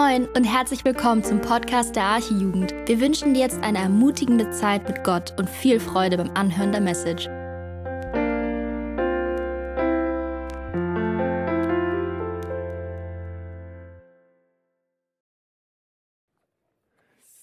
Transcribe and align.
Moin 0.00 0.26
und 0.28 0.44
herzlich 0.44 0.82
willkommen 0.86 1.22
zum 1.22 1.42
Podcast 1.42 1.94
der 1.94 2.04
Archijugend. 2.04 2.72
Wir 2.86 3.00
wünschen 3.02 3.34
dir 3.34 3.40
jetzt 3.40 3.62
eine 3.62 3.78
ermutigende 3.78 4.50
Zeit 4.50 4.88
mit 4.88 5.04
Gott 5.04 5.34
und 5.38 5.46
viel 5.50 5.78
Freude 5.78 6.16
beim 6.16 6.30
Anhören 6.30 6.72
der 6.72 6.80
Message. 6.80 7.28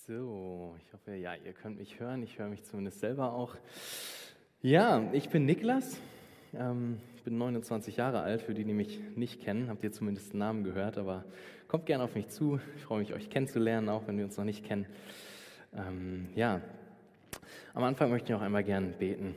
So, 0.08 0.76
ich 0.82 0.94
hoffe, 0.94 1.14
ja, 1.14 1.36
ihr 1.36 1.54
könnt 1.54 1.78
mich 1.78 2.00
hören. 2.00 2.24
Ich 2.24 2.40
höre 2.40 2.48
mich 2.48 2.64
zumindest 2.64 3.02
selber 3.02 3.34
auch. 3.34 3.54
Ja, 4.62 5.04
ich 5.12 5.30
bin 5.30 5.46
Niklas. 5.46 6.00
Ähm, 6.56 7.00
bin 7.28 7.38
29 7.40 7.98
Jahre 7.98 8.22
alt, 8.22 8.42
für 8.42 8.54
die, 8.54 8.64
die 8.64 8.72
mich 8.72 9.02
nicht 9.18 9.42
kennen, 9.42 9.68
habt 9.68 9.84
ihr 9.84 9.92
zumindest 9.92 10.32
einen 10.32 10.40
Namen 10.40 10.64
gehört, 10.64 10.98
aber 10.98 11.26
kommt 11.68 11.86
gerne 11.86 12.06
auf 12.06 12.16
mich 12.16 12.30
zu. 12.30 12.58
Ich 12.78 12.84
freue 12.84 13.00
mich, 13.00 13.14
euch 13.14 13.30
kennenzulernen, 13.30 13.90
auch 13.90 14.08
wenn 14.08 14.18
wir 14.18 14.24
uns 14.24 14.38
noch 14.38 14.46
nicht 14.46 14.64
kennen. 14.64 14.86
Ähm, 15.76 16.30
ja, 16.36 16.62
am 17.74 17.84
Anfang 17.84 18.12
möchte 18.12 18.28
ich 18.28 18.30
noch 18.32 18.42
einmal 18.42 18.64
gern 18.64 18.94
beten. 18.94 19.36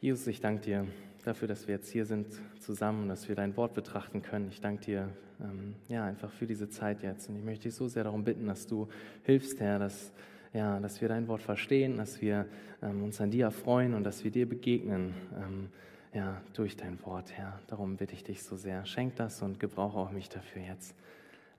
Jesus, 0.00 0.26
ich 0.28 0.40
danke 0.40 0.62
dir 0.62 0.86
dafür, 1.26 1.48
dass 1.48 1.68
wir 1.68 1.74
jetzt 1.74 1.90
hier 1.90 2.06
sind 2.06 2.28
zusammen, 2.60 3.06
dass 3.06 3.28
wir 3.28 3.34
dein 3.34 3.54
Wort 3.58 3.74
betrachten 3.74 4.22
können. 4.22 4.48
Ich 4.48 4.62
danke 4.62 4.86
dir 4.86 5.10
ähm, 5.38 5.74
ja, 5.88 6.02
einfach 6.02 6.32
für 6.32 6.46
diese 6.46 6.70
Zeit 6.70 7.02
jetzt. 7.02 7.28
Und 7.28 7.36
ich 7.36 7.44
möchte 7.44 7.64
dich 7.64 7.74
so 7.74 7.88
sehr 7.88 8.04
darum 8.04 8.24
bitten, 8.24 8.46
dass 8.46 8.66
du 8.66 8.88
hilfst, 9.24 9.60
Herr, 9.60 9.78
dass 9.78 10.12
ja, 10.58 10.80
dass 10.80 11.00
wir 11.00 11.08
dein 11.08 11.28
Wort 11.28 11.40
verstehen, 11.40 11.98
dass 11.98 12.20
wir 12.20 12.46
ähm, 12.82 13.04
uns 13.04 13.20
an 13.20 13.30
dir 13.30 13.44
erfreuen 13.44 13.94
und 13.94 14.02
dass 14.02 14.24
wir 14.24 14.32
dir 14.32 14.48
begegnen 14.48 15.14
ähm, 15.36 15.68
ja, 16.12 16.42
durch 16.52 16.76
dein 16.76 16.98
Wort, 17.06 17.30
Herr. 17.36 17.60
Darum 17.68 17.96
bitte 17.96 18.14
ich 18.14 18.24
dich 18.24 18.42
so 18.42 18.56
sehr. 18.56 18.84
Schenk 18.84 19.14
das 19.14 19.40
und 19.40 19.60
gebrauche 19.60 19.96
auch 19.96 20.10
mich 20.10 20.28
dafür 20.28 20.62
jetzt. 20.62 20.96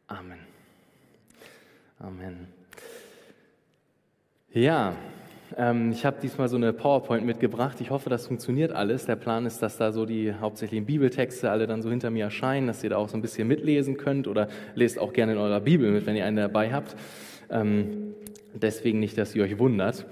Amen. 0.08 0.40
Amen. 1.98 2.48
Ja, 4.52 4.98
ähm, 5.56 5.92
ich 5.92 6.06
habe 6.06 6.18
diesmal 6.22 6.50
so 6.50 6.58
eine 6.58 6.74
PowerPoint 6.74 7.26
mitgebracht. 7.26 7.80
Ich 7.80 7.92
hoffe, 7.92 8.10
das 8.10 8.28
funktioniert 8.28 8.74
alles. 8.74 9.06
Der 9.06 9.16
Plan 9.16 9.46
ist, 9.46 9.62
dass 9.62 9.78
da 9.78 9.94
so 9.94 10.06
die 10.06 10.34
hauptsächlichen 10.34 10.86
Bibeltexte 10.86 11.50
alle 11.50 11.68
dann 11.68 11.82
so 11.82 11.90
hinter 11.90 12.10
mir 12.10 12.26
erscheinen, 12.26 12.68
dass 12.68 12.84
ihr 12.84 12.90
da 12.90 12.98
auch 12.98 13.08
so 13.08 13.18
ein 13.18 13.22
bisschen 13.22 13.48
mitlesen 13.48 13.96
könnt 13.96 14.28
oder 14.28 14.50
lest 14.76 15.00
auch 15.00 15.14
gerne 15.14 15.32
in 15.32 15.38
eurer 15.38 15.62
Bibel 15.62 15.90
mit, 15.90 16.06
wenn 16.06 16.18
ihr 16.18 16.26
einen 16.26 16.36
dabei 16.36 16.74
habt. 16.74 16.98
Ähm, 17.50 18.09
Deswegen 18.62 19.00
nicht, 19.00 19.18
dass 19.18 19.36
ihr 19.36 19.44
euch 19.44 19.58
wundert. 19.58 20.06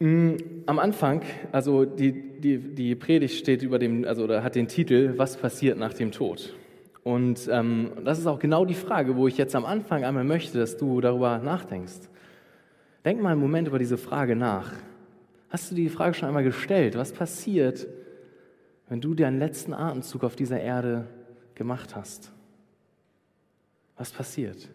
Mm, 0.00 0.34
am 0.66 0.78
Anfang, 0.78 1.22
also 1.50 1.84
die, 1.84 2.12
die, 2.38 2.58
die 2.58 2.94
Predigt 2.94 3.34
steht 3.34 3.62
über 3.62 3.78
dem, 3.78 4.04
also 4.04 4.24
oder 4.24 4.42
hat 4.42 4.54
den 4.54 4.68
Titel, 4.68 5.14
was 5.16 5.36
passiert 5.36 5.78
nach 5.78 5.92
dem 5.92 6.12
Tod? 6.12 6.54
Und 7.02 7.48
ähm, 7.50 7.92
das 8.04 8.18
ist 8.18 8.26
auch 8.26 8.38
genau 8.38 8.64
die 8.64 8.74
Frage, 8.74 9.16
wo 9.16 9.26
ich 9.26 9.38
jetzt 9.38 9.56
am 9.56 9.64
Anfang 9.64 10.04
einmal 10.04 10.24
möchte, 10.24 10.58
dass 10.58 10.76
du 10.76 11.00
darüber 11.00 11.38
nachdenkst. 11.38 12.08
Denk 13.04 13.22
mal 13.22 13.32
einen 13.32 13.40
Moment 13.40 13.68
über 13.68 13.78
diese 13.78 13.96
Frage 13.96 14.36
nach. 14.36 14.72
Hast 15.48 15.70
du 15.70 15.74
die 15.74 15.88
Frage 15.88 16.14
schon 16.14 16.28
einmal 16.28 16.44
gestellt? 16.44 16.96
Was 16.96 17.12
passiert, 17.12 17.86
wenn 18.88 19.00
du 19.00 19.14
deinen 19.14 19.38
letzten 19.38 19.72
Atemzug 19.72 20.24
auf 20.24 20.36
dieser 20.36 20.60
Erde 20.60 21.06
gemacht 21.54 21.96
hast? 21.96 22.30
Was 23.96 24.10
passiert? 24.10 24.68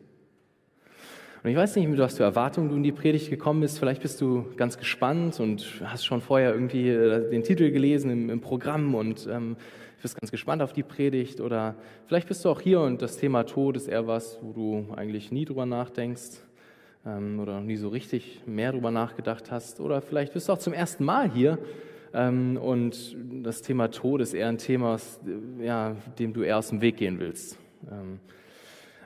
Und 1.44 1.49
ich 1.49 1.58
weiß 1.58 1.75
nicht, 1.75 1.89
mit 1.89 1.99
was 1.99 2.16
für 2.16 2.23
Erwartungen 2.23 2.69
du 2.69 2.75
in 2.77 2.83
die 2.83 2.94
Predigt 2.94 3.30
gekommen 3.30 3.59
bist. 3.59 3.77
Vielleicht 3.77 4.02
bist 4.02 4.22
du 4.22 4.45
ganz 4.55 4.77
gespannt 4.77 5.41
und 5.41 5.81
hast 5.83 6.05
schon 6.05 6.22
vorher 6.22 6.53
irgendwie 6.53 6.88
äh, 6.88 7.30
den 7.30 7.44
Titel 7.44 7.69
gelesen 7.69 8.09
im, 8.09 8.30
im 8.30 8.39
Programm 8.39 8.95
und 8.95 9.27
ähm, 9.30 9.58
bist 10.02 10.19
ganz 10.19 10.31
gespannt 10.31 10.61
auf 10.61 10.72
die 10.72 10.83
Predigt. 10.83 11.41
Oder 11.41 11.75
vielleicht 12.08 12.30
bist 12.30 12.45
du 12.45 12.50
auch 12.50 12.61
hier 12.61 12.80
und 12.80 13.02
das 13.02 13.17
Thema 13.17 13.44
Tod 13.44 13.75
ist 13.75 13.89
eher 13.89 14.08
was, 14.08 14.39
wo 14.41 14.53
du 14.53 14.94
eigentlich 14.95 15.33
nie 15.33 15.44
drüber 15.44 15.66
nachdenkst 15.66 16.40
ähm, 17.06 17.41
oder 17.41 17.59
nie 17.59 17.75
so 17.75 17.89
richtig 17.89 18.44
mehr 18.45 18.72
drüber 18.72 18.91
nachgedacht 18.91 19.51
hast. 19.51 19.81
Oder 19.81 20.01
vielleicht 20.01 20.31
bist 20.31 20.47
du 20.47 20.53
auch 20.53 20.59
zum 20.59 20.72
ersten 20.72 21.03
Mal 21.03 21.29
hier 21.29 21.59
ähm, 22.13 22.56
und 22.56 23.18
das 23.44 23.62
Thema 23.62 23.91
Tod 23.91 24.22
ist 24.22 24.34
eher 24.34 24.47
ein 24.47 24.59
Thema, 24.59 24.97
ja, 25.62 25.97
dem 26.19 26.31
du 26.31 26.44
eher 26.44 26.59
aus 26.59 26.69
dem 26.69 26.79
Weg 26.79 26.95
gehen 26.95 27.19
willst. 27.19 27.57
Ähm, 27.91 28.22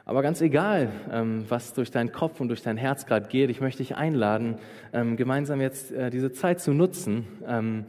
aber 0.08 0.22
ganz 0.22 0.40
egal, 0.40 0.90
ähm, 1.12 1.44
was 1.50 1.74
durch 1.74 1.92
deinen 1.92 2.14
Kopf 2.14 2.40
und 2.40 2.48
durch 2.48 2.62
dein 2.62 2.78
Herz 2.78 3.06
gerade 3.06 3.28
geht, 3.28 3.50
ich 3.50 3.60
möchte 3.60 3.80
dich 3.80 3.98
einladen, 3.98 4.56
ähm, 4.94 5.18
gemeinsam 5.18 5.60
jetzt 5.60 5.92
äh, 5.92 6.10
diese 6.10 6.32
Zeit 6.32 6.62
zu 6.62 6.72
nutzen 6.72 7.28
ähm, 7.46 7.84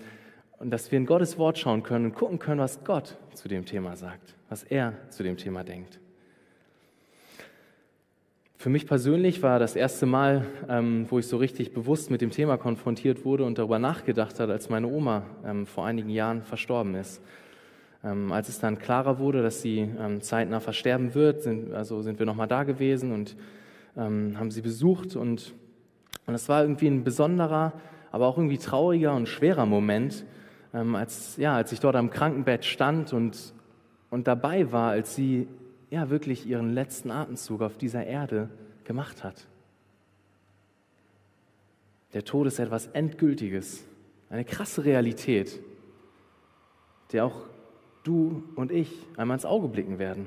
und 0.59 0.71
dass 0.71 0.91
wir 0.91 0.99
in 0.99 1.07
Gottes 1.07 1.39
Wort 1.39 1.59
schauen 1.59 1.85
können 1.85 2.07
und 2.07 2.15
gucken 2.17 2.41
können, 2.41 2.61
was 2.61 2.83
Gott 2.83 3.17
zu 3.35 3.47
dem 3.47 3.67
Thema 3.67 3.95
sagt, 3.95 4.35
was 4.49 4.65
er 4.65 4.95
zu 5.11 5.23
dem 5.23 5.37
Thema 5.37 5.63
denkt. 5.63 6.01
Für 8.57 8.69
mich 8.69 8.89
persönlich 8.89 9.41
war 9.45 9.61
das 9.61 9.77
erste 9.77 10.05
Mal, 10.05 10.45
wo 11.09 11.21
ich 11.21 11.29
so 11.29 11.37
richtig 11.37 11.73
bewusst 11.73 12.11
mit 12.11 12.21
dem 12.21 12.33
Thema 12.33 12.57
konfrontiert 12.57 13.25
wurde 13.25 13.45
und 13.45 13.57
darüber 13.57 13.79
nachgedacht 13.79 14.41
hat, 14.41 14.51
als 14.51 14.69
meine 14.69 14.89
Oma 14.89 15.23
vor 15.67 15.87
einigen 15.87 16.11
Jahren 16.11 16.43
verstorben 16.43 16.97
ist. 16.97 17.23
Ähm, 18.05 18.31
als 18.33 18.49
es 18.49 18.61
dann 18.61 18.79
klarer 18.79 19.19
wurde, 19.19 19.43
dass 19.43 19.61
sie 19.61 19.79
ähm, 19.79 20.21
zeitnah 20.21 20.61
versterben 20.61 21.15
wird, 21.15 21.43
sind, 21.43 21.73
also 21.73 22.01
sind 22.03 22.19
wir 22.19 22.27
nochmal 22.27 22.47
da 22.47 22.63
gewesen 22.63 23.13
und 23.13 23.37
ähm, 23.97 24.39
haben 24.39 24.51
sie 24.51 24.63
besucht. 24.63 25.17
Und, 25.17 25.55
und 26.27 26.35
es 26.35 26.49
war 26.49 26.63
irgendwie 26.63 26.87
ein 26.87 27.03
besonderer, 27.03 27.73
aber 28.13 28.27
auch 28.27 28.39
irgendwie 28.39 28.59
trauriger 28.59 29.15
und 29.15 29.29
schwerer 29.29 29.67
Moment, 29.67 30.25
ähm, 30.73 30.95
als, 30.95 31.37
ja, 31.37 31.57
als 31.57 31.73
ich 31.73 31.81
dort 31.81 31.97
am 31.97 32.11
Krankenbett 32.11 32.65
stand 32.65 33.13
und, 33.13 33.53
und 34.11 34.29
dabei 34.29 34.71
war, 34.71 34.91
als 34.91 35.15
sie 35.15 35.49
ja, 35.91 36.11
wirklich 36.11 36.47
ihren 36.47 36.73
letzten 36.73 37.11
Atemzug 37.11 37.63
auf 37.63 37.79
dieser 37.79 38.05
Erde 38.07 38.49
gemacht 38.85 39.25
hat. 39.25 39.47
Der 42.15 42.25
Tod 42.25 42.47
ist 42.47 42.59
etwas 42.59 42.87
Endgültiges, 42.89 43.85
eine 44.31 44.45
krasse 44.45 44.85
Realität, 44.85 45.61
der 47.13 47.25
auch 47.25 47.47
du 48.05 48.43
und 48.57 48.73
ich 48.73 48.93
einmal 49.17 49.37
ins 49.37 49.45
Auge 49.45 49.69
blicken 49.69 49.99
werden. 49.99 50.27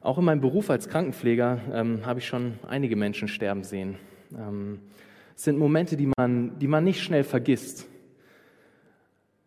Auch 0.00 0.16
in 0.18 0.24
meinem 0.24 0.40
Beruf 0.40 0.70
als 0.70 0.88
Krankenpfleger 0.88 1.60
ähm, 1.72 2.06
habe 2.06 2.20
ich 2.20 2.26
schon 2.26 2.54
einige 2.66 2.96
Menschen 2.96 3.28
sterben 3.28 3.64
sehen. 3.64 3.96
Ähm, 4.34 4.80
es 5.36 5.44
sind 5.44 5.58
Momente, 5.58 5.96
die 5.96 6.10
man, 6.16 6.58
die 6.58 6.66
man 6.66 6.84
nicht 6.84 7.02
schnell 7.02 7.24
vergisst. 7.24 7.86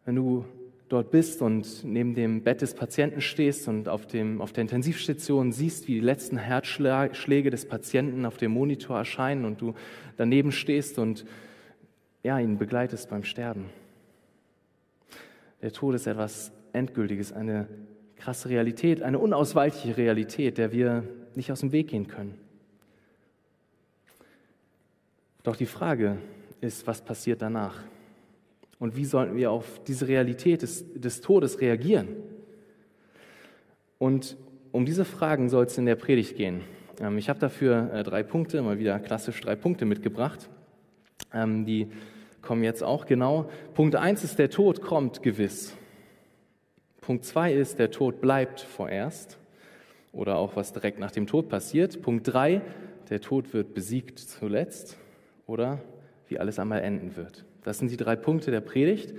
Wenn 0.05 0.15
du 0.15 0.45
dort 0.89 1.09
bist 1.09 1.41
und 1.41 1.83
neben 1.83 2.13
dem 2.13 2.43
Bett 2.43 2.61
des 2.61 2.75
Patienten 2.75 3.19
stehst 3.21 3.67
und 3.67 3.89
auf, 3.89 4.05
dem, 4.05 4.41
auf 4.41 4.53
der 4.53 4.61
Intensivstation 4.61 5.51
siehst, 5.51 5.87
wie 5.87 5.95
die 5.95 5.99
letzten 6.01 6.37
Herzschläge 6.37 7.49
des 7.49 7.67
Patienten 7.67 8.25
auf 8.25 8.37
dem 8.37 8.51
Monitor 8.51 8.97
erscheinen 8.97 9.45
und 9.45 9.59
du 9.59 9.73
daneben 10.17 10.51
stehst 10.51 10.99
und 10.99 11.25
ja, 12.21 12.37
ihn 12.39 12.59
begleitest 12.59 13.09
beim 13.09 13.23
Sterben. 13.23 13.65
Der 15.63 15.71
Tod 15.71 15.95
ist 15.95 16.07
etwas 16.07 16.51
Endgültiges, 16.73 17.31
eine 17.31 17.69
krasse 18.17 18.49
Realität, 18.49 19.01
eine 19.01 19.17
unausweichliche 19.17 19.95
Realität, 19.95 20.57
der 20.57 20.73
wir 20.73 21.05
nicht 21.35 21.53
aus 21.53 21.61
dem 21.61 21.71
Weg 21.71 21.87
gehen 21.87 22.07
können. 22.07 22.37
Doch 25.43 25.55
die 25.55 25.65
Frage 25.65 26.17
ist, 26.59 26.85
was 26.85 27.01
passiert 27.01 27.41
danach? 27.41 27.81
Und 28.77 28.97
wie 28.97 29.05
sollten 29.05 29.37
wir 29.37 29.51
auf 29.51 29.81
diese 29.85 30.09
Realität 30.09 30.63
des, 30.63 30.83
des 30.93 31.21
Todes 31.21 31.61
reagieren? 31.61 32.09
Und 33.99 34.35
um 34.73 34.85
diese 34.85 35.05
Fragen 35.05 35.47
soll 35.47 35.65
es 35.65 35.77
in 35.77 35.85
der 35.85 35.95
Predigt 35.95 36.35
gehen. 36.35 36.61
Ähm, 36.99 37.17
ich 37.17 37.29
habe 37.29 37.39
dafür 37.39 37.89
äh, 37.93 38.03
drei 38.03 38.23
Punkte, 38.23 38.61
mal 38.61 38.79
wieder 38.79 38.99
klassisch 38.99 39.39
drei 39.39 39.55
Punkte 39.55 39.85
mitgebracht, 39.85 40.49
ähm, 41.33 41.65
die 41.65 41.87
kommen 42.43 42.63
jetzt 42.63 42.83
auch 42.83 43.05
genau. 43.05 43.49
Punkt 43.73 43.95
1 43.95 44.23
ist, 44.23 44.37
der 44.37 44.51
Tod 44.51 44.81
kommt 44.81 45.23
gewiss. 45.23 45.75
Punkt 47.01 47.25
2 47.25 47.53
ist, 47.53 47.79
der 47.79 47.89
Tod 47.89 48.21
bleibt 48.21 48.61
vorerst. 48.61 49.39
Oder 50.11 50.37
auch 50.37 50.55
was 50.55 50.73
direkt 50.73 50.99
nach 50.99 51.11
dem 51.11 51.25
Tod 51.25 51.49
passiert. 51.49 52.01
Punkt 52.03 52.31
3, 52.31 52.61
der 53.09 53.19
Tod 53.19 53.53
wird 53.53 53.73
besiegt 53.73 54.19
zuletzt. 54.19 54.97
Oder 55.47 55.79
wie 56.27 56.37
alles 56.37 56.59
einmal 56.59 56.81
enden 56.81 57.15
wird. 57.15 57.45
Das 57.63 57.79
sind 57.79 57.89
die 57.89 57.97
drei 57.97 58.15
Punkte 58.15 58.51
der 58.51 58.61
Predigt. 58.61 59.15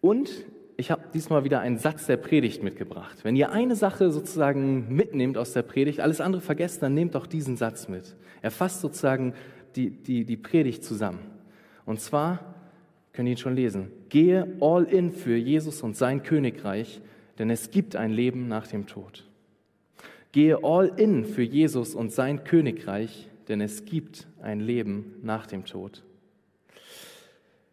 Und 0.00 0.30
ich 0.76 0.90
habe 0.90 1.02
diesmal 1.12 1.44
wieder 1.44 1.60
einen 1.60 1.78
Satz 1.78 2.06
der 2.06 2.16
Predigt 2.16 2.62
mitgebracht. 2.62 3.18
Wenn 3.22 3.36
ihr 3.36 3.52
eine 3.52 3.76
Sache 3.76 4.10
sozusagen 4.10 4.94
mitnehmt 4.94 5.36
aus 5.38 5.52
der 5.52 5.62
Predigt, 5.62 6.00
alles 6.00 6.20
andere 6.20 6.42
vergesst, 6.42 6.82
dann 6.82 6.94
nehmt 6.94 7.14
doch 7.14 7.26
diesen 7.26 7.56
Satz 7.56 7.88
mit. 7.88 8.16
Er 8.42 8.50
fasst 8.50 8.80
sozusagen 8.80 9.34
die, 9.76 9.90
die, 9.90 10.24
die 10.24 10.36
Predigt 10.36 10.84
zusammen. 10.84 11.18
Und 11.86 12.00
zwar, 12.00 12.54
könnt 13.12 13.28
ihr 13.28 13.32
ihn 13.32 13.38
schon 13.38 13.56
lesen, 13.56 13.90
gehe 14.08 14.56
all 14.60 14.84
in 14.84 15.12
für 15.12 15.36
Jesus 15.36 15.82
und 15.82 15.96
sein 15.96 16.22
Königreich, 16.22 17.00
denn 17.38 17.50
es 17.50 17.70
gibt 17.70 17.96
ein 17.96 18.10
Leben 18.10 18.48
nach 18.48 18.66
dem 18.66 18.86
Tod. 18.86 19.26
Gehe 20.32 20.62
all 20.62 20.92
in 20.96 21.24
für 21.24 21.42
Jesus 21.42 21.94
und 21.94 22.12
sein 22.12 22.44
Königreich, 22.44 23.28
denn 23.48 23.60
es 23.60 23.84
gibt 23.84 24.28
ein 24.40 24.60
Leben 24.60 25.16
nach 25.22 25.46
dem 25.46 25.64
Tod. 25.64 26.04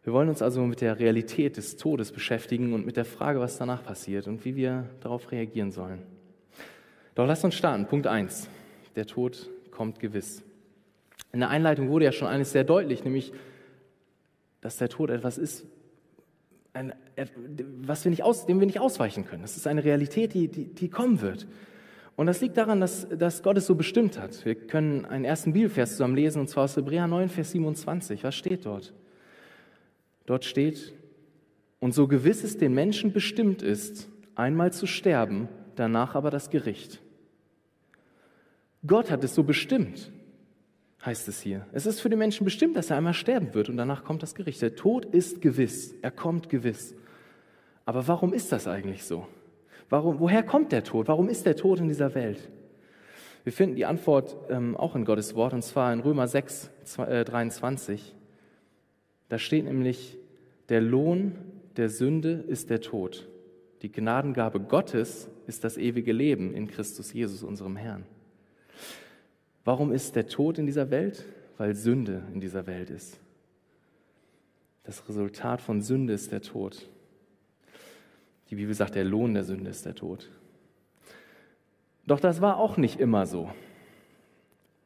Wir 0.03 0.13
wollen 0.13 0.29
uns 0.29 0.41
also 0.41 0.61
mit 0.61 0.79
der 0.79 0.99
Realität 0.99 1.57
des 1.57 1.75
Todes 1.75 2.13
beschäftigen 2.13 2.73
und 2.73 2.85
mit 2.85 2.95
der 2.95 3.03
Frage, 3.03 3.41
was 3.41 3.57
danach 3.57 3.83
passiert 3.83 4.25
und 4.27 4.45
wie 4.45 4.55
wir 4.55 4.89
darauf 5.01 5.31
reagieren 5.33 5.71
sollen. 5.71 6.01
Doch 7.13 7.27
lasst 7.27 7.43
uns 7.43 7.55
starten. 7.55 7.87
Punkt 7.87 8.07
1. 8.07 8.47
Der 8.95 9.05
Tod 9.05 9.49
kommt 9.69 9.99
gewiss. 9.99 10.43
In 11.33 11.41
der 11.41 11.49
Einleitung 11.49 11.89
wurde 11.89 12.05
ja 12.05 12.11
schon 12.13 12.29
eines 12.29 12.53
sehr 12.53 12.63
deutlich, 12.63 13.03
nämlich, 13.03 13.33
dass 14.61 14.77
der 14.77 14.89
Tod 14.89 15.09
etwas 15.09 15.37
ist, 15.37 15.65
ein, 16.73 16.93
was 17.81 18.03
wir 18.03 18.11
nicht 18.11 18.23
aus, 18.23 18.45
dem 18.45 18.59
wir 18.59 18.67
nicht 18.67 18.79
ausweichen 18.79 19.25
können. 19.25 19.41
Das 19.41 19.57
ist 19.57 19.67
eine 19.67 19.83
Realität, 19.83 20.33
die, 20.33 20.47
die, 20.47 20.65
die 20.65 20.89
kommen 20.89 21.21
wird. 21.21 21.47
Und 22.15 22.27
das 22.27 22.41
liegt 22.41 22.57
daran, 22.57 22.81
dass, 22.81 23.07
dass 23.09 23.43
Gott 23.43 23.57
es 23.57 23.67
so 23.67 23.75
bestimmt 23.75 24.19
hat. 24.19 24.43
Wir 24.43 24.55
können 24.55 25.05
einen 25.05 25.25
ersten 25.25 25.53
Bibelvers 25.53 25.91
zusammen 25.91 26.15
lesen, 26.15 26.39
und 26.39 26.49
zwar 26.49 26.63
aus 26.65 26.75
Hebräer 26.75 27.07
9, 27.07 27.29
Vers 27.29 27.51
27. 27.51 28.23
Was 28.23 28.35
steht 28.35 28.65
dort? 28.65 28.93
Dort 30.25 30.43
steht, 30.43 30.93
und 31.79 31.93
so 31.93 32.07
gewiss 32.07 32.43
es 32.43 32.57
den 32.57 32.73
Menschen 32.73 33.13
bestimmt 33.13 33.61
ist, 33.61 34.09
einmal 34.35 34.73
zu 34.73 34.87
sterben, 34.87 35.47
danach 35.75 36.15
aber 36.15 36.31
das 36.31 36.49
Gericht. 36.49 37.01
Gott 38.85 39.11
hat 39.11 39.23
es 39.23 39.35
so 39.35 39.43
bestimmt, 39.43 40.11
heißt 41.05 41.27
es 41.27 41.41
hier. 41.41 41.65
Es 41.71 41.85
ist 41.85 41.99
für 41.99 42.09
den 42.09 42.19
Menschen 42.19 42.43
bestimmt, 42.43 42.75
dass 42.75 42.89
er 42.89 42.97
einmal 42.97 43.13
sterben 43.13 43.53
wird 43.53 43.69
und 43.69 43.77
danach 43.77 44.03
kommt 44.03 44.23
das 44.23 44.35
Gericht. 44.35 44.61
Der 44.61 44.75
Tod 44.75 45.05
ist 45.05 45.41
gewiss, 45.41 45.93
er 46.01 46.11
kommt 46.11 46.49
gewiss. 46.49 46.95
Aber 47.85 48.07
warum 48.07 48.33
ist 48.33 48.51
das 48.51 48.67
eigentlich 48.67 49.03
so? 49.03 49.27
Warum, 49.89 50.19
woher 50.19 50.43
kommt 50.43 50.71
der 50.71 50.83
Tod? 50.83 51.07
Warum 51.07 51.29
ist 51.29 51.45
der 51.45 51.55
Tod 51.55 51.79
in 51.79 51.87
dieser 51.87 52.13
Welt? 52.15 52.49
Wir 53.43 53.53
finden 53.53 53.77
die 53.77 53.85
Antwort 53.85 54.35
ähm, 54.49 54.75
auch 54.75 54.95
in 54.95 55.05
Gottes 55.05 55.33
Wort, 55.35 55.53
und 55.53 55.61
zwar 55.61 55.93
in 55.93 56.01
Römer 56.01 56.27
6, 56.27 56.69
23. 56.97 58.13
Da 59.29 59.39
steht 59.39 59.63
nämlich, 59.63 60.17
der 60.67 60.81
Lohn 60.81 61.35
der 61.77 61.87
Sünde 61.87 62.43
ist 62.47 62.69
der 62.69 62.81
Tod. 62.81 63.29
Die 63.83 63.91
Gnadengabe 63.91 64.59
Gottes 64.59 65.29
ist 65.45 65.63
das 65.63 65.77
ewige 65.77 66.11
Leben 66.11 66.53
in 66.53 66.67
Christus 66.67 67.13
Jesus, 67.13 67.43
unserem 67.43 67.77
Herrn. 67.77 68.03
Warum 69.67 69.91
ist 69.91 70.15
der 70.15 70.29
Tod 70.29 70.59
in 70.59 70.65
dieser 70.65 70.91
Welt? 70.91 71.25
Weil 71.57 71.75
Sünde 71.75 72.23
in 72.33 72.39
dieser 72.39 72.67
Welt 72.67 72.89
ist. 72.89 73.19
Das 74.85 75.09
Resultat 75.09 75.61
von 75.61 75.81
Sünde 75.81 76.13
ist 76.13 76.31
der 76.31 76.41
Tod. 76.41 76.87
Die 78.49 78.55
Bibel 78.55 78.73
sagt, 78.73 78.95
der 78.95 79.03
Lohn 79.03 79.33
der 79.33 79.43
Sünde 79.43 79.69
ist 79.69 79.85
der 79.85 79.93
Tod. 79.93 80.29
Doch 82.05 82.21
das 82.21 82.39
war 82.39 82.55
auch 82.55 82.77
nicht 82.77 83.01
immer 83.01 83.25
so. 83.25 83.51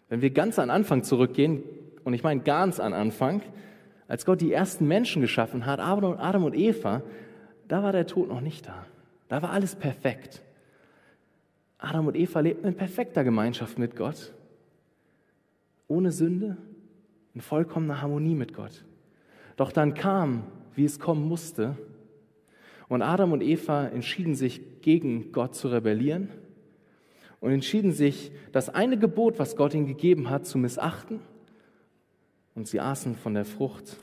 Wenn 0.10 0.24
wir 0.24 0.32
ganz 0.32 0.58
an 0.58 0.72
Anfang 0.72 1.04
zurückgehen, 1.04 1.62
und 2.04 2.16
ich 2.16 2.24
meine 2.24 2.42
ganz 2.42 2.80
an 2.80 2.94
Anfang, 2.94 3.44
als 4.08 4.26
Gott 4.26 4.42
die 4.42 4.52
ersten 4.52 4.88
Menschen 4.88 5.22
geschaffen 5.22 5.68
hat, 5.68 5.80
Adam 5.80 6.44
und 6.44 6.56
Eva, 6.56 7.04
da 7.68 7.84
war 7.84 7.92
der 7.92 8.08
Tod 8.08 8.30
noch 8.30 8.42
nicht 8.42 8.66
da. 8.66 8.88
Da 9.30 9.44
war 9.44 9.52
alles 9.52 9.76
perfekt. 9.76 10.42
Adam 11.78 12.08
und 12.08 12.16
Eva 12.18 12.40
lebten 12.40 12.66
in 12.66 12.74
perfekter 12.74 13.24
Gemeinschaft 13.24 13.78
mit 13.78 13.96
Gott, 13.96 14.34
ohne 15.92 16.12
Sünde, 16.12 16.58
in 17.34 17.42
vollkommener 17.42 18.02
Harmonie 18.02 18.36
mit 18.36 18.54
Gott. 18.54 18.86
Doch 19.58 19.72
dann 19.72 19.94
kam, 19.94 20.44
wie 20.74 20.86
es 20.86 21.00
kommen 21.00 21.28
musste, 21.28 21.78
und 22.88 23.02
Adam 23.02 23.32
und 23.32 23.42
Eva 23.42 23.86
entschieden 23.88 24.36
sich 24.36 24.82
gegen 24.82 25.32
Gott 25.32 25.56
zu 25.56 25.70
rebellieren 25.70 26.30
und 27.40 27.52
entschieden 27.52 27.94
sich, 27.94 28.32
das 28.52 28.70
eine 28.70 28.98
Gebot, 28.98 29.40
was 29.40 29.56
Gott 29.56 29.74
ihnen 29.74 29.86
gegeben 29.86 30.30
hat, 30.30 30.46
zu 30.46 30.58
missachten 30.58 31.22
und 32.54 32.68
sie 32.68 32.82
aßen 32.82 33.16
von 33.16 33.34
der 33.34 33.46
Frucht 33.46 33.96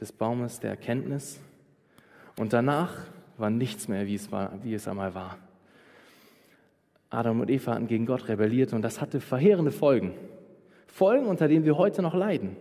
des 0.00 0.10
Baumes 0.10 0.60
der 0.60 0.70
Erkenntnis. 0.70 1.38
Und 2.38 2.54
danach 2.54 2.94
war 3.36 3.50
nichts 3.50 3.88
mehr, 3.88 4.06
wie 4.06 4.14
es, 4.14 4.32
war, 4.32 4.58
wie 4.62 4.72
es 4.72 4.88
einmal 4.88 5.14
war. 5.14 5.38
Adam 7.10 7.40
und 7.40 7.50
Eva 7.50 7.74
hatten 7.74 7.88
gegen 7.88 8.06
Gott 8.06 8.28
rebelliert 8.28 8.72
und 8.72 8.80
das 8.80 9.02
hatte 9.02 9.20
verheerende 9.20 9.70
Folgen. 9.70 10.12
Folgen, 10.94 11.26
unter 11.26 11.48
denen 11.48 11.64
wir 11.64 11.76
heute 11.76 12.02
noch 12.02 12.14
leiden. 12.14 12.56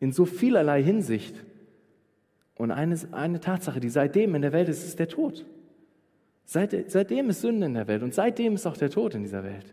In 0.00 0.10
so 0.10 0.24
vielerlei 0.24 0.82
Hinsicht. 0.82 1.36
Und 2.56 2.72
eine, 2.72 2.98
eine 3.12 3.38
Tatsache, 3.38 3.78
die 3.78 3.88
seitdem 3.88 4.34
in 4.34 4.42
der 4.42 4.52
Welt 4.52 4.68
ist, 4.68 4.84
ist 4.84 4.98
der 4.98 5.06
Tod. 5.06 5.46
Seit, 6.44 6.90
seitdem 6.90 7.30
ist 7.30 7.42
Sünde 7.42 7.66
in 7.66 7.74
der 7.74 7.86
Welt 7.86 8.02
und 8.02 8.12
seitdem 8.12 8.54
ist 8.54 8.66
auch 8.66 8.76
der 8.76 8.90
Tod 8.90 9.14
in 9.14 9.22
dieser 9.22 9.44
Welt. 9.44 9.72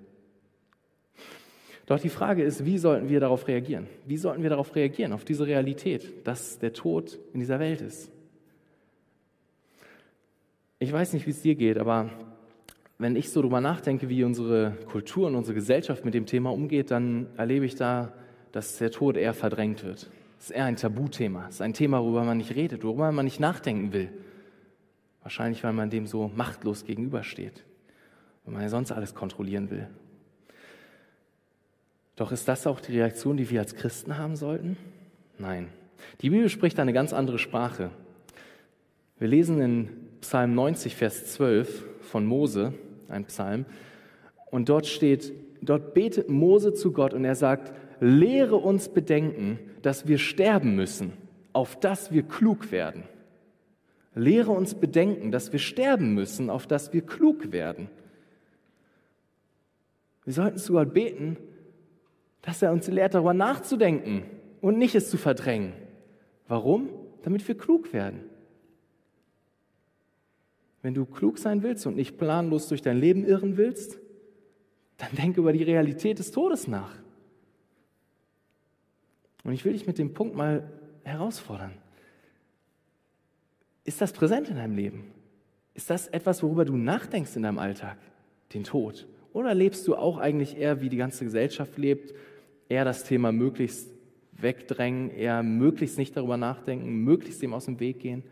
Doch 1.87 1.99
die 1.99 2.09
Frage 2.09 2.43
ist, 2.43 2.63
wie 2.63 2.77
sollten 2.77 3.09
wir 3.09 3.19
darauf 3.19 3.47
reagieren? 3.47 3.87
Wie 4.05 4.17
sollten 4.17 4.43
wir 4.43 4.51
darauf 4.51 4.75
reagieren, 4.75 5.11
auf 5.11 5.25
diese 5.25 5.47
Realität, 5.47 6.27
dass 6.27 6.59
der 6.59 6.73
Tod 6.73 7.17
in 7.33 7.39
dieser 7.39 7.59
Welt 7.59 7.81
ist? 7.81 8.11
Ich 10.77 10.93
weiß 10.93 11.13
nicht, 11.13 11.25
wie 11.25 11.31
es 11.31 11.41
dir 11.41 11.55
geht, 11.55 11.79
aber 11.79 12.11
wenn 12.99 13.15
ich 13.15 13.31
so 13.31 13.41
drüber 13.41 13.61
nachdenke, 13.61 14.09
wie 14.09 14.25
unsere 14.25 14.73
Kultur 14.85 15.27
und 15.27 15.35
unsere 15.35 15.55
Gesellschaft 15.55 16.03
mit 16.03 16.13
dem 16.13 16.25
Thema 16.25 16.51
umgeht, 16.51 16.91
dann 16.91 17.27
erlebe 17.37 17.65
ich 17.65 17.75
da, 17.75 18.11
dass 18.51 18.77
der 18.77 18.91
Tod 18.91 19.15
eher 19.15 19.33
verdrängt 19.33 19.85
wird. 19.85 20.09
Es 20.37 20.49
ist 20.49 20.51
eher 20.51 20.65
ein 20.65 20.75
Tabuthema. 20.75 21.45
Es 21.47 21.55
ist 21.55 21.61
ein 21.61 21.73
Thema, 21.73 22.03
worüber 22.03 22.25
man 22.25 22.37
nicht 22.37 22.55
redet, 22.55 22.83
worüber 22.83 23.11
man 23.13 23.23
nicht 23.23 23.39
nachdenken 23.39 23.93
will. 23.93 24.09
Wahrscheinlich, 25.23 25.63
weil 25.63 25.71
man 25.71 25.89
dem 25.89 26.07
so 26.07 26.29
machtlos 26.35 26.85
gegenübersteht, 26.85 27.63
weil 28.43 28.53
man 28.53 28.63
ja 28.63 28.69
sonst 28.69 28.91
alles 28.91 29.15
kontrollieren 29.15 29.69
will. 29.69 29.87
Doch 32.17 32.33
ist 32.33 32.49
das 32.49 32.67
auch 32.67 32.81
die 32.81 32.91
Reaktion, 32.91 33.37
die 33.37 33.49
wir 33.49 33.61
als 33.61 33.75
Christen 33.75 34.17
haben 34.17 34.35
sollten? 34.35 34.75
Nein. 35.37 35.69
Die 36.19 36.29
Bibel 36.29 36.49
spricht 36.49 36.79
eine 36.79 36.91
ganz 36.91 37.13
andere 37.13 37.39
Sprache. 37.39 37.91
Wir 39.19 39.29
lesen 39.29 39.61
in 39.61 39.89
Psalm 40.19 40.53
90, 40.53 40.95
Vers 40.95 41.33
12 41.33 41.85
von 42.01 42.25
Mose, 42.25 42.73
ein 43.09 43.25
Psalm, 43.25 43.65
und 44.51 44.69
dort 44.69 44.87
steht, 44.87 45.33
dort 45.61 45.93
betet 45.93 46.29
Mose 46.29 46.73
zu 46.73 46.91
Gott 46.91 47.13
und 47.13 47.25
er 47.25 47.35
sagt, 47.35 47.71
lehre 47.99 48.55
uns 48.55 48.89
bedenken, 48.89 49.59
dass 49.81 50.07
wir 50.07 50.17
sterben 50.17 50.75
müssen, 50.75 51.13
auf 51.53 51.79
dass 51.79 52.11
wir 52.11 52.23
klug 52.23 52.71
werden. 52.71 53.03
Lehre 54.15 54.51
uns 54.51 54.73
bedenken, 54.73 55.31
dass 55.31 55.51
wir 55.51 55.59
sterben 55.59 56.13
müssen, 56.13 56.49
auf 56.49 56.65
dass 56.65 56.93
wir 56.93 57.01
klug 57.01 57.51
werden. 57.51 57.89
Wir 60.25 60.33
sollten 60.33 60.57
zu 60.57 60.73
Gott 60.73 60.93
beten, 60.93 61.37
dass 62.41 62.61
er 62.61 62.71
uns 62.71 62.87
lehrt, 62.87 63.13
darüber 63.13 63.33
nachzudenken 63.33 64.23
und 64.61 64.77
nicht 64.77 64.95
es 64.95 65.09
zu 65.09 65.17
verdrängen. 65.17 65.73
Warum? 66.47 66.89
Damit 67.23 67.47
wir 67.47 67.57
klug 67.57 67.93
werden. 67.93 68.28
Wenn 70.81 70.93
du 70.93 71.05
klug 71.05 71.37
sein 71.37 71.63
willst 71.63 71.85
und 71.85 71.95
nicht 71.95 72.17
planlos 72.17 72.67
durch 72.67 72.81
dein 72.81 72.97
Leben 72.97 73.25
irren 73.25 73.57
willst, 73.57 73.99
dann 74.97 75.09
denk 75.15 75.37
über 75.37 75.53
die 75.53 75.63
Realität 75.63 76.19
des 76.19 76.31
Todes 76.31 76.67
nach. 76.67 76.93
Und 79.43 79.53
ich 79.53 79.65
will 79.65 79.73
dich 79.73 79.87
mit 79.87 79.97
dem 79.97 80.13
Punkt 80.13 80.35
mal 80.35 80.69
herausfordern. 81.03 81.73
Ist 83.83 84.01
das 84.01 84.13
präsent 84.13 84.49
in 84.49 84.55
deinem 84.55 84.75
Leben? 84.75 85.05
Ist 85.73 85.89
das 85.89 86.07
etwas, 86.07 86.43
worüber 86.43 86.65
du 86.65 86.75
nachdenkst 86.75 87.35
in 87.35 87.43
deinem 87.43 87.57
Alltag? 87.57 87.97
Den 88.53 88.63
Tod? 88.63 89.07
Oder 89.33 89.53
lebst 89.53 89.87
du 89.87 89.95
auch 89.95 90.17
eigentlich 90.17 90.57
eher, 90.57 90.81
wie 90.81 90.89
die 90.89 90.97
ganze 90.97 91.23
Gesellschaft 91.23 91.77
lebt, 91.77 92.13
eher 92.67 92.85
das 92.85 93.03
Thema 93.03 93.31
möglichst 93.31 93.89
wegdrängen, 94.33 95.09
eher 95.09 95.43
möglichst 95.43 95.97
nicht 95.97 96.15
darüber 96.17 96.37
nachdenken, 96.37 97.03
möglichst 97.03 97.41
dem 97.41 97.53
aus 97.53 97.65
dem 97.65 97.79
Weg 97.79 97.99
gehen? 97.99 98.23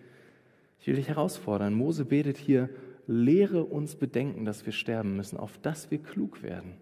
Ich 0.80 0.88
will 0.88 0.96
dich 0.96 1.10
herausfordern. 1.10 1.74
Mose 1.74 2.06
betet 2.06 2.38
hier, 2.38 2.70
lehre 3.08 3.64
uns 3.64 3.96
bedenken, 3.96 4.46
dass 4.46 4.66
wir 4.66 4.74
sterben 4.74 5.16
müssen, 5.16 5.38
auf 5.38 5.58
dass 5.58 5.92
wir 5.92 5.98
klug 5.98 6.44
werden. 6.44 6.76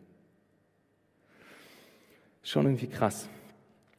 Schon 2.44 2.66
irgendwie 2.66 2.88
krass. 2.88 3.30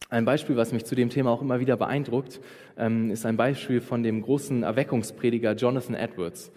Ein 0.09 0.25
Beispiel, 0.25 0.57
was 0.57 0.73
mich 0.73 0.85
zu 0.85 0.95
dem 0.95 1.11
Thema 1.11 1.31
auch 1.31 1.43
immer 1.43 1.59
wieder 1.59 1.77
beeindruckt, 1.77 2.41
ähm, 2.77 3.11
ist 3.11 3.27
ein 3.27 3.37
Beispiel 3.37 3.81
von 3.81 4.05
dem 4.05 4.23
großen 4.23 4.63
Erweckungsprediger 4.63 5.55
Jonathan 5.55 5.97
Edwards. 5.97 6.53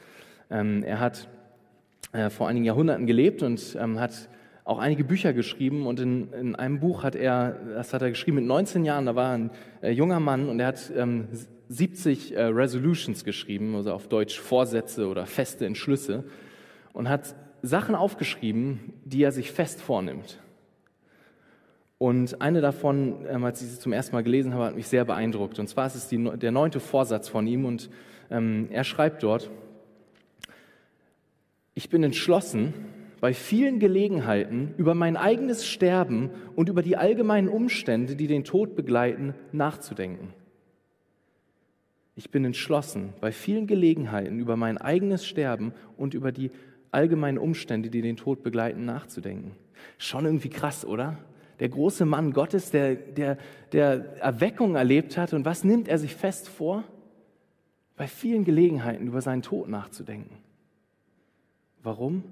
Ähm, 0.51 0.84
er 0.84 1.00
hat 1.00 1.27
äh, 2.12 2.29
vor 2.29 2.48
einigen 2.48 2.65
Jahrhunderten 2.65 3.08
gelebt 3.08 3.41
und 3.41 3.75
ähm, 3.79 4.00
hat 4.00 4.29
auch 4.70 4.78
einige 4.78 5.04
Bücher 5.04 5.34
geschrieben 5.34 5.88
und 5.88 6.00
in, 6.00 6.32
in, 6.32 6.56
einem 6.56 6.80
Buch 6.80 7.02
hat 7.02 7.16
er, 7.16 7.58
das 7.74 7.92
hat 7.92 8.04
er 8.04 8.10
geschrieben 8.10 8.36
mit 8.36 8.46
19 8.46 8.86
Jahren, 8.86 9.08
da 9.08 9.16
war 9.16 9.34
ein 9.34 9.50
äh, 9.82 9.90
junger 9.90 10.20
Mann 10.20 10.48
und 10.48 10.60
er 10.60 10.68
hat 10.68 10.92
ähm, 10.96 11.28
70 11.70 12.36
äh, 12.36 12.44
Resolutions 12.44 13.24
geschrieben, 13.24 13.74
also 13.76 13.92
auf 13.92 14.08
Deutsch 14.08 14.40
Vorsätze 14.40 15.08
oder 15.08 15.26
feste 15.26 15.66
Entschlüsse 15.66 16.24
und 16.94 17.10
hat 17.10 17.36
Sachen 17.64 17.96
aufgeschrieben, 17.96 18.94
die 19.06 19.24
er 19.24 19.32
sich 19.32 19.52
fest 19.52 19.82
vornimmt. 19.82 20.40
Und 21.98 22.40
eine 22.40 22.62
davon, 22.62 23.26
ähm, 23.28 23.44
als 23.44 23.64
ich 23.64 23.70
sie 23.70 23.80
zum 23.80 23.92
ersten 23.92 24.16
Mal 24.16 24.24
gelesen 24.24 24.54
habe, 24.54 24.66
hat 24.66 24.76
mich 24.76 24.88
sehr 24.88 25.04
beeindruckt. 25.04 25.58
Und 25.58 25.68
zwar 25.68 25.88
ist 25.88 25.96
es 25.96 26.08
die, 26.10 26.24
der 26.38 26.52
neunte 26.52 26.80
Vorsatz 26.80 27.28
von 27.28 27.48
ihm 27.48 27.66
und 27.66 27.90
ähm, 28.30 28.68
er 28.70 28.84
schreibt 28.84 29.24
dort, 29.24 29.50
ich 31.74 31.90
bin 31.90 32.04
entschlossen, 32.04 32.74
bei 33.22 33.34
vielen 33.34 33.80
Gelegenheiten 33.80 34.74
über 34.78 34.96
mein 34.96 35.18
eigenes 35.18 35.66
Sterben 35.66 36.30
und 36.56 36.70
über 36.70 36.82
die 36.82 36.98
allgemeinen 36.98 37.50
Umstände, 37.50 38.16
die 38.16 38.28
den 38.28 38.44
Tod 38.44 38.76
begleiten, 38.76 39.34
nachzudenken. 39.52 40.34
Ich 42.16 42.32
bin 42.32 42.44
entschlossen, 42.44 43.14
bei 43.22 43.32
vielen 43.32 43.68
Gelegenheiten 43.68 44.40
über 44.40 44.58
mein 44.58 44.78
eigenes 44.78 45.26
Sterben 45.26 45.74
und 45.96 46.14
über 46.14 46.32
die 46.32 46.52
allgemeinen 46.92 47.38
Umstände, 47.38 47.90
die 47.90 48.02
den 48.02 48.18
Tod 48.18 48.44
begleiten, 48.44 48.86
nachzudenken. 48.86 49.52
Schon 49.98 50.26
irgendwie 50.26 50.50
krass, 50.50 50.86
oder? 50.86 51.18
Der 51.60 51.70
große 51.70 52.06
Mann 52.06 52.34
Gottes, 52.34 52.72
der, 52.72 52.96
der, 52.96 53.38
der 53.72 54.18
Erweckung 54.22 54.76
erlebt 54.76 55.18
hat. 55.18 55.34
Und 55.34 55.46
was 55.46 55.64
nimmt 55.64 55.88
er 55.88 55.98
sich 55.98 56.16
fest 56.16 56.48
vor? 56.48 56.84
Bei 57.96 58.08
vielen 58.08 58.46
Gelegenheiten 58.46 59.08
über 59.08 59.22
seinen 59.22 59.42
Tod 59.42 59.68
nachzudenken. 59.68 60.38
Warum? 61.84 62.24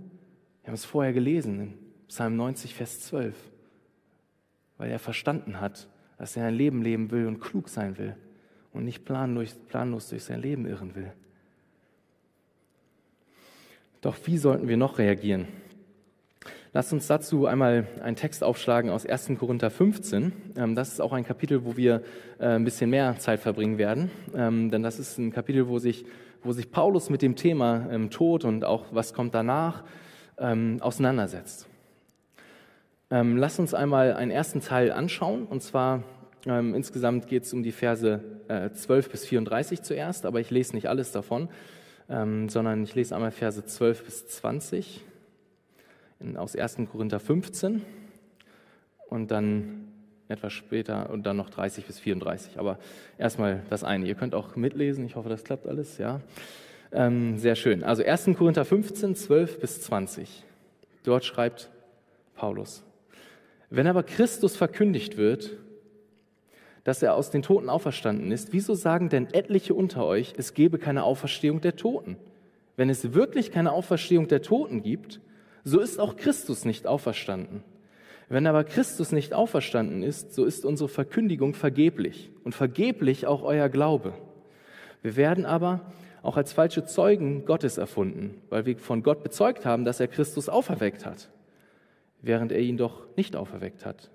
Wir 0.67 0.71
haben 0.71 0.75
es 0.75 0.83
vorher 0.83 1.13
gelesen 1.13 1.61
in 1.61 1.73
Psalm 2.09 2.35
90, 2.35 2.75
Vers 2.75 2.99
12. 2.99 3.33
Weil 4.77 4.91
er 4.91 4.99
verstanden 4.99 5.61
hat, 5.61 5.87
dass 6.17 6.35
er 6.35 6.47
ein 6.47 6.55
Leben 6.55 6.81
leben 6.81 7.09
will 7.09 7.25
und 7.25 7.39
klug 7.39 7.69
sein 7.69 7.97
will 7.97 8.17
und 8.73 8.83
nicht 8.83 9.05
planlos, 9.05 10.09
durch 10.09 10.23
sein 10.25 10.41
Leben 10.41 10.65
irren 10.65 10.93
will. 10.93 11.13
Doch 14.01 14.17
wie 14.25 14.37
sollten 14.37 14.67
wir 14.67 14.75
noch 14.75 14.97
reagieren? 14.97 15.47
Lasst 16.73 16.91
uns 16.91 17.07
dazu 17.07 17.45
einmal 17.45 17.87
einen 18.03 18.17
Text 18.17 18.43
aufschlagen 18.43 18.89
aus 18.89 19.05
1. 19.05 19.39
Korinther 19.39 19.69
15. 19.69 20.33
Ähm, 20.57 20.75
das 20.75 20.89
ist 20.89 20.99
auch 20.99 21.13
ein 21.13 21.23
Kapitel, 21.23 21.63
wo 21.63 21.77
wir 21.77 22.03
äh, 22.39 22.45
ein 22.45 22.65
bisschen 22.65 22.89
mehr 22.89 23.17
Zeit 23.19 23.39
verbringen 23.39 23.77
werden, 23.77 24.11
ähm, 24.35 24.69
denn 24.69 24.83
das 24.83 24.99
ist 24.99 25.17
ein 25.17 25.31
Kapitel, 25.31 25.69
wo 25.69 25.79
sich, 25.79 26.05
wo 26.43 26.51
sich 26.51 26.69
Paulus 26.71 27.09
mit 27.09 27.21
dem 27.21 27.37
Thema 27.37 27.87
ähm, 27.89 28.09
Tod 28.09 28.43
und 28.43 28.65
auch 28.65 28.87
was 28.91 29.13
kommt 29.13 29.33
danach 29.33 29.85
auseinandersetzt. 30.37 31.67
Lasst 33.09 33.59
uns 33.59 33.73
einmal 33.73 34.13
einen 34.13 34.31
ersten 34.31 34.61
Teil 34.61 34.91
anschauen, 34.91 35.45
und 35.45 35.63
zwar 35.63 36.03
insgesamt 36.45 37.27
geht 37.27 37.43
es 37.43 37.53
um 37.53 37.63
die 37.63 37.71
Verse 37.71 38.21
12 38.73 39.05
äh, 39.05 39.09
bis 39.09 39.25
34 39.25 39.81
zuerst, 39.81 40.25
aber 40.25 40.39
ich 40.39 40.51
lese 40.51 40.75
nicht 40.75 40.87
alles 40.87 41.11
davon, 41.11 41.49
sondern 42.07 42.83
ich 42.83 42.95
lese 42.95 43.15
einmal 43.15 43.31
Verse 43.31 43.65
12 43.65 44.05
bis 44.05 44.27
20 44.27 45.03
aus 46.35 46.55
1. 46.55 46.77
Korinther 46.91 47.19
15 47.19 47.81
und 49.09 49.31
dann 49.31 49.87
etwas 50.29 50.53
später 50.53 51.09
und 51.09 51.25
dann 51.25 51.37
noch 51.37 51.49
30 51.49 51.85
bis 51.85 51.99
34. 51.99 52.59
Aber 52.59 52.79
erstmal 53.17 53.63
das 53.69 53.83
eine. 53.83 54.05
Ihr 54.05 54.15
könnt 54.15 54.35
auch 54.35 54.55
mitlesen. 54.55 55.05
Ich 55.05 55.15
hoffe, 55.15 55.29
das 55.29 55.43
klappt 55.43 55.67
alles. 55.67 55.97
Ja, 55.97 56.21
ähm, 56.91 57.37
sehr 57.37 57.55
schön. 57.55 57.83
Also 57.83 58.03
1. 58.03 58.31
Korinther 58.37 58.65
15, 58.65 59.15
12 59.15 59.59
bis 59.59 59.81
20. 59.81 60.43
Dort 61.03 61.25
schreibt 61.25 61.69
Paulus: 62.35 62.83
Wenn 63.69 63.87
aber 63.87 64.03
Christus 64.03 64.55
verkündigt 64.55 65.17
wird, 65.17 65.57
dass 66.83 67.03
er 67.03 67.15
aus 67.15 67.31
den 67.31 67.41
Toten 67.41 67.69
auferstanden 67.69 68.31
ist, 68.31 68.53
wieso 68.53 68.73
sagen 68.73 69.09
denn 69.09 69.27
etliche 69.33 69.73
unter 69.73 70.05
euch, 70.05 70.33
es 70.37 70.53
gebe 70.53 70.77
keine 70.77 71.03
Auferstehung 71.03 71.59
der 71.59 71.75
Toten? 71.75 72.15
Wenn 72.77 72.89
es 72.89 73.13
wirklich 73.13 73.51
keine 73.51 73.73
Auferstehung 73.73 74.27
der 74.27 74.41
Toten 74.41 74.83
gibt, 74.83 75.19
so 75.63 75.81
ist 75.81 75.99
auch 75.99 76.15
Christus 76.15 76.63
nicht 76.63 76.87
auferstanden. 76.87 77.63
Wenn 78.29 78.47
aber 78.47 78.63
Christus 78.63 79.11
nicht 79.11 79.33
auferstanden 79.33 80.03
ist, 80.03 80.33
so 80.33 80.45
ist 80.45 80.65
unsere 80.65 80.87
Verkündigung 80.87 81.53
vergeblich 81.53 82.29
und 82.43 82.55
vergeblich 82.55 83.25
auch 83.25 83.43
euer 83.43 83.67
Glaube. 83.67 84.13
Wir 85.01 85.15
werden 85.15 85.45
aber 85.45 85.81
auch 86.21 86.37
als 86.37 86.53
falsche 86.53 86.85
Zeugen 86.85 87.45
Gottes 87.45 87.77
erfunden, 87.77 88.41
weil 88.49 88.65
wir 88.65 88.77
von 88.77 89.03
Gott 89.03 89.23
bezeugt 89.23 89.65
haben, 89.65 89.85
dass 89.85 89.99
er 89.99 90.07
Christus 90.07 90.49
auferweckt 90.49 91.05
hat, 91.05 91.29
während 92.21 92.51
er 92.51 92.59
ihn 92.59 92.77
doch 92.77 93.05
nicht 93.15 93.35
auferweckt 93.35 93.85
hat, 93.85 94.09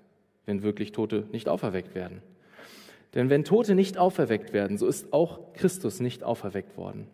wenn 0.47 0.63
wirklich 0.63 0.93
Tote 0.93 1.27
nicht 1.33 1.49
auferweckt 1.49 1.95
werden. 1.95 2.23
Denn 3.15 3.31
wenn 3.31 3.45
Tote 3.45 3.75
nicht 3.75 3.99
auferweckt 3.99 4.53
werden, 4.53 4.79
so 4.79 4.87
ist 4.87 5.13
auch 5.13 5.53
Christus 5.53 6.01
nicht 6.01 6.25
auferweckt 6.25 6.77
worden. 6.77 7.07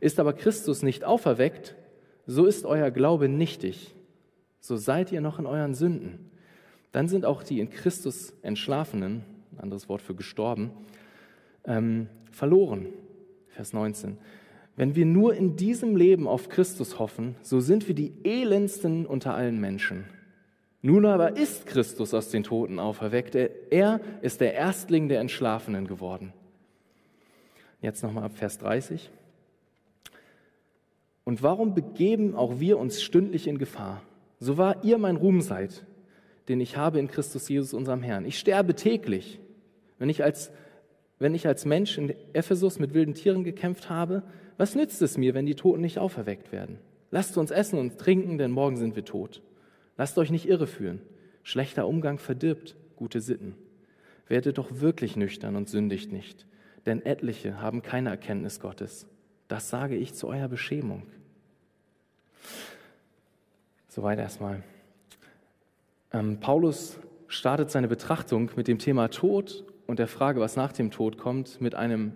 Ist 0.00 0.20
aber 0.20 0.32
Christus 0.32 0.82
nicht 0.82 1.04
auferweckt, 1.04 1.74
so 2.26 2.46
ist 2.46 2.64
euer 2.64 2.90
Glaube 2.90 3.28
nichtig, 3.28 3.94
so 4.60 4.76
seid 4.76 5.10
ihr 5.10 5.20
noch 5.20 5.38
in 5.38 5.46
euren 5.46 5.74
Sünden. 5.74 6.30
Dann 6.92 7.08
sind 7.08 7.24
auch 7.24 7.42
die 7.42 7.60
in 7.60 7.70
Christus 7.70 8.34
Entschlafenen, 8.42 9.24
ein 9.52 9.60
anderes 9.60 9.88
Wort 9.88 10.02
für 10.02 10.14
gestorben, 10.14 10.70
ähm, 11.64 12.08
verloren. 12.30 12.86
Vers 13.60 13.74
19. 13.74 14.16
Wenn 14.74 14.94
wir 14.94 15.04
nur 15.04 15.34
in 15.34 15.54
diesem 15.54 15.94
Leben 15.94 16.26
auf 16.26 16.48
Christus 16.48 16.98
hoffen, 16.98 17.34
so 17.42 17.60
sind 17.60 17.88
wir 17.88 17.94
die 17.94 18.14
elendsten 18.24 19.04
unter 19.04 19.34
allen 19.34 19.60
Menschen. 19.60 20.06
Nun 20.80 21.04
aber 21.04 21.36
ist 21.36 21.66
Christus 21.66 22.14
aus 22.14 22.30
den 22.30 22.42
Toten 22.42 22.78
auferweckt. 22.78 23.34
Er 23.34 24.00
ist 24.22 24.40
der 24.40 24.54
Erstling 24.54 25.10
der 25.10 25.20
Entschlafenen 25.20 25.86
geworden. 25.86 26.32
Jetzt 27.82 28.02
nochmal 28.02 28.24
ab 28.24 28.32
Vers 28.34 28.56
30. 28.56 29.10
Und 31.24 31.42
warum 31.42 31.74
begeben 31.74 32.34
auch 32.34 32.60
wir 32.60 32.78
uns 32.78 33.02
stündlich 33.02 33.46
in 33.46 33.58
Gefahr? 33.58 34.00
So 34.38 34.56
wahr 34.56 34.82
ihr 34.84 34.96
mein 34.96 35.16
Ruhm 35.16 35.42
seid, 35.42 35.84
den 36.48 36.62
ich 36.62 36.78
habe 36.78 36.98
in 36.98 37.08
Christus 37.08 37.46
Jesus, 37.50 37.74
unserem 37.74 38.02
Herrn. 38.02 38.24
Ich 38.24 38.38
sterbe 38.38 38.74
täglich. 38.74 39.38
Wenn 39.98 40.08
ich 40.08 40.24
als, 40.24 40.50
wenn 41.20 41.34
ich 41.34 41.46
als 41.46 41.64
Mensch 41.64 41.96
in 41.98 42.12
Ephesus 42.32 42.78
mit 42.78 42.94
wilden 42.94 43.14
Tieren 43.14 43.44
gekämpft 43.44 43.88
habe, 43.90 44.24
was 44.56 44.74
nützt 44.74 45.00
es 45.02 45.16
mir, 45.16 45.34
wenn 45.34 45.46
die 45.46 45.54
Toten 45.54 45.82
nicht 45.82 45.98
auferweckt 45.98 46.50
werden? 46.50 46.78
Lasst 47.10 47.36
uns 47.38 47.50
essen 47.50 47.78
und 47.78 47.98
trinken, 47.98 48.38
denn 48.38 48.50
morgen 48.50 48.76
sind 48.76 48.96
wir 48.96 49.04
tot. 49.04 49.42
Lasst 49.96 50.18
euch 50.18 50.30
nicht 50.30 50.48
irreführen. 50.48 51.00
Schlechter 51.42 51.86
Umgang 51.86 52.18
verdirbt 52.18 52.74
gute 52.96 53.20
Sitten. 53.20 53.54
Werdet 54.28 54.58
doch 54.58 54.80
wirklich 54.80 55.16
nüchtern 55.16 55.56
und 55.56 55.68
sündigt 55.68 56.10
nicht, 56.10 56.46
denn 56.86 57.04
etliche 57.04 57.60
haben 57.60 57.82
keine 57.82 58.10
Erkenntnis 58.10 58.60
Gottes. 58.60 59.06
Das 59.48 59.68
sage 59.68 59.96
ich 59.96 60.14
zu 60.14 60.28
eurer 60.28 60.48
Beschämung. 60.48 61.02
Soweit 63.88 64.18
erstmal. 64.18 64.62
Ähm, 66.12 66.38
Paulus 66.40 66.98
startet 67.26 67.70
seine 67.70 67.88
Betrachtung 67.88 68.50
mit 68.56 68.68
dem 68.68 68.78
Thema 68.78 69.08
Tod 69.08 69.64
und 69.90 69.98
der 69.98 70.06
Frage, 70.06 70.38
was 70.40 70.54
nach 70.54 70.72
dem 70.72 70.92
Tod 70.92 71.18
kommt, 71.18 71.60
mit 71.60 71.74
einem 71.74 72.12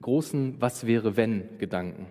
großen 0.00 0.60
Was 0.60 0.86
wäre 0.86 1.16
wenn 1.16 1.58
Gedanken. 1.58 2.06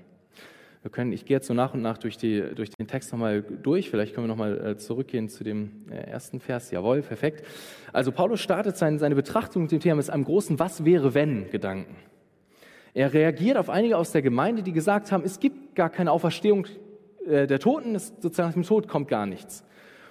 Wir 0.81 0.91
können, 0.91 1.13
ich 1.13 1.23
gehe 1.25 1.37
jetzt 1.37 1.47
so 1.47 1.53
nach 1.53 1.73
und 1.73 1.81
nach 1.81 1.97
durch, 1.97 2.17
die, 2.17 2.43
durch 2.53 2.69
den 2.69 2.85
Text 2.85 3.13
nochmal 3.13 3.41
durch. 3.41 3.89
Vielleicht 3.89 4.13
können 4.13 4.27
wir 4.27 4.35
nochmal 4.35 4.73
äh, 4.73 4.77
zurückgehen 4.77 5.29
zu 5.29 5.45
dem 5.45 5.89
äh, 5.89 5.95
ersten 5.95 6.41
Vers. 6.41 6.69
Jawohl, 6.69 7.01
perfekt. 7.01 7.45
Also 7.93 8.11
Paulus 8.11 8.41
startet 8.41 8.75
seine, 8.75 8.99
seine 8.99 9.15
Betrachtung 9.15 9.63
mit 9.63 9.71
dem 9.71 9.79
Thema 9.79 9.95
mit 9.95 10.09
einem 10.09 10.25
großen 10.25 10.59
Was 10.59 10.83
wäre 10.83 11.13
wenn 11.13 11.49
Gedanken. 11.49 11.95
Er 12.93 13.13
reagiert 13.13 13.55
auf 13.55 13.69
einige 13.69 13.97
aus 13.97 14.11
der 14.11 14.21
Gemeinde, 14.21 14.63
die 14.63 14.73
gesagt 14.73 15.13
haben, 15.13 15.23
es 15.23 15.39
gibt 15.39 15.75
gar 15.75 15.89
keine 15.89 16.11
Auferstehung 16.11 16.67
äh, 17.25 17.47
der 17.47 17.59
Toten, 17.59 17.95
ist 17.95 18.21
sozusagen 18.21 18.49
aus 18.49 18.53
dem 18.55 18.63
Tod 18.63 18.89
kommt 18.89 19.07
gar 19.07 19.25
nichts. 19.25 19.63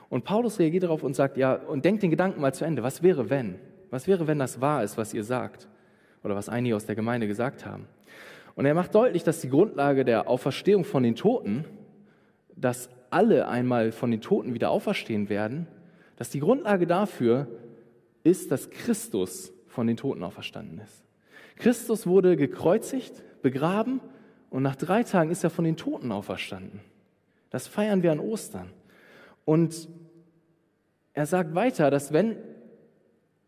Und 0.09 0.25
Paulus 0.25 0.59
reagiert 0.59 0.85
darauf 0.85 1.03
und 1.03 1.15
sagt, 1.15 1.37
ja, 1.37 1.55
und 1.55 1.85
denkt 1.85 2.03
den 2.03 2.11
Gedanken 2.11 2.41
mal 2.41 2.55
zu 2.55 2.65
Ende. 2.65 2.83
Was 2.83 3.03
wäre, 3.03 3.29
wenn? 3.29 3.61
Was 3.91 4.07
wäre, 4.07 4.27
wenn 4.27 4.39
das 4.39 4.61
wahr 4.61 4.83
ist, 4.83 4.97
was 4.99 5.15
ihr 5.15 5.25
sagt? 5.25 5.69
Oder 6.23 6.35
was 6.35 6.49
einige 6.49 6.77
aus 6.77 6.87
der 6.87 6.95
Gemeinde 6.95 7.27
gesagt 7.27 7.67
haben? 7.67 7.87
Und 8.55 8.67
er 8.67 8.75
macht 8.75 8.95
deutlich, 8.95 9.25
dass 9.25 9.41
die 9.41 9.49
Grundlage 9.49 10.05
der 10.05 10.29
Auferstehung 10.29 10.85
von 10.85 11.03
den 11.03 11.17
Toten, 11.17 11.65
dass 12.57 12.89
alle 13.11 13.49
einmal 13.49 13.93
von 13.93 14.11
den 14.11 14.21
Toten 14.21 14.55
wieder 14.55 14.71
auferstehen 14.71 15.29
werden, 15.29 15.67
dass 16.17 16.31
die 16.31 16.41
Grundlage 16.41 16.87
dafür 16.87 17.49
ist, 18.23 18.51
dass 18.51 18.71
Christus 18.71 19.53
von 19.67 19.87
den 19.87 19.97
Toten 19.97 20.23
auferstanden 20.23 20.79
ist. 20.79 21.05
Christus 21.57 22.07
wurde 22.07 22.37
gekreuzigt, 22.37 23.23
begraben 23.43 24.01
und 24.51 24.63
nach 24.63 24.77
drei 24.77 25.03
Tagen 25.03 25.31
ist 25.31 25.45
er 25.45 25.51
von 25.51 25.65
den 25.65 25.77
Toten 25.77 26.13
auferstanden. 26.13 26.81
Das 27.51 27.67
feiern 27.67 28.03
wir 28.03 28.13
an 28.13 28.21
Ostern. 28.21 28.71
Und 29.45 29.89
er 31.13 31.27
sagt 31.27 31.55
weiter, 31.55 31.91
dass 31.91 32.13
wenn 32.13 32.37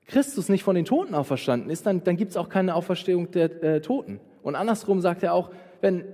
Christus 0.06 0.48
nicht 0.48 0.62
von 0.62 0.76
den 0.76 0.84
Toten 0.84 1.14
auferstanden 1.14 1.70
ist, 1.70 1.86
dann, 1.86 2.04
dann 2.04 2.16
gibt 2.16 2.30
es 2.30 2.36
auch 2.36 2.48
keine 2.48 2.74
Auferstehung 2.74 3.30
der 3.30 3.62
äh, 3.62 3.80
Toten. 3.80 4.20
Und 4.42 4.54
andersrum 4.54 5.00
sagt 5.00 5.22
er 5.22 5.34
auch, 5.34 5.50
wenn, 5.80 6.04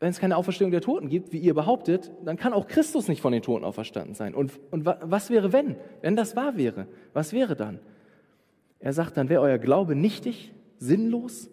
wenn 0.00 0.10
es 0.10 0.18
keine 0.18 0.36
Auferstehung 0.36 0.70
der 0.70 0.80
Toten 0.80 1.08
gibt, 1.08 1.32
wie 1.32 1.38
ihr 1.38 1.54
behauptet, 1.54 2.10
dann 2.24 2.36
kann 2.36 2.52
auch 2.52 2.66
Christus 2.66 3.08
nicht 3.08 3.20
von 3.20 3.32
den 3.32 3.42
Toten 3.42 3.64
auferstanden 3.64 4.14
sein. 4.14 4.34
Und, 4.34 4.52
und 4.70 4.84
was 4.84 5.30
wäre, 5.30 5.52
wenn? 5.52 5.76
Wenn 6.02 6.16
das 6.16 6.34
wahr 6.34 6.56
wäre, 6.56 6.86
was 7.12 7.32
wäre 7.32 7.54
dann? 7.54 7.78
Er 8.80 8.92
sagt, 8.92 9.16
dann 9.16 9.28
wäre 9.28 9.42
euer 9.42 9.58
Glaube 9.58 9.94
nichtig, 9.94 10.52
sinnlos 10.78 11.50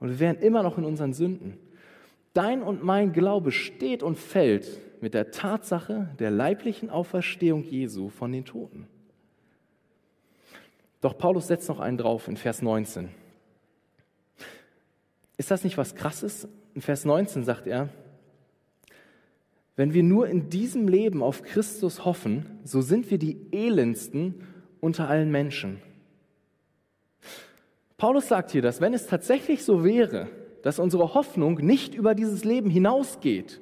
und 0.00 0.10
wir 0.10 0.20
wären 0.20 0.36
immer 0.36 0.62
noch 0.62 0.78
in 0.78 0.84
unseren 0.84 1.12
Sünden. 1.12 1.58
Dein 2.32 2.62
und 2.62 2.84
mein 2.84 3.12
Glaube 3.12 3.52
steht 3.52 4.02
und 4.02 4.16
fällt 4.16 4.68
mit 5.02 5.14
der 5.14 5.30
Tatsache 5.30 6.10
der 6.18 6.30
leiblichen 6.30 6.90
Auferstehung 6.90 7.64
Jesu 7.64 8.08
von 8.08 8.32
den 8.32 8.44
Toten. 8.44 8.86
Doch 11.00 11.16
Paulus 11.16 11.46
setzt 11.46 11.68
noch 11.68 11.80
einen 11.80 11.98
drauf 11.98 12.28
in 12.28 12.36
Vers 12.36 12.62
19. 12.62 13.10
Ist 15.36 15.50
das 15.50 15.64
nicht 15.64 15.78
was 15.78 15.94
Krasses? 15.94 16.48
In 16.74 16.82
Vers 16.82 17.04
19 17.04 17.44
sagt 17.44 17.66
er, 17.66 17.88
wenn 19.76 19.94
wir 19.94 20.02
nur 20.02 20.26
in 20.26 20.50
diesem 20.50 20.88
Leben 20.88 21.22
auf 21.22 21.42
Christus 21.42 22.04
hoffen, 22.04 22.58
so 22.64 22.80
sind 22.80 23.12
wir 23.12 23.18
die 23.18 23.38
elendsten 23.52 24.44
unter 24.80 25.08
allen 25.08 25.30
Menschen. 25.30 25.80
Paulus 27.96 28.26
sagt 28.26 28.50
hier, 28.50 28.62
dass 28.62 28.80
wenn 28.80 28.92
es 28.92 29.06
tatsächlich 29.06 29.64
so 29.64 29.84
wäre, 29.84 30.28
dass 30.62 30.80
unsere 30.80 31.14
Hoffnung 31.14 31.58
nicht 31.58 31.94
über 31.94 32.16
dieses 32.16 32.44
Leben 32.44 32.70
hinausgeht, 32.70 33.60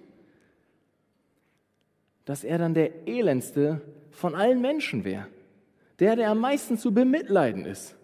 dass 2.25 2.45
er 2.45 2.57
dann 2.59 2.73
der 2.73 3.07
elendste 3.07 3.83
von 4.11 4.35
allen 4.35 4.63
Menschen 4.63 5.05
wäre. 5.05 5.27
Der, 5.99 6.17
der 6.17 6.31
am 6.31 6.39
meisten 6.39 6.77
zu 6.77 6.93
bemitleiden 6.93 7.65
ist. 7.65 7.97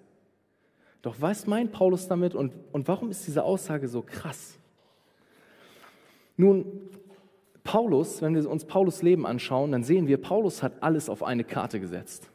Doch 1.03 1.17
was 1.19 1.47
meint 1.47 1.73
Paulus 1.73 2.09
damit 2.09 2.35
und, 2.35 2.53
und 2.73 2.89
warum 2.89 3.11
ist 3.11 3.27
diese 3.27 3.43
Aussage 3.43 3.89
so 3.89 4.03
krass? 4.03 4.59
Nun, 6.37 6.89
Paulus, 7.65 8.23
wenn 8.23 8.35
wir 8.35 8.49
uns 8.49 8.65
Paulus 8.65 9.03
Leben 9.03 9.27
anschauen, 9.27 9.73
dann 9.73 9.85
sehen 9.85 10.07
wir, 10.07 10.17
Paulus 10.17 10.63
hat 10.63 10.83
alles 10.83 11.09
auf 11.09 11.23
eine 11.23 11.45
Karte 11.45 11.81
gesetzt. 11.81 12.29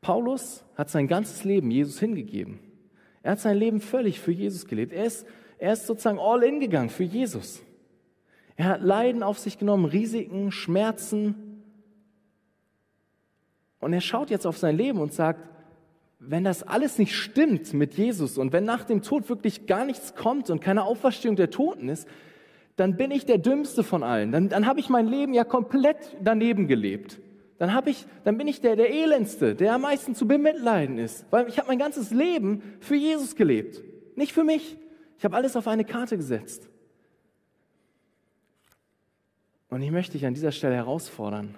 Paulus 0.00 0.64
hat 0.76 0.88
sein 0.88 1.08
ganzes 1.08 1.44
Leben 1.44 1.70
Jesus 1.70 1.98
hingegeben. 1.98 2.60
Er 3.22 3.32
hat 3.32 3.40
sein 3.40 3.56
Leben 3.56 3.80
völlig 3.80 4.20
für 4.20 4.32
Jesus 4.32 4.66
gelebt. 4.66 4.92
Er 4.92 5.04
ist, 5.04 5.26
er 5.58 5.74
ist 5.74 5.86
sozusagen 5.86 6.18
all 6.18 6.42
in 6.42 6.60
gegangen 6.60 6.88
für 6.88 7.04
Jesus. 7.04 7.62
Er 8.56 8.66
hat 8.66 8.82
Leiden 8.82 9.22
auf 9.22 9.38
sich 9.38 9.58
genommen, 9.58 9.84
Risiken, 9.84 10.52
Schmerzen. 10.52 11.49
Und 13.80 13.92
er 13.92 14.00
schaut 14.00 14.30
jetzt 14.30 14.46
auf 14.46 14.58
sein 14.58 14.76
Leben 14.76 15.00
und 15.00 15.12
sagt, 15.12 15.48
wenn 16.18 16.44
das 16.44 16.62
alles 16.62 16.98
nicht 16.98 17.16
stimmt 17.16 17.72
mit 17.72 17.94
Jesus 17.94 18.36
und 18.36 18.52
wenn 18.52 18.64
nach 18.64 18.84
dem 18.84 19.02
Tod 19.02 19.28
wirklich 19.30 19.66
gar 19.66 19.86
nichts 19.86 20.14
kommt 20.14 20.50
und 20.50 20.60
keine 20.60 20.84
Auferstehung 20.84 21.34
der 21.34 21.50
Toten 21.50 21.88
ist, 21.88 22.06
dann 22.76 22.96
bin 22.96 23.10
ich 23.10 23.26
der 23.26 23.38
Dümmste 23.38 23.82
von 23.82 24.02
allen. 24.02 24.30
Dann, 24.30 24.48
dann 24.48 24.66
habe 24.66 24.80
ich 24.80 24.90
mein 24.90 25.06
Leben 25.06 25.34
ja 25.34 25.44
komplett 25.44 26.16
daneben 26.22 26.66
gelebt. 26.66 27.18
Dann, 27.58 27.70
ich, 27.86 28.06
dann 28.24 28.38
bin 28.38 28.48
ich 28.48 28.60
der, 28.60 28.76
der 28.76 28.90
Elendste, 28.90 29.54
der 29.54 29.74
am 29.74 29.82
meisten 29.82 30.14
zu 30.14 30.26
bemitleiden 30.26 30.98
ist. 30.98 31.26
Weil 31.30 31.48
ich 31.48 31.58
habe 31.58 31.68
mein 31.68 31.78
ganzes 31.78 32.10
Leben 32.10 32.62
für 32.80 32.96
Jesus 32.96 33.36
gelebt, 33.36 33.82
nicht 34.16 34.32
für 34.32 34.44
mich. 34.44 34.78
Ich 35.18 35.24
habe 35.24 35.36
alles 35.36 35.56
auf 35.56 35.68
eine 35.68 35.84
Karte 35.84 36.16
gesetzt. 36.16 36.70
Und 39.68 39.82
ich 39.82 39.90
möchte 39.90 40.12
dich 40.12 40.26
an 40.26 40.34
dieser 40.34 40.52
Stelle 40.52 40.74
herausfordern. 40.74 41.54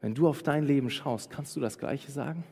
Wenn 0.00 0.14
du 0.14 0.28
auf 0.28 0.42
dein 0.42 0.64
Leben 0.64 0.90
schaust, 0.90 1.30
kannst 1.30 1.54
du 1.56 1.60
das 1.60 1.78
Gleiche 1.78 2.10
sagen? 2.10 2.44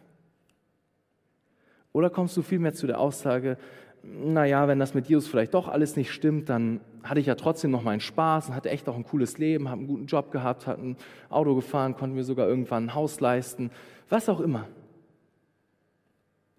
Oder 1.92 2.10
kommst 2.10 2.36
du 2.36 2.42
vielmehr 2.42 2.74
zu 2.74 2.86
der 2.86 3.00
Aussage, 3.00 3.56
naja, 4.02 4.68
wenn 4.68 4.78
das 4.78 4.94
mit 4.94 5.08
Jesus 5.08 5.26
vielleicht 5.26 5.54
doch 5.54 5.68
alles 5.68 5.96
nicht 5.96 6.12
stimmt, 6.12 6.48
dann 6.48 6.80
hatte 7.02 7.20
ich 7.20 7.26
ja 7.26 7.34
trotzdem 7.34 7.70
noch 7.70 7.82
meinen 7.82 8.00
Spaß 8.00 8.48
und 8.48 8.54
hatte 8.54 8.70
echt 8.70 8.88
auch 8.88 8.96
ein 8.96 9.04
cooles 9.04 9.38
Leben, 9.38 9.68
habe 9.68 9.80
einen 9.80 9.88
guten 9.88 10.06
Job 10.06 10.30
gehabt, 10.30 10.66
hatte 10.66 10.80
ein 10.80 10.96
Auto 11.30 11.54
gefahren, 11.54 11.96
konnte 11.96 12.14
mir 12.14 12.24
sogar 12.24 12.48
irgendwann 12.48 12.86
ein 12.86 12.94
Haus 12.94 13.20
leisten, 13.20 13.70
was 14.08 14.28
auch 14.28 14.40
immer. 14.40 14.68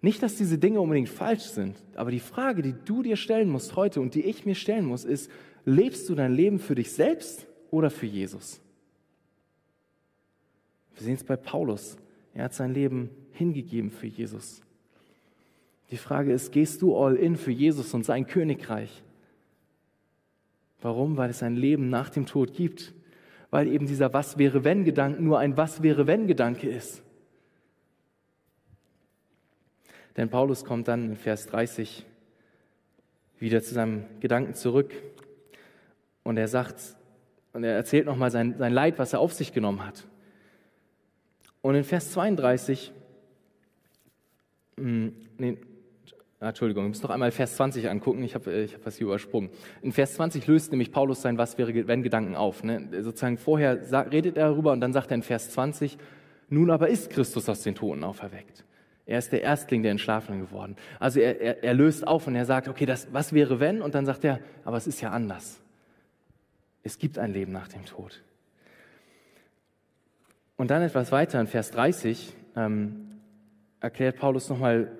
Nicht, 0.02 0.22
dass 0.22 0.36
diese 0.36 0.58
Dinge 0.58 0.80
unbedingt 0.80 1.08
falsch 1.08 1.44
sind, 1.44 1.82
aber 1.94 2.10
die 2.10 2.20
Frage, 2.20 2.62
die 2.62 2.74
du 2.84 3.02
dir 3.02 3.16
stellen 3.16 3.50
musst 3.50 3.76
heute 3.76 4.00
und 4.00 4.14
die 4.14 4.24
ich 4.24 4.46
mir 4.46 4.54
stellen 4.54 4.86
muss, 4.86 5.04
ist, 5.04 5.30
lebst 5.64 6.08
du 6.08 6.14
dein 6.14 6.32
Leben 6.32 6.58
für 6.58 6.74
dich 6.74 6.92
selbst 6.92 7.46
oder 7.70 7.90
für 7.90 8.06
Jesus? 8.06 8.60
Wir 11.00 11.06
sehen 11.06 11.14
es 11.14 11.24
bei 11.24 11.36
Paulus. 11.36 11.96
Er 12.34 12.44
hat 12.44 12.52
sein 12.52 12.74
Leben 12.74 13.08
hingegeben 13.32 13.90
für 13.90 14.06
Jesus. 14.06 14.60
Die 15.90 15.96
Frage 15.96 16.30
ist, 16.30 16.52
gehst 16.52 16.82
du 16.82 16.94
all 16.94 17.16
in 17.16 17.36
für 17.36 17.50
Jesus 17.50 17.94
und 17.94 18.04
sein 18.04 18.26
Königreich? 18.26 19.02
Warum? 20.82 21.16
Weil 21.16 21.30
es 21.30 21.42
ein 21.42 21.56
Leben 21.56 21.88
nach 21.88 22.10
dem 22.10 22.26
Tod 22.26 22.52
gibt. 22.52 22.92
Weil 23.48 23.66
eben 23.68 23.86
dieser 23.86 24.12
Was 24.12 24.36
wäre 24.36 24.62
wenn 24.62 24.84
Gedanke 24.84 25.22
nur 25.22 25.38
ein 25.38 25.56
Was 25.56 25.82
wäre 25.82 26.06
wenn 26.06 26.26
Gedanke 26.26 26.68
ist. 26.68 27.02
Denn 30.18 30.28
Paulus 30.28 30.66
kommt 30.66 30.86
dann 30.86 31.10
in 31.10 31.16
Vers 31.16 31.46
30 31.46 32.04
wieder 33.38 33.62
zu 33.62 33.72
seinem 33.72 34.04
Gedanken 34.20 34.52
zurück 34.52 34.92
und 36.24 36.36
er 36.36 36.46
sagt, 36.46 36.94
und 37.54 37.64
er 37.64 37.74
erzählt 37.74 38.04
nochmal 38.04 38.30
sein, 38.30 38.56
sein 38.58 38.72
Leid, 38.74 38.98
was 38.98 39.14
er 39.14 39.20
auf 39.20 39.32
sich 39.32 39.54
genommen 39.54 39.84
hat. 39.86 40.06
Und 41.62 41.74
in 41.74 41.84
Vers 41.84 42.12
32, 42.12 42.92
hm, 44.76 45.14
nee, 45.38 45.58
Entschuldigung, 46.40 46.84
wir 46.84 46.88
müssen 46.88 47.02
noch 47.02 47.10
einmal 47.10 47.32
Vers 47.32 47.56
20 47.56 47.90
angucken, 47.90 48.22
ich 48.22 48.34
habe 48.34 48.50
ich 48.50 48.74
hab 48.74 48.86
was 48.86 48.96
hier 48.96 49.06
übersprungen. 49.06 49.50
In 49.82 49.92
Vers 49.92 50.14
20 50.14 50.46
löst 50.46 50.70
nämlich 50.70 50.90
Paulus 50.90 51.20
sein 51.20 51.36
Was 51.36 51.58
wäre, 51.58 51.86
wenn 51.86 52.02
Gedanken 52.02 52.34
auf. 52.34 52.64
Ne? 52.64 52.88
Sozusagen 53.02 53.36
vorher 53.36 53.78
redet 54.10 54.38
er 54.38 54.48
darüber 54.48 54.72
und 54.72 54.80
dann 54.80 54.94
sagt 54.94 55.10
er 55.10 55.16
in 55.16 55.22
Vers 55.22 55.50
20, 55.50 55.98
nun 56.48 56.70
aber 56.70 56.88
ist 56.88 57.10
Christus 57.10 57.46
aus 57.48 57.62
den 57.62 57.74
Toten 57.74 58.04
auferweckt. 58.04 58.64
Er 59.04 59.18
ist 59.18 59.32
der 59.32 59.42
Erstling 59.42 59.82
der 59.82 59.90
Entschlafenen 59.90 60.40
geworden. 60.40 60.76
Also 60.98 61.20
er, 61.20 61.40
er, 61.40 61.62
er 61.62 61.74
löst 61.74 62.06
auf 62.06 62.26
und 62.26 62.34
er 62.36 62.46
sagt, 62.46 62.68
okay, 62.68 62.86
das, 62.86 63.12
was 63.12 63.34
wäre 63.34 63.60
wenn? 63.60 63.82
Und 63.82 63.94
dann 63.94 64.06
sagt 64.06 64.24
er, 64.24 64.40
aber 64.64 64.78
es 64.78 64.86
ist 64.86 65.02
ja 65.02 65.10
anders. 65.10 65.60
Es 66.82 66.98
gibt 66.98 67.18
ein 67.18 67.32
Leben 67.32 67.52
nach 67.52 67.68
dem 67.68 67.84
Tod. 67.84 68.22
Und 70.60 70.70
dann 70.70 70.82
etwas 70.82 71.10
weiter 71.10 71.40
in 71.40 71.46
Vers 71.46 71.70
30 71.70 72.34
ähm, 72.54 73.06
erklärt 73.80 74.18
Paulus 74.18 74.50
nochmal, 74.50 74.90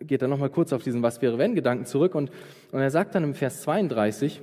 geht 0.00 0.22
er 0.22 0.28
nochmal 0.28 0.48
kurz 0.48 0.72
auf 0.72 0.82
diesen 0.82 1.02
Was 1.02 1.20
wäre 1.20 1.36
wenn 1.36 1.54
Gedanken 1.54 1.84
zurück 1.84 2.14
und, 2.14 2.30
und 2.72 2.80
er 2.80 2.90
sagt 2.90 3.14
dann 3.14 3.24
im 3.24 3.34
Vers 3.34 3.60
32, 3.60 4.40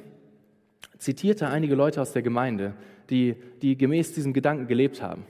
zitiert 1.00 1.42
er 1.42 1.50
einige 1.50 1.74
Leute 1.74 2.00
aus 2.00 2.14
der 2.14 2.22
Gemeinde, 2.22 2.74
die, 3.10 3.38
die 3.64 3.76
gemäß 3.76 4.14
diesem 4.14 4.34
Gedanken 4.34 4.68
gelebt 4.68 5.02
haben. 5.02 5.26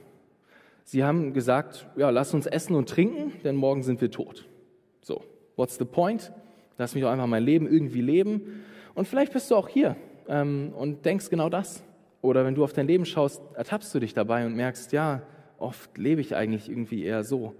Sie 0.84 1.02
haben 1.02 1.32
gesagt, 1.32 1.86
ja, 1.96 2.10
lass 2.10 2.34
uns 2.34 2.44
essen 2.44 2.76
und 2.76 2.90
trinken, 2.90 3.32
denn 3.42 3.56
morgen 3.56 3.82
sind 3.82 4.02
wir 4.02 4.10
tot. 4.10 4.46
So, 5.00 5.24
what's 5.56 5.78
the 5.78 5.86
point? 5.86 6.30
Lass 6.76 6.94
mich 6.94 7.02
doch 7.02 7.10
einfach 7.10 7.26
mein 7.26 7.42
Leben 7.42 7.66
irgendwie 7.66 8.02
leben. 8.02 8.64
Und 8.94 9.08
vielleicht 9.08 9.32
bist 9.32 9.50
du 9.50 9.56
auch 9.56 9.68
hier 9.68 9.96
ähm, 10.28 10.74
und 10.76 11.06
denkst 11.06 11.30
genau 11.30 11.48
das. 11.48 11.82
Oder 12.20 12.44
wenn 12.44 12.54
du 12.54 12.64
auf 12.64 12.74
dein 12.74 12.86
Leben 12.86 13.06
schaust, 13.06 13.40
ertappst 13.54 13.94
du 13.94 14.00
dich 14.00 14.12
dabei 14.12 14.44
und 14.44 14.54
merkst, 14.54 14.92
ja, 14.92 15.22
oft 15.58 15.96
lebe 15.98 16.20
ich 16.20 16.34
eigentlich 16.34 16.68
irgendwie 16.68 17.04
eher 17.04 17.24
so. 17.24 17.54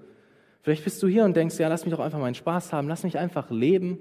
Vielleicht 0.63 0.85
bist 0.85 1.03
du 1.03 1.09
hier 1.09 1.25
und 1.25 1.37
denkst, 1.37 1.59
ja, 1.59 1.69
lass 1.69 1.85
mich 1.85 1.95
doch 1.95 2.01
einfach 2.01 2.19
meinen 2.19 2.35
Spaß 2.35 2.73
haben, 2.73 2.89
lass 2.89 3.03
mich 3.05 3.19
einfach 3.19 3.51
leben, 3.51 3.99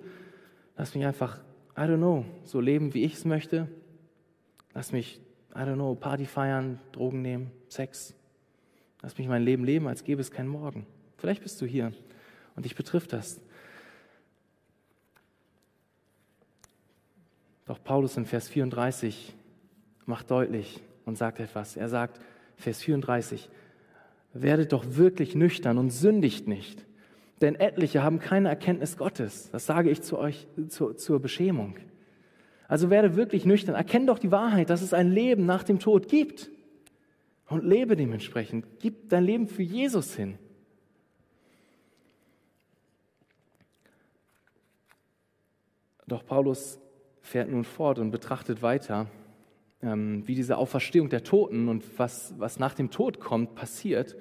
lass 0.75 0.95
mich 0.95 1.05
einfach, 1.05 1.39
I 1.77 1.81
don't 1.81 1.97
know, 1.97 2.25
so 2.43 2.59
leben, 2.59 2.93
wie 2.93 3.03
ich 3.03 3.13
es 3.13 3.25
möchte. 3.25 3.67
Lass 4.73 4.91
mich, 4.91 5.19
I 5.55 5.59
don't 5.59 5.75
know, 5.75 5.95
Party 5.95 6.25
feiern, 6.25 6.79
Drogen 6.91 7.21
nehmen, 7.21 7.51
Sex. 7.67 8.13
Lass 9.01 9.17
mich 9.17 9.27
mein 9.27 9.43
Leben 9.43 9.63
leben, 9.63 9.87
als 9.87 10.03
gäbe 10.03 10.21
es 10.21 10.31
keinen 10.31 10.49
Morgen. 10.49 10.85
Vielleicht 11.17 11.43
bist 11.43 11.61
du 11.61 11.65
hier 11.65 11.93
und 12.55 12.65
dich 12.65 12.75
betrifft 12.75 13.13
das. 13.13 13.39
Doch 17.65 17.83
Paulus 17.83 18.17
in 18.17 18.25
Vers 18.25 18.47
34 18.47 19.35
macht 20.05 20.31
deutlich 20.31 20.81
und 21.05 21.17
sagt 21.17 21.39
etwas. 21.39 21.75
Er 21.75 21.89
sagt, 21.89 22.19
Vers 22.55 22.81
34, 22.81 23.49
werdet 24.41 24.73
doch 24.73 24.85
wirklich 24.85 25.35
nüchtern 25.35 25.77
und 25.77 25.91
sündigt 25.91 26.47
nicht. 26.47 26.85
Denn 27.41 27.55
etliche 27.55 28.03
haben 28.03 28.19
keine 28.19 28.49
Erkenntnis 28.49 28.97
Gottes. 28.97 29.49
Das 29.51 29.65
sage 29.65 29.89
ich 29.89 30.01
zu 30.01 30.17
euch 30.17 30.47
zu, 30.69 30.93
zur 30.93 31.19
Beschämung. 31.19 31.77
Also 32.67 32.89
werde 32.89 33.15
wirklich 33.15 33.45
nüchtern. 33.45 33.75
Erkenn 33.75 34.07
doch 34.07 34.19
die 34.19 34.31
Wahrheit, 34.31 34.69
dass 34.69 34.81
es 34.81 34.93
ein 34.93 35.11
Leben 35.11 35.45
nach 35.45 35.63
dem 35.63 35.79
Tod 35.79 36.07
gibt. 36.07 36.49
Und 37.47 37.63
lebe 37.63 37.95
dementsprechend. 37.95 38.65
Gib 38.79 39.09
dein 39.09 39.23
Leben 39.23 39.47
für 39.47 39.63
Jesus 39.63 40.15
hin. 40.15 40.37
Doch 46.07 46.25
Paulus 46.25 46.79
fährt 47.21 47.49
nun 47.49 47.65
fort 47.65 47.99
und 47.99 48.11
betrachtet 48.11 48.61
weiter, 48.61 49.07
wie 49.79 50.33
diese 50.35 50.57
Auferstehung 50.57 51.09
der 51.09 51.23
Toten 51.23 51.67
und 51.67 51.83
was, 51.99 52.33
was 52.39 52.57
nach 52.57 52.73
dem 52.73 52.89
Tod 52.89 53.19
kommt, 53.19 53.53
passiert. 53.53 54.17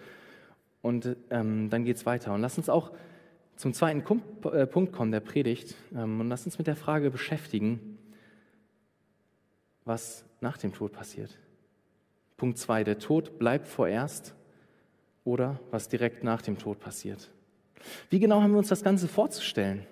Und 0.83 1.17
ähm, 1.31 1.71
dann 1.71 1.85
geht 1.85 1.97
es 1.97 2.05
weiter. 2.05 2.35
Und 2.35 2.43
lass 2.43 2.59
uns 2.59 2.69
auch 2.69 2.93
zum 3.57 3.73
zweiten 3.73 4.03
äh, 4.45 4.67
Punkt 4.67 4.93
kommen 4.93 5.13
der 5.13 5.21
Predigt 5.21 5.75
ähm, 5.95 6.21
und 6.21 6.29
lass 6.29 6.45
uns 6.45 6.59
mit 6.59 6.67
der 6.67 6.77
Frage 6.77 7.11
beschäftigen, 7.11 7.99
was 9.85 10.25
nach 10.41 10.59
dem 10.59 10.75
Tod 10.75 10.93
passiert. 10.93 11.39
Punkt 12.37 12.59
zwei, 12.59 12.85
der 12.85 12.99
Tod 12.99 13.39
bleibt 13.39 13.67
vorerst 13.67 14.35
oder 15.25 15.59
was 15.71 15.89
direkt 15.89 16.23
nach 16.23 16.43
dem 16.43 16.59
Tod 16.59 16.81
passiert. 16.81 17.31
Wie 18.11 18.19
genau 18.19 18.43
haben 18.43 18.53
wir 18.53 18.59
uns 18.59 18.69
das 18.69 18.83
Ganze 18.83 19.09
vorzustellen? 19.09 19.87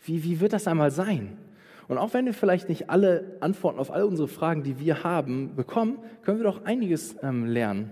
Wie, 0.00 0.24
wie 0.24 0.40
wird 0.40 0.54
das 0.54 0.66
einmal 0.66 0.90
sein? 0.90 1.36
Und 1.88 1.98
auch 1.98 2.14
wenn 2.14 2.24
wir 2.26 2.34
vielleicht 2.34 2.68
nicht 2.68 2.88
alle 2.88 3.36
Antworten 3.40 3.78
auf 3.78 3.90
all 3.90 4.04
unsere 4.04 4.28
Fragen, 4.28 4.62
die 4.62 4.78
wir 4.78 5.04
haben, 5.04 5.54
bekommen, 5.54 5.98
können 6.22 6.38
wir 6.38 6.44
doch 6.44 6.64
einiges 6.64 7.16
ähm, 7.22 7.46
lernen, 7.46 7.90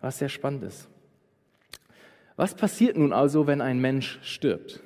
was 0.00 0.18
sehr 0.18 0.28
spannend 0.28 0.64
ist. 0.64 0.88
Was 2.36 2.54
passiert 2.54 2.96
nun 2.96 3.12
also, 3.12 3.46
wenn 3.46 3.60
ein 3.60 3.80
Mensch 3.80 4.18
stirbt? 4.22 4.82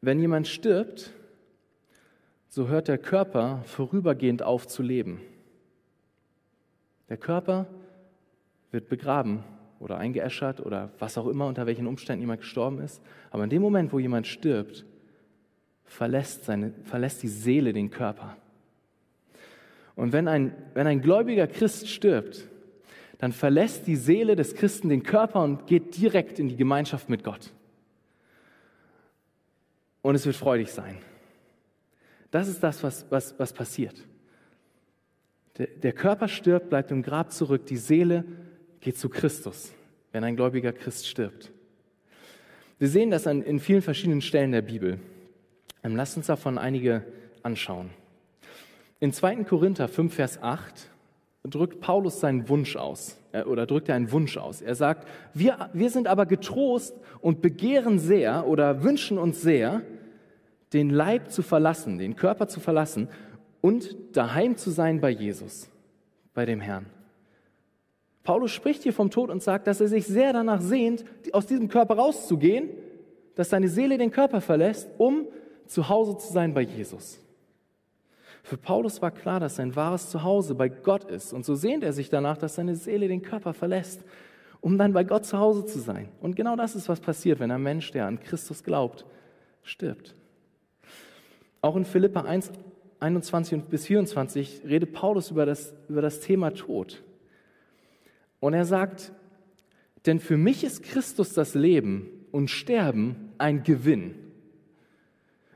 Wenn 0.00 0.18
jemand 0.18 0.48
stirbt, 0.48 1.12
so 2.48 2.68
hört 2.68 2.88
der 2.88 2.98
Körper 2.98 3.62
vorübergehend 3.64 4.42
auf 4.42 4.66
zu 4.66 4.82
leben. 4.82 5.20
Der 7.08 7.16
Körper 7.16 7.66
wird 8.70 8.88
begraben 8.88 9.44
oder 9.84 9.98
eingeäschert 9.98 10.60
oder 10.60 10.90
was 10.98 11.18
auch 11.18 11.26
immer, 11.26 11.46
unter 11.46 11.66
welchen 11.66 11.86
Umständen 11.86 12.22
jemand 12.22 12.40
gestorben 12.40 12.80
ist. 12.80 13.02
Aber 13.30 13.44
in 13.44 13.50
dem 13.50 13.60
Moment, 13.60 13.92
wo 13.92 13.98
jemand 13.98 14.26
stirbt, 14.26 14.86
verlässt, 15.84 16.46
seine, 16.46 16.72
verlässt 16.84 17.22
die 17.22 17.28
Seele 17.28 17.74
den 17.74 17.90
Körper. 17.90 18.36
Und 19.94 20.12
wenn 20.12 20.26
ein, 20.26 20.54
wenn 20.72 20.86
ein 20.86 21.02
gläubiger 21.02 21.46
Christ 21.46 21.88
stirbt, 21.88 22.48
dann 23.18 23.32
verlässt 23.32 23.86
die 23.86 23.96
Seele 23.96 24.36
des 24.36 24.54
Christen 24.54 24.88
den 24.88 25.02
Körper 25.02 25.42
und 25.42 25.66
geht 25.66 25.96
direkt 25.96 26.38
in 26.38 26.48
die 26.48 26.56
Gemeinschaft 26.56 27.10
mit 27.10 27.22
Gott. 27.22 27.52
Und 30.00 30.14
es 30.14 30.24
wird 30.24 30.36
freudig 30.36 30.72
sein. 30.72 30.96
Das 32.30 32.48
ist 32.48 32.62
das, 32.62 32.82
was, 32.82 33.04
was, 33.10 33.38
was 33.38 33.52
passiert. 33.52 33.94
Der, 35.58 35.66
der 35.66 35.92
Körper 35.92 36.26
stirbt, 36.26 36.70
bleibt 36.70 36.90
im 36.90 37.02
Grab 37.02 37.32
zurück, 37.32 37.66
die 37.66 37.76
Seele 37.76 38.24
geht 38.84 38.98
zu 38.98 39.08
Christus, 39.08 39.72
wenn 40.12 40.22
ein 40.24 40.36
gläubiger 40.36 40.72
Christ 40.72 41.08
stirbt. 41.08 41.50
Wir 42.78 42.88
sehen 42.88 43.10
das 43.10 43.26
an, 43.26 43.42
in 43.42 43.58
vielen 43.58 43.80
verschiedenen 43.80 44.20
Stellen 44.20 44.52
der 44.52 44.60
Bibel. 44.60 45.00
Ähm, 45.82 45.96
lasst 45.96 46.18
uns 46.18 46.26
davon 46.26 46.58
einige 46.58 47.02
anschauen. 47.42 47.90
In 49.00 49.12
2. 49.12 49.44
Korinther 49.44 49.88
5, 49.88 50.14
Vers 50.14 50.42
8 50.42 50.90
drückt 51.44 51.80
Paulus 51.80 52.20
seinen 52.20 52.48
Wunsch 52.50 52.76
aus 52.76 53.16
äh, 53.32 53.42
oder 53.44 53.66
drückt 53.66 53.88
er 53.88 53.94
einen 53.94 54.12
Wunsch 54.12 54.36
aus. 54.36 54.60
Er 54.60 54.74
sagt, 54.74 55.08
wir, 55.32 55.70
wir 55.72 55.88
sind 55.88 56.06
aber 56.06 56.26
getrost 56.26 56.94
und 57.22 57.40
begehren 57.40 57.98
sehr 57.98 58.46
oder 58.46 58.82
wünschen 58.82 59.16
uns 59.16 59.40
sehr, 59.40 59.80
den 60.74 60.90
Leib 60.90 61.30
zu 61.30 61.40
verlassen, 61.40 61.96
den 61.96 62.16
Körper 62.16 62.48
zu 62.48 62.60
verlassen 62.60 63.08
und 63.62 63.96
daheim 64.12 64.58
zu 64.58 64.70
sein 64.70 65.00
bei 65.00 65.08
Jesus, 65.08 65.70
bei 66.34 66.44
dem 66.44 66.60
Herrn. 66.60 66.86
Paulus 68.24 68.52
spricht 68.52 68.82
hier 68.82 68.94
vom 68.94 69.10
Tod 69.10 69.30
und 69.30 69.42
sagt, 69.42 69.66
dass 69.66 69.80
er 69.80 69.88
sich 69.88 70.06
sehr 70.06 70.32
danach 70.32 70.62
sehnt, 70.62 71.04
aus 71.32 71.46
diesem 71.46 71.68
Körper 71.68 71.96
rauszugehen, 71.96 72.70
dass 73.34 73.50
seine 73.50 73.68
Seele 73.68 73.98
den 73.98 74.10
Körper 74.10 74.40
verlässt, 74.40 74.88
um 74.98 75.26
zu 75.66 75.88
Hause 75.88 76.16
zu 76.16 76.32
sein 76.32 76.54
bei 76.54 76.62
Jesus. 76.62 77.20
Für 78.42 78.56
Paulus 78.56 79.00
war 79.00 79.10
klar, 79.10 79.40
dass 79.40 79.56
sein 79.56 79.76
wahres 79.76 80.10
Zuhause 80.10 80.54
bei 80.54 80.68
Gott 80.68 81.04
ist. 81.04 81.32
Und 81.32 81.44
so 81.44 81.54
sehnt 81.54 81.84
er 81.84 81.92
sich 81.92 82.10
danach, 82.10 82.36
dass 82.36 82.56
seine 82.56 82.76
Seele 82.76 83.08
den 83.08 83.22
Körper 83.22 83.54
verlässt, 83.54 84.04
um 84.60 84.78
dann 84.78 84.92
bei 84.92 85.04
Gott 85.04 85.24
zu 85.24 85.38
Hause 85.38 85.66
zu 85.66 85.78
sein. 85.78 86.08
Und 86.20 86.36
genau 86.36 86.56
das 86.56 86.74
ist, 86.74 86.88
was 86.88 87.00
passiert, 87.00 87.40
wenn 87.40 87.50
ein 87.50 87.62
Mensch, 87.62 87.90
der 87.92 88.06
an 88.06 88.20
Christus 88.20 88.62
glaubt, 88.62 89.04
stirbt. 89.62 90.14
Auch 91.60 91.76
in 91.76 91.84
Philippa 91.84 92.22
1, 92.22 92.52
21 93.00 93.64
bis 93.64 93.86
24 93.86 94.62
redet 94.66 94.92
Paulus 94.92 95.30
über 95.30 95.46
das, 95.46 95.74
über 95.88 96.02
das 96.02 96.20
Thema 96.20 96.50
Tod. 96.52 97.02
Und 98.44 98.52
er 98.52 98.66
sagt, 98.66 99.10
denn 100.04 100.20
für 100.20 100.36
mich 100.36 100.64
ist 100.64 100.82
Christus 100.82 101.32
das 101.32 101.54
Leben 101.54 102.10
und 102.30 102.50
Sterben 102.50 103.32
ein 103.38 103.62
Gewinn. 103.62 104.16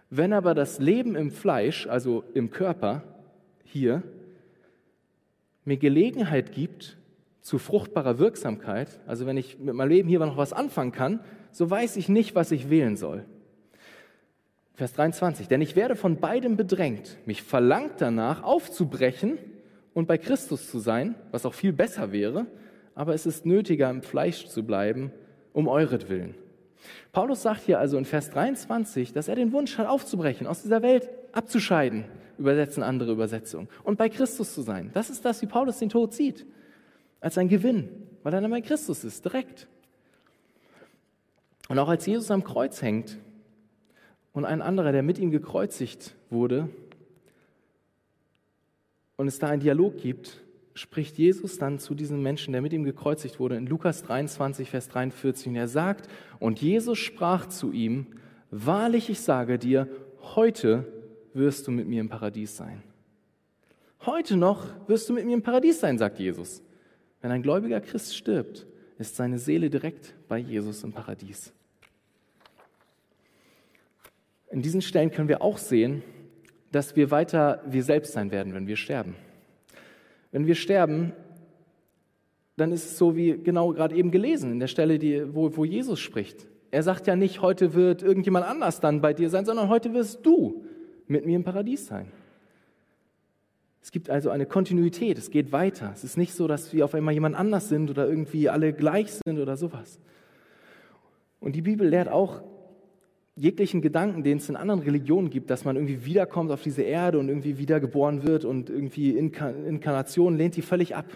Wenn 0.09 0.33
aber 0.33 0.55
das 0.55 0.79
Leben 0.79 1.15
im 1.15 1.31
Fleisch, 1.31 1.87
also 1.87 2.25
im 2.33 2.51
Körper, 2.51 3.03
hier, 3.63 4.03
mir 5.67 5.77
Gelegenheit 5.77 6.53
gibt 6.53 6.97
zu 7.43 7.59
fruchtbarer 7.59 8.19
Wirksamkeit, 8.19 9.01
also 9.07 9.27
wenn 9.27 9.37
ich 9.37 9.59
mit 9.59 9.75
meinem 9.75 9.91
Leben 9.91 10.09
hier 10.09 10.21
noch 10.21 10.39
was 10.39 10.55
anfangen 10.55 10.93
kann, 10.93 11.21
so 11.53 11.69
weiß 11.69 11.99
ich 11.99 12.09
nicht, 12.09 12.35
was 12.35 12.53
ich 12.53 12.71
wählen 12.71 12.97
soll. 12.97 13.27
Vers 14.77 14.95
23, 14.95 15.47
denn 15.47 15.61
ich 15.61 15.77
werde 15.77 15.95
von 15.95 16.21
beidem 16.21 16.57
bedrängt. 16.57 17.19
Mich 17.27 17.43
verlangt 17.43 17.97
danach, 17.99 18.43
aufzubrechen 18.43 19.37
und 19.93 20.09
bei 20.09 20.17
Christus 20.17 20.71
zu 20.71 20.79
sein, 20.79 21.17
was 21.33 21.45
auch 21.45 21.53
viel 21.53 21.75
besser 21.75 22.13
wäre, 22.13 22.47
aber 22.99 23.15
es 23.15 23.27
ist 23.27 23.47
nötiger, 23.47 23.89
im 23.91 24.03
Fleisch 24.03 24.49
zu 24.49 24.65
bleiben, 24.65 25.13
um 25.53 25.69
euretwillen. 25.69 26.35
Paulus 27.13 27.43
sagt 27.43 27.63
hier 27.63 27.79
also 27.79 27.97
in 27.97 28.05
Vers 28.05 28.31
23, 28.31 29.13
dass 29.13 29.29
er 29.29 29.37
den 29.37 29.53
Wunsch 29.53 29.79
hat, 29.79 29.87
aufzubrechen, 29.87 30.49
aus 30.49 30.63
dieser 30.63 30.83
Welt 30.83 31.09
abzuscheiden, 31.31 32.07
übersetzen 32.39 32.83
andere 32.83 33.13
Übersetzungen, 33.13 33.69
und 33.85 33.99
bei 33.99 34.09
Christus 34.09 34.53
zu 34.53 34.63
sein. 34.63 34.91
Das 34.95 35.11
ist 35.11 35.25
das, 35.25 35.41
wie 35.43 35.47
Paulus 35.47 35.79
den 35.79 35.91
Tod 35.91 36.13
sieht, 36.13 36.45
als 37.21 37.39
ein 37.39 37.49
Gewinn, 37.49 37.89
weil 38.25 38.35
er 38.35 38.41
dann 38.41 38.51
bei 38.51 38.63
Christus 38.63 39.05
ist, 39.05 39.25
direkt. 39.25 39.69
Und 41.69 41.79
auch 41.79 41.89
als 41.89 42.05
Jesus 42.05 42.33
am 42.33 42.43
Kreuz 42.43 42.83
hängt 42.83 43.17
und 44.33 44.45
ein 44.45 44.61
anderer, 44.61 44.91
der 44.91 45.05
mit 45.05 45.21
ihm 45.21 45.31
gekreuzigt 45.31 46.17
wurde, 46.31 46.69
und 49.17 49.29
es 49.29 49.39
da 49.39 49.47
einen 49.47 49.63
Dialog 49.63 49.99
gibt, 49.99 50.41
spricht 50.79 51.19
Jesus 51.19 51.59
dann 51.59 51.79
zu 51.79 51.95
diesem 51.95 52.23
Menschen, 52.23 52.53
der 52.53 52.63
mit 52.63 52.73
ihm 52.73 52.85
gekreuzigt 52.85 53.41
wurde, 53.41 53.57
in 53.57 53.67
Lukas 53.67 54.03
23, 54.03 54.71
Vers 54.71 54.89
43. 54.89 55.49
Und 55.49 55.57
er 55.57 55.69
sagt, 55.69 56.09
und 56.39 56.61
Jesus 56.61 56.99
sprach 56.99 57.47
zu 57.47 57.73
ihm, 57.73 58.07
wahrlich, 58.51 59.11
ich 59.11 59.21
sage 59.21 59.59
dir, 59.59 59.89
heute 60.35 60.87
wirst 61.35 61.67
du 61.67 61.73
mit 61.73 61.89
mir 61.89 62.01
im 62.01 62.09
Paradies 62.09 62.57
sein. 62.57 62.83
Heute 64.07 64.37
noch 64.37 64.67
wirst 64.89 65.09
du 65.09 65.13
mit 65.13 65.27
mir 65.27 65.35
im 65.35 65.43
Paradies 65.43 65.81
sein, 65.81 65.99
sagt 65.99 66.19
Jesus. 66.19 66.63
Wenn 67.21 67.33
ein 67.33 67.43
gläubiger 67.43 67.81
Christ 67.81 68.17
stirbt, 68.17 68.67
ist 68.99 69.17
seine 69.17 69.39
Seele 69.39 69.71
direkt 69.71 70.15
bei 70.29 70.39
Jesus 70.39 70.85
im 70.85 70.93
Paradies. 70.93 71.53
In 74.51 74.63
diesen 74.63 74.81
Stellen 74.81 75.11
können 75.11 75.29
wir 75.29 75.43
auch 75.43 75.59
sehen, 75.59 76.03
dass 76.71 76.97
wir 76.97 77.11
weiter 77.11 77.63
wir 77.67 77.83
selbst 77.83 78.13
sein 78.13 78.31
werden, 78.31 78.55
wenn 78.55 78.67
wir 78.67 78.77
sterben. 78.77 79.17
Wenn 80.31 80.47
wir 80.47 80.55
sterben, 80.55 81.13
dann 82.57 82.73
ist 82.73 82.85
es 82.85 82.99
so 82.99 83.17
wie 83.17 83.39
genau 83.39 83.73
gerade 83.73 83.95
eben 83.95 84.11
gelesen, 84.11 84.53
in 84.53 84.61
der 84.61 84.67
Stelle, 84.67 84.99
die, 84.99 85.35
wo, 85.35 85.57
wo 85.57 85.65
Jesus 85.65 86.01
spricht. 86.01 86.47
Er 86.71 86.83
sagt 86.83 87.07
ja 87.07 87.17
nicht, 87.17 87.41
heute 87.41 87.75
wird 87.75 88.03
irgendjemand 88.03 88.47
anders 88.47 88.81
dann 88.81 89.01
bei 89.01 89.15
dir 89.15 89.31
sein, 89.31 89.47
sondern 89.47 89.69
heute 89.69 89.95
wirst 89.95 90.27
du 90.27 90.65
mit 91.07 91.25
mir 91.25 91.37
im 91.37 91.45
Paradies 91.45 91.87
sein. 91.87 92.13
Es 93.81 93.93
gibt 93.93 94.11
also 94.11 94.29
eine 94.29 94.45
Kontinuität, 94.45 95.17
es 95.17 95.31
geht 95.31 95.53
weiter. 95.53 95.93
Es 95.95 96.05
ist 96.05 96.19
nicht 96.19 96.35
so, 96.35 96.47
dass 96.47 96.73
wir 96.75 96.85
auf 96.85 96.95
einmal 96.95 97.15
jemand 97.15 97.37
anders 97.37 97.69
sind 97.69 97.89
oder 97.89 98.07
irgendwie 98.07 98.51
alle 98.51 98.73
gleich 98.73 99.13
sind 99.13 99.39
oder 99.39 99.57
sowas. 99.57 99.99
Und 101.41 101.55
die 101.55 101.63
Bibel 101.63 101.89
lehrt 101.89 102.09
auch, 102.09 102.43
jeglichen 103.39 103.81
Gedanken, 103.81 104.25
den 104.25 104.39
es 104.39 104.49
in 104.49 104.57
anderen 104.57 104.81
Religionen 104.81 105.31
gibt, 105.31 105.51
dass 105.51 105.65
man 105.65 105.77
irgendwie 105.77 106.05
wiederkommt 106.05 106.51
auf 106.51 106.63
diese 106.63 106.83
Erde 106.83 107.19
und 107.19 107.29
irgendwie 107.29 107.59
wiedergeboren 107.59 108.27
wird 108.27 108.45
und 108.45 108.69
irgendwie 108.69 109.17
Inkarnation, 109.17 110.37
lehnt 110.37 110.57
die 110.57 110.63
völlig 110.63 110.97
ab. 110.97 111.07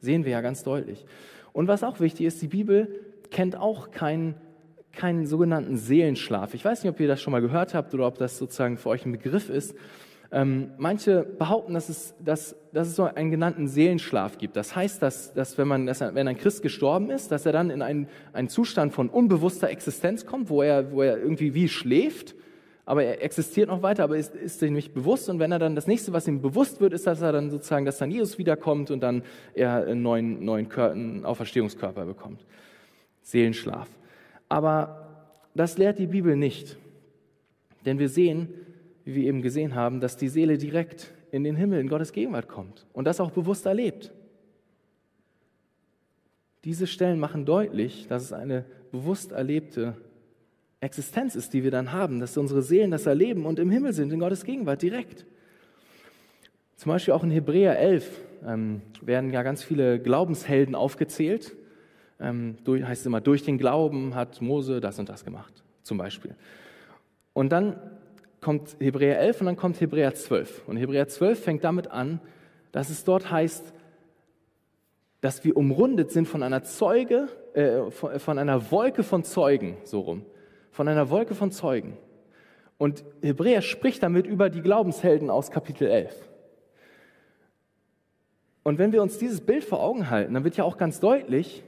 Sehen 0.00 0.24
wir 0.24 0.32
ja 0.32 0.40
ganz 0.40 0.64
deutlich. 0.64 1.06
Und 1.52 1.68
was 1.68 1.84
auch 1.84 2.00
wichtig 2.00 2.26
ist, 2.26 2.42
die 2.42 2.48
Bibel 2.48 2.88
kennt 3.30 3.56
auch 3.56 3.90
keinen, 3.90 4.34
keinen 4.92 5.26
sogenannten 5.26 5.76
Seelenschlaf. 5.76 6.54
Ich 6.54 6.64
weiß 6.64 6.82
nicht, 6.82 6.92
ob 6.92 6.98
ihr 7.00 7.08
das 7.08 7.20
schon 7.20 7.32
mal 7.32 7.40
gehört 7.40 7.74
habt 7.74 7.94
oder 7.94 8.06
ob 8.06 8.18
das 8.18 8.38
sozusagen 8.38 8.76
für 8.76 8.88
euch 8.88 9.06
ein 9.06 9.12
Begriff 9.12 9.48
ist. 9.48 9.74
Ähm, 10.30 10.72
manche 10.76 11.22
behaupten, 11.22 11.72
dass 11.72 11.88
es, 11.88 12.14
dass, 12.22 12.54
dass 12.72 12.88
es 12.88 12.96
so 12.96 13.04
einen 13.04 13.30
genannten 13.30 13.66
Seelenschlaf 13.66 14.36
gibt. 14.36 14.56
Das 14.56 14.76
heißt, 14.76 15.00
dass, 15.00 15.32
dass, 15.32 15.56
wenn, 15.56 15.68
man, 15.68 15.86
dass 15.86 16.00
wenn 16.00 16.28
ein 16.28 16.36
Christ 16.36 16.62
gestorben 16.62 17.10
ist, 17.10 17.32
dass 17.32 17.46
er 17.46 17.52
dann 17.52 17.70
in 17.70 17.80
einen, 17.80 18.08
einen 18.34 18.48
Zustand 18.48 18.92
von 18.92 19.08
unbewusster 19.08 19.70
Existenz 19.70 20.26
kommt, 20.26 20.50
wo 20.50 20.62
er, 20.62 20.92
wo 20.92 21.02
er 21.02 21.18
irgendwie 21.18 21.54
wie 21.54 21.68
schläft, 21.68 22.34
aber 22.84 23.04
er 23.04 23.22
existiert 23.22 23.68
noch 23.68 23.82
weiter, 23.82 24.04
aber 24.04 24.16
ist, 24.16 24.34
ist 24.34 24.60
sich 24.60 24.70
nicht 24.70 24.94
bewusst. 24.94 25.28
Und 25.28 25.38
wenn 25.38 25.52
er 25.52 25.58
dann 25.58 25.74
das 25.74 25.86
nächste, 25.86 26.14
was 26.14 26.26
ihm 26.26 26.40
bewusst 26.40 26.80
wird, 26.80 26.94
ist, 26.94 27.06
dass 27.06 27.20
er 27.20 27.32
dann 27.32 27.50
sozusagen, 27.50 27.84
dass 27.84 27.98
dann 27.98 28.10
Jesus 28.10 28.38
wiederkommt 28.38 28.90
und 28.90 29.02
dann 29.02 29.22
er 29.52 29.86
einen 29.86 30.00
neuen, 30.00 30.42
neuen 30.42 30.70
Körper, 30.70 30.94
einen 30.94 31.24
Auferstehungskörper 31.24 32.06
bekommt. 32.06 32.46
Seelenschlaf. 33.20 33.88
Aber 34.48 35.06
das 35.54 35.76
lehrt 35.76 35.98
die 35.98 36.06
Bibel 36.06 36.34
nicht. 36.34 36.78
Denn 37.84 37.98
wir 37.98 38.08
sehen, 38.08 38.54
wie 39.08 39.14
wir 39.14 39.24
eben 39.24 39.40
gesehen 39.40 39.74
haben, 39.74 40.00
dass 40.00 40.18
die 40.18 40.28
Seele 40.28 40.58
direkt 40.58 41.14
in 41.30 41.42
den 41.42 41.56
Himmel, 41.56 41.80
in 41.80 41.88
Gottes 41.88 42.12
Gegenwart 42.12 42.46
kommt 42.46 42.84
und 42.92 43.06
das 43.06 43.20
auch 43.20 43.30
bewusst 43.30 43.64
erlebt. 43.64 44.12
Diese 46.64 46.86
Stellen 46.86 47.18
machen 47.18 47.46
deutlich, 47.46 48.06
dass 48.06 48.22
es 48.22 48.34
eine 48.34 48.66
bewusst 48.92 49.32
erlebte 49.32 49.96
Existenz 50.80 51.36
ist, 51.36 51.54
die 51.54 51.64
wir 51.64 51.70
dann 51.70 51.90
haben, 51.92 52.20
dass 52.20 52.36
unsere 52.36 52.60
Seelen 52.60 52.90
das 52.90 53.06
erleben 53.06 53.46
und 53.46 53.58
im 53.58 53.70
Himmel 53.70 53.94
sind, 53.94 54.12
in 54.12 54.20
Gottes 54.20 54.44
Gegenwart 54.44 54.82
direkt. 54.82 55.24
Zum 56.76 56.92
Beispiel 56.92 57.14
auch 57.14 57.24
in 57.24 57.30
Hebräer 57.30 57.78
11 57.78 58.10
ähm, 58.46 58.82
werden 59.00 59.32
ja 59.32 59.42
ganz 59.42 59.64
viele 59.64 59.98
Glaubenshelden 60.00 60.74
aufgezählt. 60.74 61.56
Ähm, 62.20 62.58
durch, 62.62 62.84
heißt 62.84 63.00
es 63.00 63.06
immer, 63.06 63.22
durch 63.22 63.42
den 63.42 63.56
Glauben 63.56 64.14
hat 64.14 64.42
Mose 64.42 64.82
das 64.82 64.98
und 64.98 65.08
das 65.08 65.24
gemacht, 65.24 65.64
zum 65.82 65.96
Beispiel. 65.96 66.34
Und 67.32 67.52
dann 67.52 67.80
kommt 68.40 68.76
Hebräer 68.78 69.18
11 69.20 69.40
und 69.40 69.46
dann 69.46 69.56
kommt 69.56 69.80
Hebräer 69.80 70.14
12. 70.14 70.68
Und 70.68 70.76
Hebräer 70.76 71.08
12 71.08 71.42
fängt 71.42 71.64
damit 71.64 71.90
an, 71.90 72.20
dass 72.72 72.90
es 72.90 73.04
dort 73.04 73.30
heißt, 73.30 73.72
dass 75.20 75.44
wir 75.44 75.56
umrundet 75.56 76.12
sind 76.12 76.28
von 76.28 76.42
einer 76.42 76.62
Zeuge, 76.62 77.28
äh, 77.54 77.90
von, 77.90 78.18
von 78.20 78.38
einer 78.38 78.70
Wolke 78.70 79.02
von 79.02 79.24
Zeugen, 79.24 79.76
so 79.84 80.00
rum. 80.00 80.24
Von 80.70 80.86
einer 80.86 81.10
Wolke 81.10 81.34
von 81.34 81.50
Zeugen. 81.50 81.96
Und 82.76 83.04
Hebräer 83.22 83.62
spricht 83.62 84.02
damit 84.02 84.26
über 84.26 84.50
die 84.50 84.62
Glaubenshelden 84.62 85.30
aus 85.30 85.50
Kapitel 85.50 85.88
11. 85.88 86.14
Und 88.62 88.78
wenn 88.78 88.92
wir 88.92 89.02
uns 89.02 89.18
dieses 89.18 89.40
Bild 89.40 89.64
vor 89.64 89.82
Augen 89.82 90.10
halten, 90.10 90.34
dann 90.34 90.44
wird 90.44 90.56
ja 90.56 90.64
auch 90.64 90.76
ganz 90.76 91.00
deutlich, 91.00 91.64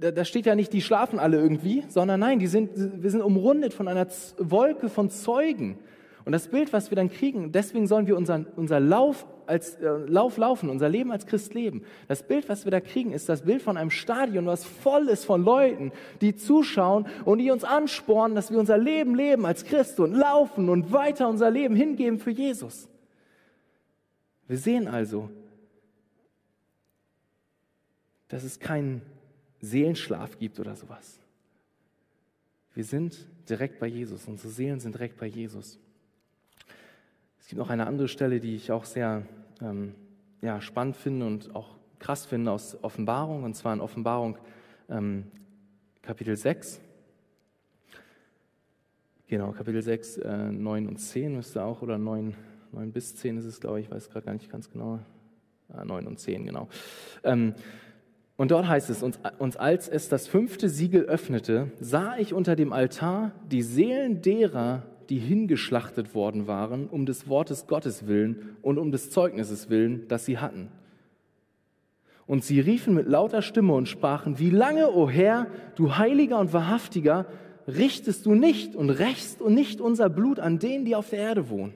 da, 0.00 0.10
da 0.10 0.24
steht 0.24 0.46
ja 0.46 0.54
nicht, 0.54 0.72
die 0.72 0.82
schlafen 0.82 1.18
alle 1.18 1.38
irgendwie, 1.38 1.84
sondern 1.88 2.20
nein, 2.20 2.38
die 2.38 2.46
sind, 2.46 2.70
wir 3.02 3.10
sind 3.10 3.22
umrundet 3.22 3.74
von 3.74 3.88
einer 3.88 4.06
Wolke 4.38 4.88
von 4.88 5.10
Zeugen. 5.10 5.78
Und 6.24 6.32
das 6.32 6.48
Bild, 6.48 6.72
was 6.72 6.90
wir 6.90 6.96
dann 6.96 7.08
kriegen, 7.08 7.52
deswegen 7.52 7.86
sollen 7.86 8.06
wir 8.08 8.16
unseren, 8.16 8.46
unser 8.56 8.80
Lauf 8.80 9.26
als 9.46 9.76
äh, 9.76 9.88
Lauf 10.08 10.38
laufen, 10.38 10.68
unser 10.68 10.88
Leben 10.88 11.12
als 11.12 11.26
Christ 11.26 11.54
leben. 11.54 11.84
Das 12.08 12.24
Bild, 12.24 12.48
was 12.48 12.64
wir 12.64 12.72
da 12.72 12.80
kriegen, 12.80 13.12
ist 13.12 13.28
das 13.28 13.42
Bild 13.42 13.62
von 13.62 13.76
einem 13.76 13.90
Stadion, 13.90 14.46
was 14.46 14.64
voll 14.64 15.08
ist 15.08 15.24
von 15.24 15.44
Leuten, 15.44 15.92
die 16.20 16.34
zuschauen 16.34 17.06
und 17.24 17.38
die 17.38 17.52
uns 17.52 17.62
anspornen, 17.62 18.34
dass 18.34 18.50
wir 18.50 18.58
unser 18.58 18.76
Leben 18.76 19.14
leben 19.14 19.46
als 19.46 19.64
Christ 19.64 20.00
und 20.00 20.14
laufen 20.14 20.68
und 20.68 20.92
weiter 20.92 21.28
unser 21.28 21.48
Leben 21.48 21.76
hingeben 21.76 22.18
für 22.18 22.32
Jesus. 22.32 22.88
Wir 24.48 24.58
sehen 24.58 24.88
also, 24.88 25.30
dass 28.26 28.42
es 28.42 28.58
keinen 28.58 29.02
Seelenschlaf 29.66 30.38
gibt 30.38 30.60
oder 30.60 30.76
sowas. 30.76 31.18
Wir 32.74 32.84
sind 32.84 33.26
direkt 33.48 33.78
bei 33.78 33.86
Jesus, 33.86 34.26
unsere 34.26 34.52
Seelen 34.52 34.80
sind 34.80 34.94
direkt 34.94 35.18
bei 35.18 35.26
Jesus. 35.26 35.78
Es 37.40 37.48
gibt 37.48 37.58
noch 37.58 37.70
eine 37.70 37.86
andere 37.86 38.08
Stelle, 38.08 38.40
die 38.40 38.56
ich 38.56 38.72
auch 38.72 38.84
sehr 38.84 39.26
ähm, 39.60 39.94
ja, 40.40 40.60
spannend 40.60 40.96
finde 40.96 41.26
und 41.26 41.54
auch 41.54 41.76
krass 41.98 42.26
finde 42.26 42.50
aus 42.50 42.82
Offenbarung, 42.82 43.44
und 43.44 43.54
zwar 43.54 43.72
in 43.72 43.80
Offenbarung 43.80 44.36
ähm, 44.88 45.24
Kapitel 46.02 46.36
6. 46.36 46.80
Genau, 49.28 49.52
Kapitel 49.52 49.82
6, 49.82 50.18
äh, 50.18 50.52
9 50.52 50.86
und 50.86 50.98
10 50.98 51.34
müsste 51.34 51.64
auch, 51.64 51.82
oder 51.82 51.98
9, 51.98 52.34
9 52.72 52.92
bis 52.92 53.16
10 53.16 53.38
ist 53.38 53.44
es, 53.44 53.60
glaube 53.60 53.80
ich, 53.80 53.86
ich 53.86 53.92
weiß 53.92 54.10
gerade 54.10 54.26
gar 54.26 54.32
nicht 54.34 54.50
ganz 54.50 54.70
genau. 54.70 55.00
Ah, 55.68 55.84
9 55.84 56.06
und 56.06 56.20
10, 56.20 56.46
genau. 56.46 56.68
Ähm, 57.24 57.54
und 58.36 58.50
dort 58.50 58.68
heißt 58.68 58.90
es, 58.90 59.02
uns, 59.02 59.18
uns 59.38 59.56
als 59.56 59.88
es 59.88 60.08
das 60.08 60.28
fünfte 60.28 60.68
Siegel 60.68 61.04
öffnete, 61.04 61.70
sah 61.80 62.16
ich 62.18 62.34
unter 62.34 62.54
dem 62.54 62.72
Altar 62.72 63.32
die 63.50 63.62
Seelen 63.62 64.20
derer, 64.20 64.82
die 65.08 65.18
hingeschlachtet 65.18 66.14
worden 66.14 66.46
waren, 66.46 66.86
um 66.88 67.06
des 67.06 67.28
Wortes 67.28 67.66
Gottes 67.66 68.06
willen 68.06 68.56
und 68.62 68.78
um 68.78 68.90
des 68.90 69.10
Zeugnisses 69.10 69.70
willen, 69.70 70.06
das 70.08 70.26
sie 70.26 70.38
hatten. 70.38 70.68
Und 72.26 72.44
sie 72.44 72.60
riefen 72.60 72.94
mit 72.94 73.06
lauter 73.06 73.40
Stimme 73.40 73.72
und 73.72 73.88
sprachen, 73.88 74.38
wie 74.38 74.50
lange, 74.50 74.90
o 74.90 75.08
Herr, 75.08 75.46
du 75.76 75.96
Heiliger 75.96 76.40
und 76.40 76.52
Wahrhaftiger, 76.52 77.26
richtest 77.68 78.26
du 78.26 78.34
nicht 78.34 78.74
und 78.74 78.90
rächst 78.90 79.40
und 79.40 79.54
nicht 79.54 79.80
unser 79.80 80.10
Blut 80.10 80.40
an 80.40 80.58
denen, 80.58 80.84
die 80.84 80.96
auf 80.96 81.10
der 81.10 81.20
Erde 81.20 81.48
wohnen. 81.48 81.72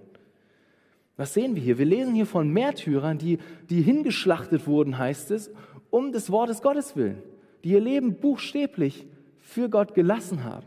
Was 1.17 1.35
sehen 1.35 1.55
wir 1.55 1.63
hier? 1.63 1.79
Wir 1.79 1.87
lesen 1.87 2.15
hier 2.15 2.27
von 2.27 2.49
Märtyrern, 2.49 3.19
die, 3.19 3.39
die 3.69 3.83
hingeschlachtet 3.83 4.67
wurden, 4.67 4.99
heißt 4.99 5.31
es, 5.31 5.51
um 5.91 6.13
des 6.13 6.31
Wortes 6.31 6.63
Gottes 6.63 6.97
willen, 6.97 7.23
die 7.65 7.71
ihr 7.71 7.81
Leben 7.81 8.17
buchstäblich 8.17 9.07
für 9.39 9.69
Gott 9.69 9.95
gelassen 9.95 10.45
haben. 10.45 10.67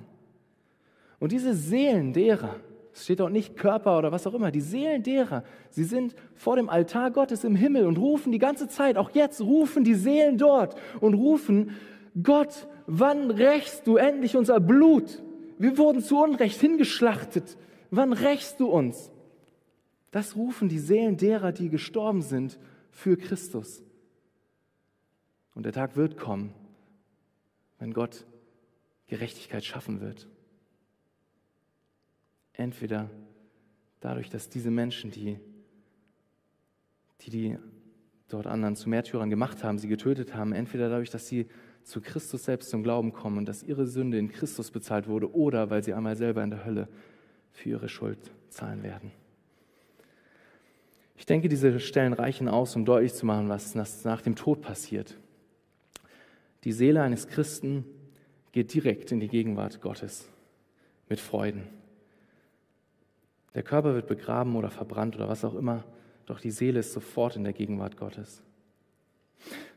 Und 1.20 1.32
diese 1.32 1.54
Seelen 1.54 2.14
derer, 2.14 2.56
es 2.94 3.06
steht 3.06 3.20
dort 3.20 3.32
nicht 3.32 3.56
Körper 3.56 3.98
oder 3.98 4.12
was 4.12 4.28
auch 4.28 4.34
immer, 4.34 4.52
die 4.52 4.62
Seelen 4.62 5.02
derer, 5.02 5.44
sie 5.70 5.86
sind 5.86 6.16
vor 6.36 6.58
dem 6.58 6.70
Altar 6.70 7.12
Gottes 7.12 7.44
im 7.44 7.56
Himmel 7.56 7.88
und 7.88 7.98
rufen 7.98 8.32
die 8.32 8.40
ganze 8.40 8.68
Zeit, 8.68 8.98
auch 8.98 9.12
jetzt 9.12 9.42
rufen 9.42 9.84
die 9.84 9.96
Seelen 9.96 10.38
dort 10.38 10.76
und 11.00 11.14
rufen, 11.14 11.72
Gott, 12.22 12.68
wann 12.86 13.32
rächst 13.32 13.88
du 13.88 13.96
endlich 13.96 14.36
unser 14.36 14.60
Blut? 14.60 15.24
Wir 15.58 15.78
wurden 15.78 16.02
zu 16.02 16.22
Unrecht 16.22 16.60
hingeschlachtet. 16.60 17.58
Wann 17.90 18.14
rächst 18.14 18.60
du 18.60 18.68
uns? 18.68 19.12
Das 20.12 20.36
rufen 20.36 20.70
die 20.70 20.80
Seelen 20.80 21.18
derer, 21.18 21.52
die 21.52 21.70
gestorben 21.70 22.22
sind 22.22 22.60
für 22.92 23.18
Christus. 23.18 23.84
Und 25.56 25.64
der 25.64 25.74
Tag 25.74 25.96
wird 25.96 26.18
kommen, 26.18 26.54
wenn 27.80 27.94
Gott 27.94 28.26
Gerechtigkeit 29.08 29.64
schaffen 29.64 30.02
wird. 30.02 30.28
Entweder 32.54 33.10
dadurch, 34.00 34.30
dass 34.30 34.50
diese 34.50 34.72
Menschen, 34.72 35.12
die, 35.12 35.40
die, 37.22 37.30
die 37.30 37.58
dort 38.30 38.48
anderen 38.48 38.76
zu 38.76 38.90
Märtyrern 38.90 39.30
gemacht 39.30 39.64
haben, 39.64 39.78
sie 39.78 39.88
getötet 39.88 40.34
haben, 40.36 40.54
entweder 40.54 40.90
dadurch, 40.90 41.10
dass 41.10 41.28
sie 41.28 41.48
zu 41.84 42.02
Christus 42.02 42.46
selbst 42.46 42.70
zum 42.70 42.84
Glauben 42.84 43.12
kommen 43.12 43.38
und 43.38 43.46
dass 43.48 43.64
ihre 43.64 43.86
Sünde 43.86 44.18
in 44.18 44.30
Christus 44.30 44.72
bezahlt 44.72 45.08
wurde, 45.08 45.34
oder 45.36 45.70
weil 45.70 45.84
sie 45.84 45.94
einmal 45.94 46.16
selber 46.16 46.44
in 46.44 46.50
der 46.50 46.66
Hölle 46.66 46.88
für 47.52 47.70
ihre 47.70 47.90
Schuld 47.90 48.32
zahlen 48.50 48.84
werden. 48.84 49.12
Ich 51.18 51.26
denke, 51.26 51.50
diese 51.50 51.80
Stellen 51.80 52.14
reichen 52.14 52.48
aus, 52.48 52.76
um 52.76 52.86
deutlich 52.86 53.14
zu 53.14 53.26
machen, 53.26 53.50
was 53.50 53.76
nach 54.04 54.22
dem 54.22 54.36
Tod 54.36 54.62
passiert. 54.62 55.18
Die 56.64 56.72
Seele 56.72 57.02
eines 57.02 57.28
Christen 57.28 57.86
geht 58.52 58.74
direkt 58.74 59.12
in 59.12 59.20
die 59.20 59.28
Gegenwart 59.28 59.82
Gottes 59.82 60.30
mit 61.10 61.20
Freuden. 61.20 61.64
Der 63.56 63.64
Körper 63.64 63.94
wird 63.94 64.08
begraben 64.08 64.56
oder 64.56 64.70
verbrannt 64.70 65.16
oder 65.16 65.28
was 65.28 65.46
auch 65.46 65.56
immer, 65.56 65.84
doch 66.26 66.40
die 66.40 66.52
Seele 66.52 66.80
ist 66.80 66.94
sofort 66.94 67.36
in 67.36 67.44
der 67.44 67.54
Gegenwart 67.54 67.98
Gottes. 67.98 68.42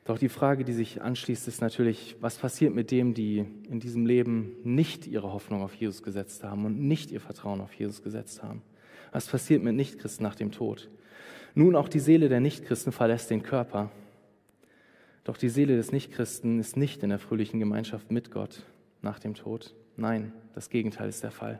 Doch 0.04 0.18
die 0.18 0.28
Frage, 0.28 0.64
die 0.64 0.72
sich 0.72 1.02
anschließt, 1.02 1.48
ist 1.48 1.60
natürlich, 1.60 2.14
was 2.20 2.38
passiert 2.38 2.72
mit 2.72 2.92
dem, 2.92 3.12
die 3.12 3.44
in 3.68 3.80
diesem 3.80 4.06
Leben 4.06 4.52
nicht 4.62 5.08
ihre 5.08 5.32
Hoffnung 5.32 5.62
auf 5.62 5.74
Jesus 5.74 6.04
gesetzt 6.04 6.44
haben 6.44 6.64
und 6.64 6.78
nicht 6.78 7.10
ihr 7.10 7.20
Vertrauen 7.20 7.60
auf 7.60 7.74
Jesus 7.74 8.04
gesetzt 8.04 8.42
haben? 8.42 8.62
Was 9.10 9.26
passiert 9.26 9.64
mit 9.64 9.74
Nichtchristen 9.74 10.22
nach 10.22 10.36
dem 10.36 10.52
Tod? 10.52 10.88
Nun, 11.54 11.74
auch 11.74 11.88
die 11.88 11.98
Seele 11.98 12.28
der 12.28 12.38
Nichtchristen 12.38 12.92
verlässt 12.92 13.30
den 13.30 13.42
Körper. 13.42 13.90
Doch 15.26 15.36
die 15.36 15.48
Seele 15.48 15.74
des 15.74 15.90
Nichtchristen 15.90 16.60
ist 16.60 16.76
nicht 16.76 17.02
in 17.02 17.08
der 17.08 17.18
fröhlichen 17.18 17.58
Gemeinschaft 17.58 18.12
mit 18.12 18.30
Gott 18.30 18.62
nach 19.02 19.18
dem 19.18 19.34
Tod. 19.34 19.74
Nein, 19.96 20.32
das 20.54 20.70
Gegenteil 20.70 21.08
ist 21.08 21.24
der 21.24 21.32
Fall. 21.32 21.58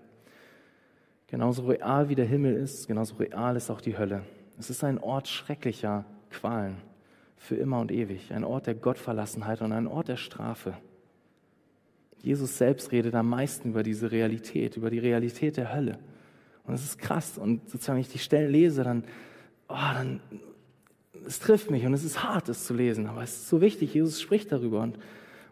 Genauso 1.26 1.66
real 1.66 2.08
wie 2.08 2.14
der 2.14 2.26
Himmel 2.26 2.54
ist, 2.54 2.86
genauso 2.86 3.16
real 3.16 3.56
ist 3.56 3.68
auch 3.68 3.80
die 3.80 3.98
Hölle. 3.98 4.22
Es 4.56 4.70
ist 4.70 4.84
ein 4.84 5.00
Ort 5.00 5.26
schrecklicher 5.26 6.04
Qualen 6.30 6.76
für 7.36 7.56
immer 7.56 7.80
und 7.80 7.90
ewig, 7.90 8.32
ein 8.32 8.44
Ort 8.44 8.68
der 8.68 8.76
Gottverlassenheit 8.76 9.60
und 9.62 9.72
ein 9.72 9.88
Ort 9.88 10.06
der 10.06 10.16
Strafe. 10.16 10.74
Jesus 12.22 12.58
selbst 12.58 12.92
redet 12.92 13.16
am 13.16 13.28
meisten 13.28 13.70
über 13.70 13.82
diese 13.82 14.12
Realität, 14.12 14.76
über 14.76 14.90
die 14.90 15.00
Realität 15.00 15.56
der 15.56 15.74
Hölle. 15.74 15.98
Und 16.68 16.74
es 16.74 16.84
ist 16.84 16.98
krass. 16.98 17.36
Und 17.36 17.68
sozusagen, 17.68 17.96
wenn 17.96 18.02
ich 18.02 18.12
die 18.12 18.20
Stellen 18.20 18.52
lese, 18.52 18.84
dann, 18.84 19.02
oh, 19.68 19.74
dann 19.74 20.20
es 21.26 21.40
trifft 21.40 21.70
mich 21.70 21.84
und 21.84 21.94
es 21.94 22.04
ist 22.04 22.22
hart, 22.22 22.48
es 22.48 22.64
zu 22.64 22.74
lesen, 22.74 23.06
aber 23.06 23.22
es 23.22 23.36
ist 23.36 23.48
so 23.48 23.60
wichtig. 23.60 23.94
Jesus 23.94 24.20
spricht 24.20 24.52
darüber 24.52 24.80
und, 24.80 24.98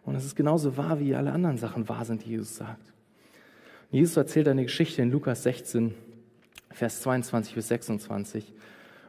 und 0.05 0.15
es 0.15 0.25
ist 0.25 0.35
genauso 0.35 0.77
wahr, 0.77 0.99
wie 0.99 1.15
alle 1.15 1.31
anderen 1.31 1.57
Sachen 1.57 1.87
wahr 1.89 2.05
sind, 2.05 2.25
die 2.25 2.31
Jesus 2.31 2.55
sagt. 2.55 2.93
Jesus 3.91 4.17
erzählt 4.17 4.47
eine 4.47 4.63
Geschichte 4.63 5.01
in 5.01 5.11
Lukas 5.11 5.43
16, 5.43 5.93
Vers 6.71 7.01
22 7.01 7.55
bis 7.55 7.67
26. 7.67 8.53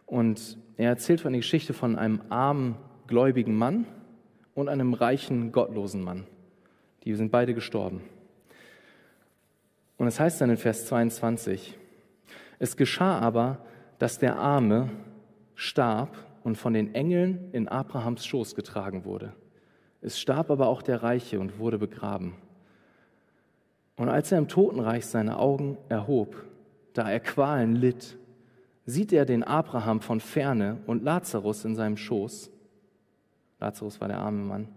Und 0.07 0.59
er 0.77 0.91
erzählt 0.91 1.21
von 1.21 1.33
der 1.33 1.41
Geschichte 1.41 1.73
von 1.73 1.97
einem 1.97 2.21
armen, 2.29 2.77
gläubigen 3.07 3.57
Mann 3.57 3.87
und 4.55 4.69
einem 4.69 4.95
reichen, 4.95 5.53
gottlosen 5.53 6.03
Mann. 6.03 6.27
Die 7.05 7.15
sind 7.15 7.31
beide 7.31 7.55
gestorben. 7.55 8.03
Und 9.97 10.07
es 10.07 10.21
heißt 10.21 10.41
dann 10.41 10.51
in 10.51 10.57
Vers 10.57 10.87
22, 10.87 11.77
es 12.59 12.77
geschah 12.77 13.19
aber, 13.19 13.59
dass 13.99 14.19
der 14.19 14.37
Arme 14.37 14.91
starb 15.55 16.26
und 16.47 16.55
von 16.55 16.75
den 16.75 16.95
Engeln 16.95 17.49
in 17.51 17.67
Abrahams 17.67 18.25
Schoß 18.25 18.55
getragen 18.55 19.05
wurde. 19.05 19.33
Es 20.01 20.21
starb 20.21 20.49
aber 20.49 20.69
auch 20.69 20.81
der 20.81 21.03
Reiche 21.03 21.41
und 21.41 21.59
wurde 21.59 21.77
begraben. 21.77 22.35
Und 23.97 24.09
als 24.09 24.31
er 24.31 24.39
im 24.39 24.47
Totenreich 24.47 25.07
seine 25.07 25.41
Augen 25.41 25.77
erhob, 25.89 26.37
da 26.93 27.11
er 27.11 27.19
Qualen 27.19 27.75
litt, 27.75 28.17
sieht 28.85 29.13
er 29.13 29.25
den 29.25 29.43
Abraham 29.43 30.01
von 30.01 30.21
ferne 30.21 30.79
und 30.87 31.03
Lazarus 31.03 31.65
in 31.65 31.75
seinem 31.75 31.97
Schoß. 31.97 32.49
Lazarus 33.59 34.01
war 34.01 34.07
der 34.07 34.19
arme 34.19 34.45
Mann. 34.45 34.69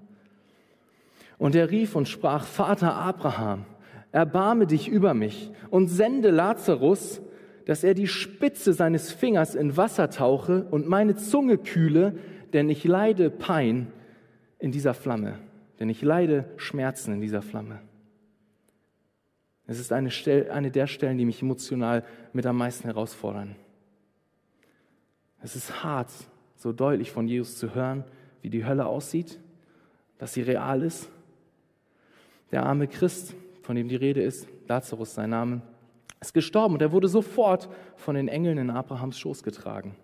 Und 1.38 1.54
er 1.54 1.70
rief 1.70 1.96
und 1.96 2.08
sprach, 2.08 2.46
Vater 2.46 2.96
Abraham, 2.96 3.66
erbarme 4.12 4.66
dich 4.66 4.88
über 4.88 5.14
mich 5.14 5.52
und 5.70 5.88
sende 5.88 6.32
Lazarus, 6.32 7.22
dass 7.70 7.84
er 7.84 7.94
die 7.94 8.08
Spitze 8.08 8.74
seines 8.74 9.12
Fingers 9.12 9.54
in 9.54 9.78
Wasser 9.78 10.10
tauche 10.10 10.64
und 10.72 10.88
meine 10.88 11.16
Zunge 11.16 11.60
kühle, 11.60 12.18
denn 12.52 12.68
ich 12.68 12.84
leide 12.84 13.30
Pein 13.30 13.94
in 14.58 14.72
dieser 14.72 14.96
Flamme, 14.96 15.38
denn 15.80 15.88
ich 15.88 16.02
leide 16.02 16.46
Schmerzen 16.58 17.14
in 17.14 17.22
dieser 17.22 17.44
Flamme. 17.44 17.80
Es 19.68 19.80
ist 19.80 19.94
eine, 19.94 20.10
Stelle, 20.10 20.52
eine 20.52 20.72
der 20.72 20.88
Stellen, 20.88 21.20
die 21.20 21.26
mich 21.26 21.44
emotional 21.44 22.04
mit 22.34 22.48
am 22.48 22.58
meisten 22.58 22.86
herausfordern. 22.86 23.56
Es 25.44 25.56
ist 25.56 25.84
hart, 25.84 26.10
so 26.56 26.74
deutlich 26.74 27.12
von 27.12 27.28
Jesus 27.28 27.60
zu 27.60 27.76
hören, 27.76 28.04
wie 28.42 28.50
die 28.50 28.66
Hölle 28.66 28.88
aussieht, 28.88 29.40
dass 30.18 30.34
sie 30.34 30.42
real 30.42 30.82
ist. 30.82 31.08
Der 32.50 32.66
arme 32.66 32.88
Christ, 32.88 33.36
von 33.62 33.76
dem 33.76 33.90
die 33.90 33.96
Rede 33.96 34.24
ist, 34.24 34.48
Lazarus 34.68 35.14
sein 35.14 35.30
Name, 35.30 35.62
ist 36.22 36.34
gestorben 36.34 36.76
und 36.76 36.82
er 36.82 36.92
wurde 36.92 37.08
sofort 37.08 37.70
von 37.96 38.16
den 38.16 38.28
Engeln 38.28 38.58
in 38.58 38.70
Abrahams 38.70 39.18
Schoß 39.18 39.44
getragen. 39.44 39.96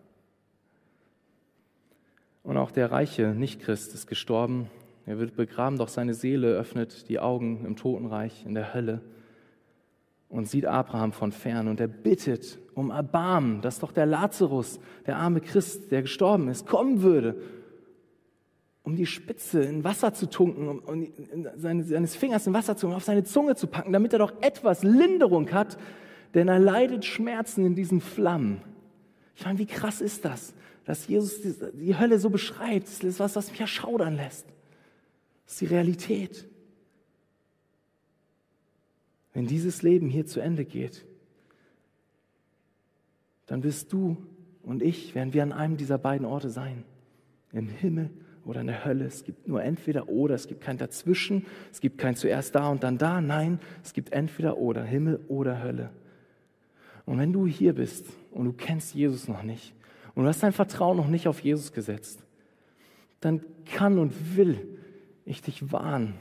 Und 2.43 2.57
auch 2.57 2.71
der 2.71 2.91
reiche 2.91 3.27
Nichtchrist 3.29 3.93
ist 3.93 4.07
gestorben. 4.07 4.69
Er 5.05 5.19
wird 5.19 5.35
begraben, 5.35 5.77
doch 5.77 5.89
seine 5.89 6.13
Seele 6.13 6.55
öffnet 6.55 7.09
die 7.09 7.19
Augen 7.19 7.65
im 7.65 7.75
Totenreich, 7.75 8.45
in 8.45 8.53
der 8.53 8.73
Hölle 8.73 9.01
und 10.29 10.47
sieht 10.47 10.65
Abraham 10.65 11.11
von 11.11 11.31
fern 11.31 11.67
und 11.67 11.79
er 11.79 11.87
bittet 11.87 12.59
um 12.73 12.91
Erbarmen, 12.91 13.61
dass 13.61 13.79
doch 13.79 13.91
der 13.91 14.05
Lazarus, 14.05 14.79
der 15.05 15.17
arme 15.17 15.41
Christ, 15.41 15.91
der 15.91 16.01
gestorben 16.01 16.49
ist, 16.49 16.65
kommen 16.65 17.01
würde, 17.01 17.41
um 18.83 18.95
die 18.95 19.05
Spitze 19.05 19.61
in 19.63 19.83
Wasser 19.83 20.13
zu 20.13 20.29
tunken, 20.29 20.67
um, 20.67 20.79
um 20.79 21.07
seine, 21.55 21.83
seines 21.83 22.15
Fingers 22.15 22.45
in 22.47 22.53
Wasser 22.53 22.75
zu, 22.75 22.87
um 22.87 22.93
auf 22.93 23.03
seine 23.03 23.23
Zunge 23.23 23.55
zu 23.55 23.67
packen, 23.67 23.93
damit 23.93 24.13
er 24.13 24.19
doch 24.19 24.33
etwas 24.41 24.83
Linderung 24.83 25.51
hat, 25.51 25.77
denn 26.35 26.49
er 26.49 26.59
leidet 26.59 27.05
Schmerzen 27.05 27.65
in 27.65 27.75
diesen 27.75 28.01
Flammen. 28.01 28.61
Ich 29.35 29.45
meine, 29.45 29.57
wie 29.57 29.65
krass 29.65 30.01
ist 30.01 30.25
das, 30.25 30.53
dass 30.83 31.07
Jesus 31.07 31.41
die, 31.73 31.97
Hölle 31.97 32.19
so 32.19 32.29
beschreibt? 32.29 32.87
Das 32.87 32.99
ist 33.03 33.19
was, 33.19 33.35
was 33.35 33.49
mich 33.49 33.61
erschaudern 33.61 34.15
lässt. 34.15 34.45
Das 35.45 35.53
ist 35.53 35.61
die 35.61 35.65
Realität. 35.65 36.45
Wenn 39.33 39.47
dieses 39.47 39.81
Leben 39.81 40.09
hier 40.09 40.25
zu 40.25 40.41
Ende 40.41 40.65
geht, 40.65 41.05
dann 43.47 43.63
wirst 43.63 43.91
du 43.93 44.17
und 44.63 44.81
ich, 44.81 45.15
werden 45.15 45.33
wir 45.33 45.43
an 45.43 45.51
einem 45.51 45.77
dieser 45.77 45.97
beiden 45.97 46.25
Orte 46.25 46.49
sein. 46.49 46.83
Im 47.53 47.69
Himmel 47.69 48.09
oder 48.43 48.61
in 48.61 48.67
der 48.67 48.83
Hölle. 48.83 49.05
Es 49.05 49.23
gibt 49.23 49.47
nur 49.47 49.63
entweder 49.63 50.09
oder, 50.09 50.35
es 50.35 50.47
gibt 50.47 50.61
kein 50.61 50.77
Dazwischen, 50.77 51.45
es 51.71 51.79
gibt 51.79 51.97
kein 51.97 52.15
zuerst 52.15 52.55
da 52.55 52.69
und 52.69 52.83
dann 52.83 52.97
da. 52.97 53.21
Nein, 53.21 53.59
es 53.83 53.93
gibt 53.93 54.11
entweder 54.11 54.57
oder, 54.57 54.83
Himmel 54.83 55.19
oder 55.27 55.63
Hölle. 55.63 55.91
Und 57.05 57.19
wenn 57.19 57.33
du 57.33 57.45
hier 57.45 57.73
bist 57.73 58.07
und 58.31 58.45
du 58.45 58.53
kennst 58.53 58.95
Jesus 58.95 59.27
noch 59.27 59.43
nicht 59.43 59.73
und 60.15 60.23
du 60.23 60.29
hast 60.29 60.41
dein 60.41 60.53
Vertrauen 60.53 60.97
noch 60.97 61.07
nicht 61.07 61.27
auf 61.27 61.39
Jesus 61.39 61.71
gesetzt, 61.71 62.23
dann 63.21 63.41
kann 63.65 63.99
und 63.99 64.35
will 64.35 64.79
ich 65.25 65.41
dich 65.41 65.71
warnen. 65.71 66.15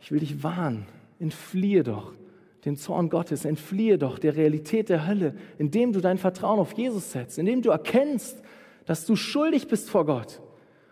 Ich 0.00 0.10
will 0.10 0.20
dich 0.20 0.42
warnen. 0.42 0.86
Entfliehe 1.18 1.82
doch 1.82 2.12
dem 2.64 2.76
Zorn 2.76 3.10
Gottes, 3.10 3.44
entfliehe 3.44 3.98
doch 3.98 4.18
der 4.18 4.36
Realität 4.36 4.88
der 4.88 5.06
Hölle, 5.06 5.34
indem 5.58 5.92
du 5.92 6.00
dein 6.00 6.18
Vertrauen 6.18 6.60
auf 6.60 6.72
Jesus 6.72 7.12
setzt, 7.12 7.38
indem 7.38 7.62
du 7.62 7.70
erkennst, 7.70 8.40
dass 8.86 9.04
du 9.04 9.16
schuldig 9.16 9.68
bist 9.68 9.90
vor 9.90 10.06
Gott 10.06 10.40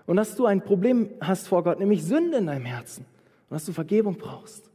und 0.06 0.16
dass 0.16 0.36
du 0.36 0.46
ein 0.46 0.62
Problem 0.62 1.10
hast 1.20 1.48
vor 1.48 1.62
Gott, 1.62 1.78
nämlich 1.78 2.04
Sünde 2.04 2.38
in 2.38 2.46
deinem 2.46 2.64
Herzen 2.64 3.04
und 3.48 3.54
dass 3.54 3.64
du 3.64 3.72
Vergebung 3.72 4.16
brauchst. 4.16 4.69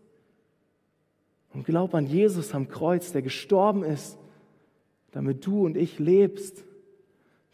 Und 1.55 1.65
glaub 1.65 1.95
an 1.95 2.05
Jesus 2.05 2.53
am 2.53 2.67
Kreuz, 2.67 3.13
der 3.13 3.21
gestorben 3.21 3.83
ist, 3.83 4.17
damit 5.11 5.45
du 5.45 5.65
und 5.65 5.77
ich 5.77 5.99
lebst, 5.99 6.65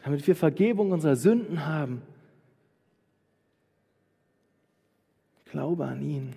damit 0.02 0.26
wir 0.26 0.34
Vergebung 0.34 0.90
unserer 0.90 1.14
Sünden 1.14 1.64
haben. 1.64 2.02
Glaube 5.44 5.84
an 5.84 6.02
ihn. 6.02 6.32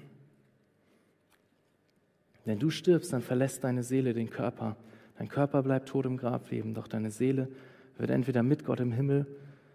Wenn 2.46 2.60
du 2.60 2.70
stirbst, 2.70 3.12
dann 3.12 3.24
verlässt 3.24 3.64
deine 3.64 3.82
Seele 3.82 4.14
den 4.14 4.30
Körper. 4.30 4.76
Dein 5.18 5.28
Körper 5.28 5.64
bleibt 5.64 5.90
tot 5.90 6.06
im 6.06 6.18
Grab 6.18 6.52
leben, 6.52 6.76
doch 6.76 6.88
deine 6.88 7.10
Seele 7.10 7.48
wird 7.98 8.12
entweder 8.12 8.44
mit 8.44 8.64
Gott 8.64 8.80
im 8.80 8.92
Himmel 8.92 9.26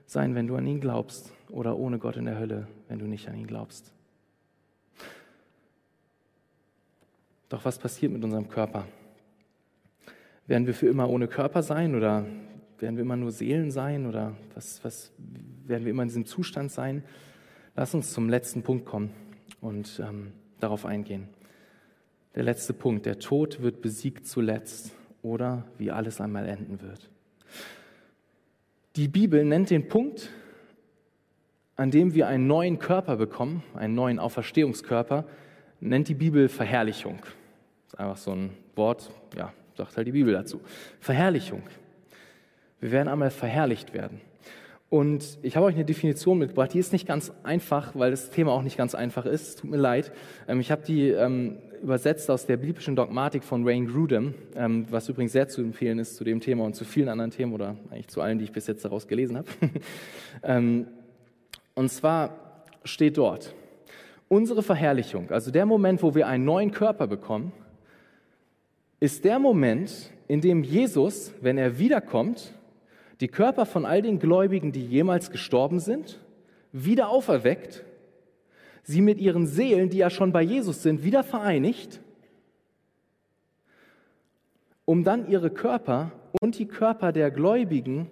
sein, 0.06 0.36
wenn 0.36 0.46
du 0.46 0.54
an 0.54 0.66
ihn 0.66 0.80
glaubst, 0.80 1.32
oder 1.48 1.76
ohne 1.76 1.98
Gott 1.98 2.16
in 2.16 2.26
der 2.26 2.38
Hölle, 2.38 2.68
wenn 2.86 3.00
du 3.00 3.06
nicht 3.06 3.28
an 3.28 3.34
ihn 3.34 3.48
glaubst. 3.48 3.92
Doch 7.50 7.64
was 7.64 7.78
passiert 7.78 8.12
mit 8.12 8.24
unserem 8.24 8.48
Körper? 8.48 8.86
Werden 10.46 10.66
wir 10.66 10.74
für 10.74 10.86
immer 10.86 11.10
ohne 11.10 11.28
Körper 11.28 11.62
sein 11.62 11.94
oder 11.94 12.24
werden 12.78 12.96
wir 12.96 13.02
immer 13.02 13.16
nur 13.16 13.32
Seelen 13.32 13.70
sein 13.70 14.06
oder 14.06 14.36
was, 14.54 14.82
was 14.84 15.12
werden 15.66 15.84
wir 15.84 15.90
immer 15.90 16.04
in 16.04 16.08
diesem 16.08 16.26
Zustand 16.26 16.70
sein? 16.72 17.02
Lass 17.76 17.92
uns 17.92 18.12
zum 18.12 18.28
letzten 18.28 18.62
Punkt 18.62 18.86
kommen 18.86 19.10
und 19.60 20.00
ähm, 20.02 20.32
darauf 20.60 20.86
eingehen. 20.86 21.28
Der 22.36 22.44
letzte 22.44 22.72
Punkt, 22.72 23.04
der 23.04 23.18
Tod 23.18 23.60
wird 23.60 23.82
besiegt 23.82 24.28
zuletzt 24.28 24.92
oder 25.22 25.66
wie 25.76 25.90
alles 25.90 26.20
einmal 26.20 26.48
enden 26.48 26.80
wird. 26.80 27.10
Die 28.94 29.08
Bibel 29.08 29.44
nennt 29.44 29.70
den 29.70 29.88
Punkt, 29.88 30.30
an 31.74 31.90
dem 31.90 32.14
wir 32.14 32.28
einen 32.28 32.46
neuen 32.46 32.78
Körper 32.78 33.16
bekommen, 33.16 33.64
einen 33.74 33.94
neuen 33.94 34.20
Auferstehungskörper, 34.20 35.26
nennt 35.80 36.08
die 36.08 36.14
Bibel 36.14 36.48
Verherrlichung. 36.48 37.18
Einfach 38.00 38.16
so 38.16 38.30
ein 38.30 38.50
Wort, 38.76 39.10
ja, 39.36 39.52
sagt 39.76 39.98
halt 39.98 40.06
die 40.06 40.12
Bibel 40.12 40.32
dazu. 40.32 40.62
Verherrlichung. 41.00 41.62
Wir 42.80 42.92
werden 42.92 43.08
einmal 43.08 43.30
verherrlicht 43.30 43.92
werden. 43.92 44.22
Und 44.88 45.38
ich 45.42 45.54
habe 45.54 45.66
euch 45.66 45.74
eine 45.74 45.84
Definition 45.84 46.38
mitgebracht, 46.38 46.72
die 46.72 46.78
ist 46.78 46.94
nicht 46.94 47.06
ganz 47.06 47.30
einfach, 47.42 47.94
weil 47.94 48.10
das 48.10 48.30
Thema 48.30 48.52
auch 48.52 48.62
nicht 48.62 48.78
ganz 48.78 48.94
einfach 48.94 49.26
ist. 49.26 49.60
Tut 49.60 49.70
mir 49.70 49.76
leid. 49.76 50.12
Ähm, 50.48 50.60
ich 50.60 50.70
habe 50.70 50.82
die 50.82 51.10
ähm, 51.10 51.58
übersetzt 51.82 52.30
aus 52.30 52.46
der 52.46 52.56
biblischen 52.56 52.96
Dogmatik 52.96 53.44
von 53.44 53.66
Wayne 53.66 53.86
Grudem, 53.86 54.32
ähm, 54.56 54.86
was 54.88 55.10
übrigens 55.10 55.32
sehr 55.32 55.48
zu 55.48 55.60
empfehlen 55.60 55.98
ist 55.98 56.16
zu 56.16 56.24
dem 56.24 56.40
Thema 56.40 56.64
und 56.64 56.74
zu 56.74 56.86
vielen 56.86 57.10
anderen 57.10 57.30
Themen 57.30 57.52
oder 57.52 57.76
eigentlich 57.90 58.08
zu 58.08 58.22
allen, 58.22 58.38
die 58.38 58.44
ich 58.44 58.52
bis 58.52 58.66
jetzt 58.66 58.82
daraus 58.82 59.06
gelesen 59.06 59.36
habe. 59.36 59.46
und 61.74 61.88
zwar 61.90 62.64
steht 62.82 63.18
dort, 63.18 63.54
unsere 64.28 64.62
Verherrlichung, 64.62 65.30
also 65.30 65.50
der 65.50 65.66
Moment, 65.66 66.02
wo 66.02 66.14
wir 66.14 66.26
einen 66.26 66.46
neuen 66.46 66.70
Körper 66.70 67.06
bekommen, 67.06 67.52
ist 69.00 69.24
der 69.24 69.38
Moment, 69.38 70.12
in 70.28 70.42
dem 70.42 70.62
Jesus, 70.62 71.32
wenn 71.40 71.58
er 71.58 71.78
wiederkommt, 71.78 72.54
die 73.20 73.28
Körper 73.28 73.66
von 73.66 73.84
all 73.84 74.02
den 74.02 74.18
Gläubigen, 74.18 74.72
die 74.72 74.84
jemals 74.84 75.30
gestorben 75.30 75.80
sind, 75.80 76.20
wieder 76.72 77.08
auferweckt, 77.08 77.84
sie 78.82 79.00
mit 79.00 79.18
ihren 79.18 79.46
Seelen, 79.46 79.90
die 79.90 79.98
ja 79.98 80.10
schon 80.10 80.32
bei 80.32 80.42
Jesus 80.42 80.82
sind, 80.82 81.02
wieder 81.02 81.24
vereinigt, 81.24 82.00
um 84.84 85.04
dann 85.04 85.28
ihre 85.28 85.50
Körper 85.50 86.12
und 86.40 86.58
die 86.58 86.66
Körper 86.66 87.12
der 87.12 87.30
Gläubigen, 87.30 88.08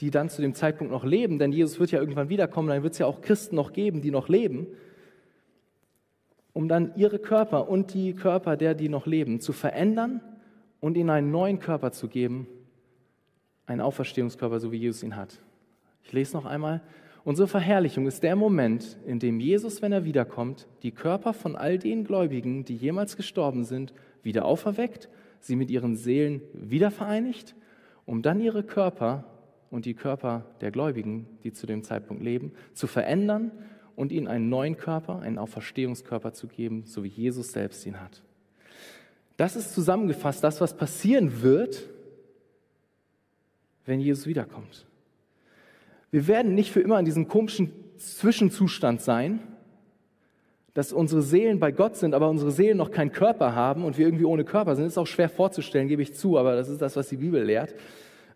die 0.00 0.10
dann 0.10 0.28
zu 0.28 0.42
dem 0.42 0.54
Zeitpunkt 0.54 0.92
noch 0.92 1.04
leben, 1.04 1.38
denn 1.38 1.52
Jesus 1.52 1.78
wird 1.78 1.92
ja 1.92 2.00
irgendwann 2.00 2.28
wiederkommen, 2.28 2.68
dann 2.68 2.82
wird 2.82 2.94
es 2.94 2.98
ja 2.98 3.06
auch 3.06 3.20
Christen 3.20 3.56
noch 3.56 3.72
geben, 3.72 4.02
die 4.02 4.10
noch 4.10 4.28
leben, 4.28 4.66
um 6.52 6.68
dann 6.68 6.92
ihre 6.96 7.18
Körper 7.18 7.68
und 7.68 7.94
die 7.94 8.14
Körper 8.14 8.56
der, 8.56 8.74
die 8.74 8.88
noch 8.88 9.06
leben, 9.06 9.40
zu 9.40 9.52
verändern 9.52 10.20
und 10.80 10.96
ihnen 10.96 11.10
einen 11.10 11.30
neuen 11.30 11.58
Körper 11.58 11.92
zu 11.92 12.08
geben, 12.08 12.46
einen 13.66 13.80
Auferstehungskörper, 13.80 14.60
so 14.60 14.72
wie 14.72 14.78
Jesus 14.78 15.02
ihn 15.02 15.16
hat. 15.16 15.40
Ich 16.02 16.12
lese 16.12 16.36
noch 16.36 16.44
einmal. 16.44 16.82
Unsere 17.24 17.46
Verherrlichung 17.46 18.06
ist 18.06 18.24
der 18.24 18.34
Moment, 18.34 18.98
in 19.06 19.20
dem 19.20 19.38
Jesus, 19.38 19.80
wenn 19.80 19.92
er 19.92 20.04
wiederkommt, 20.04 20.66
die 20.82 20.90
Körper 20.90 21.32
von 21.32 21.54
all 21.54 21.78
den 21.78 22.04
Gläubigen, 22.04 22.64
die 22.64 22.74
jemals 22.74 23.16
gestorben 23.16 23.64
sind, 23.64 23.94
wieder 24.24 24.44
auferweckt, 24.44 25.08
sie 25.38 25.54
mit 25.54 25.70
ihren 25.70 25.94
Seelen 25.94 26.42
wieder 26.52 26.90
vereinigt, 26.90 27.54
um 28.06 28.22
dann 28.22 28.40
ihre 28.40 28.64
Körper 28.64 29.24
und 29.70 29.84
die 29.84 29.94
Körper 29.94 30.46
der 30.60 30.72
Gläubigen, 30.72 31.26
die 31.44 31.52
zu 31.52 31.66
dem 31.66 31.84
Zeitpunkt 31.84 32.22
leben, 32.22 32.52
zu 32.74 32.88
verändern 32.88 33.52
und 33.96 34.12
ihnen 34.12 34.28
einen 34.28 34.48
neuen 34.48 34.76
Körper, 34.76 35.20
einen 35.20 35.38
Auferstehungskörper 35.38 36.32
zu 36.32 36.48
geben, 36.48 36.84
so 36.86 37.04
wie 37.04 37.08
Jesus 37.08 37.52
selbst 37.52 37.84
ihn 37.86 38.00
hat. 38.00 38.22
Das 39.36 39.56
ist 39.56 39.74
zusammengefasst 39.74 40.44
das, 40.44 40.60
was 40.60 40.76
passieren 40.76 41.42
wird, 41.42 41.88
wenn 43.86 44.00
Jesus 44.00 44.26
wiederkommt. 44.26 44.86
Wir 46.10 46.26
werden 46.26 46.54
nicht 46.54 46.70
für 46.70 46.80
immer 46.80 46.98
in 46.98 47.04
diesem 47.04 47.26
komischen 47.26 47.72
Zwischenzustand 47.96 49.00
sein, 49.00 49.40
dass 50.74 50.92
unsere 50.92 51.22
Seelen 51.22 51.58
bei 51.58 51.70
Gott 51.70 51.96
sind, 51.96 52.14
aber 52.14 52.30
unsere 52.30 52.50
Seelen 52.50 52.78
noch 52.78 52.90
keinen 52.90 53.12
Körper 53.12 53.54
haben 53.54 53.84
und 53.84 53.98
wir 53.98 54.06
irgendwie 54.06 54.24
ohne 54.24 54.44
Körper 54.44 54.74
sind. 54.74 54.84
Das 54.84 54.94
ist 54.94 54.98
auch 54.98 55.06
schwer 55.06 55.28
vorzustellen, 55.28 55.88
gebe 55.88 56.02
ich 56.02 56.14
zu, 56.14 56.38
aber 56.38 56.54
das 56.54 56.68
ist 56.68 56.80
das, 56.80 56.96
was 56.96 57.08
die 57.08 57.16
Bibel 57.16 57.42
lehrt. 57.42 57.74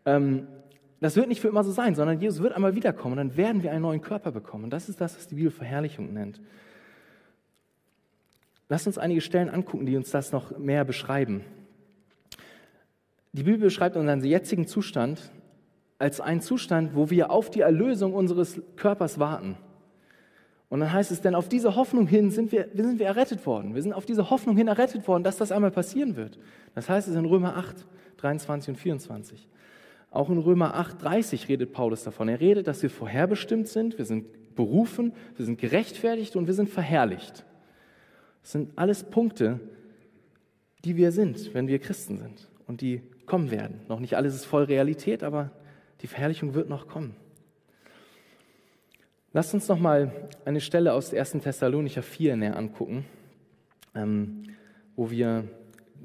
Ähm, 0.05 0.47
das 1.01 1.17
wird 1.17 1.29
nicht 1.29 1.41
für 1.41 1.49
immer 1.49 1.65
so 1.65 1.71
sein, 1.71 1.95
sondern 1.95 2.21
Jesus 2.21 2.43
wird 2.43 2.55
einmal 2.55 2.75
wiederkommen 2.75 3.19
und 3.19 3.29
dann 3.29 3.37
werden 3.37 3.63
wir 3.63 3.71
einen 3.71 3.83
neuen 3.83 4.01
Körper 4.01 4.33
bekommen. 4.33 4.65
Und 4.65 4.71
das 4.71 4.89
ist 4.89 5.01
das, 5.01 5.17
was 5.17 5.27
die 5.27 5.35
Bibel 5.35 5.51
Verherrlichung 5.51 6.13
nennt. 6.13 6.41
Lass 8.69 8.87
uns 8.87 8.99
einige 8.99 9.21
Stellen 9.21 9.49
angucken, 9.49 9.87
die 9.87 9.97
uns 9.97 10.11
das 10.11 10.33
noch 10.33 10.59
mehr 10.59 10.85
beschreiben. 10.85 11.45
Die 13.33 13.43
Bibel 13.43 13.61
beschreibt 13.61 13.97
unseren 13.97 14.25
jetzigen 14.25 14.67
Zustand 14.67 15.31
als 15.99 16.21
einen 16.21 16.41
Zustand, 16.41 16.95
wo 16.95 17.11
wir 17.11 17.31
auf 17.31 17.51
die 17.51 17.61
Erlösung 17.61 18.15
unseres 18.15 18.61
Körpers 18.77 19.19
warten. 19.19 19.57
Und 20.69 20.81
dann 20.81 20.93
heißt 20.93 21.13
es, 21.13 21.21
denn 21.21 21.35
auf 21.35 21.49
diese 21.49 21.77
Hoffnung 21.77 22.07
hin 22.07 22.31
sind 22.31 22.51
wir, 22.51 22.69
sind 22.75 22.99
wir 22.99 23.07
errettet 23.07 23.47
worden. 23.47 23.75
Wir 23.75 23.83
sind 23.83 23.93
auf 23.93 24.05
diese 24.05 24.31
Hoffnung 24.31 24.57
hin 24.57 24.69
errettet 24.69 25.07
worden, 25.07 25.23
dass 25.23 25.37
das 25.37 25.53
einmal 25.53 25.71
passieren 25.71 26.17
wird. 26.17 26.39
Das 26.75 26.89
heißt 26.89 27.07
es 27.09 27.15
in 27.15 27.25
Römer 27.25 27.57
8, 27.57 27.87
23 28.17 28.71
und 28.71 28.77
24. 28.77 29.49
Auch 30.17 30.31
in 30.31 30.39
Römer 30.39 30.75
8, 30.75 31.03
30 31.03 31.49
redet 31.49 31.73
Paulus 31.73 32.05
davon. 32.05 32.29
Er 32.29 32.41
redet, 32.41 32.67
dass 32.67 32.83
wir 32.83 32.89
vorherbestimmt 32.89 33.69
sind, 33.69 33.99
wir 33.99 34.07
sind 34.07 34.55
berufen, 34.55 35.13
wir 35.37 35.45
sind 35.45 35.61
gerechtfertigt 35.61 36.37
und 36.37 36.47
wir 36.47 36.55
sind 36.55 36.71
verherrlicht. 36.71 37.45
Das 38.43 38.53
sind 38.53 38.73
alles 38.77 39.05
Punkte, 39.05 39.61
die 40.85 40.97
wir 40.97 41.13
sind, 41.13 41.53
wenn 41.53 41.69
wir 41.69 41.79
Christen 41.79 42.17
sind 42.17 42.49
und 42.67 42.81
die 42.81 43.03
kommen 43.27 43.51
werden. 43.51 43.81
Noch 43.89 44.01
nicht 44.01 44.17
alles 44.17 44.35
ist 44.35 44.47
voll 44.47 44.65
Realität, 44.65 45.23
aber 45.23 45.51
die 46.01 46.07
Verherrlichung 46.07 46.55
wird 46.55 46.71
noch 46.71 46.89
kommen. 46.89 47.15
Lasst 49.35 49.53
uns 49.53 49.69
noch 49.69 49.79
mal 49.79 50.31
eine 50.47 50.63
Stelle 50.63 50.95
aus 50.95 51.13
1. 51.13 51.33
Thessalonicher 51.43 52.03
4 52.03 52.37
näher 52.37 52.57
angucken. 52.57 53.05
Ähm, 53.95 54.45
wo 54.97 55.11
wir 55.11 55.45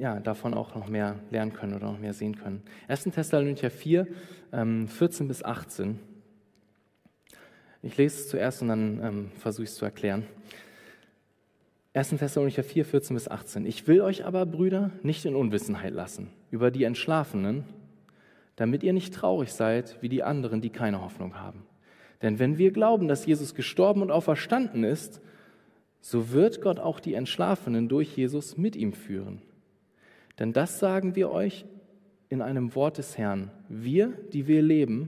ja, 0.02 0.20
davon 0.20 0.56
auch 0.56 0.74
noch 0.74 0.88
mehr 0.88 1.20
lernen 1.30 1.54
können 1.54 1.76
oder 1.76 1.86
noch 1.86 2.00
mehr 2.00 2.14
sehen 2.14 2.36
können. 2.36 2.64
1. 2.88 3.04
Thessalonicher 3.04 3.70
4, 3.70 4.08
ähm, 4.52 4.88
14 4.88 5.28
bis 5.28 5.44
18. 5.44 6.00
Ich 7.84 7.98
lese 7.98 8.16
es 8.16 8.30
zuerst 8.30 8.64
und 8.64 8.70
dann 8.70 9.00
ähm, 9.04 9.32
versuche 9.38 9.64
ich 9.64 9.70
es 9.70 9.76
zu 9.76 9.86
erklären. 9.86 10.26
1. 11.94 12.10
Thessalonicher 12.10 12.64
4, 12.64 12.84
14 12.84 13.14
bis 13.14 13.28
18. 13.28 13.68
Ich 13.68 13.88
will 13.88 14.02
euch 14.02 14.26
aber, 14.26 14.48
Brüder, 14.48 14.90
nicht 15.04 15.24
in 15.26 15.36
Unwissenheit 15.36 15.94
lassen 15.94 16.30
über 16.50 16.72
die 16.72 16.84
Entschlafenen, 16.84 17.64
damit 18.56 18.82
ihr 18.82 18.94
nicht 18.94 19.14
traurig 19.14 19.54
seid 19.54 20.02
wie 20.02 20.10
die 20.10 20.24
anderen, 20.24 20.62
die 20.62 20.72
keine 20.72 21.04
Hoffnung 21.04 21.40
haben. 21.40 21.64
Denn 22.24 22.40
wenn 22.40 22.58
wir 22.58 22.72
glauben, 22.72 23.08
dass 23.08 23.28
Jesus 23.28 23.54
gestorben 23.54 24.02
und 24.02 24.10
auferstanden 24.10 24.84
ist, 24.84 25.22
so 26.00 26.32
wird 26.32 26.60
Gott 26.60 26.80
auch 26.80 27.00
die 27.00 27.14
Entschlafenen 27.14 27.88
durch 27.88 28.18
Jesus 28.18 28.58
mit 28.58 28.76
ihm 28.76 28.94
führen. 28.94 29.44
Denn 30.42 30.54
das 30.54 30.80
sagen 30.80 31.16
wir 31.16 31.30
euch 31.30 31.66
in 32.30 32.42
einem 32.42 32.74
Wort 32.74 32.98
des 32.98 33.16
Herrn. 33.16 33.52
Wir, 33.70 34.08
die 34.34 34.48
wir 34.48 34.64
leben 34.64 35.08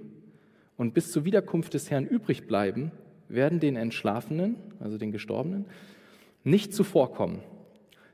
und 0.77 0.93
bis 0.93 1.11
zur 1.11 1.25
Wiederkunft 1.25 1.73
des 1.73 1.89
Herrn 1.89 2.05
übrig 2.05 2.45
bleiben, 2.45 2.91
werden 3.29 3.59
den 3.59 3.75
Entschlafenen, 3.75 4.57
also 4.79 4.99
den 4.99 5.11
Gestorbenen, 5.11 5.65
nicht 6.43 6.71
zuvorkommen. 6.75 7.39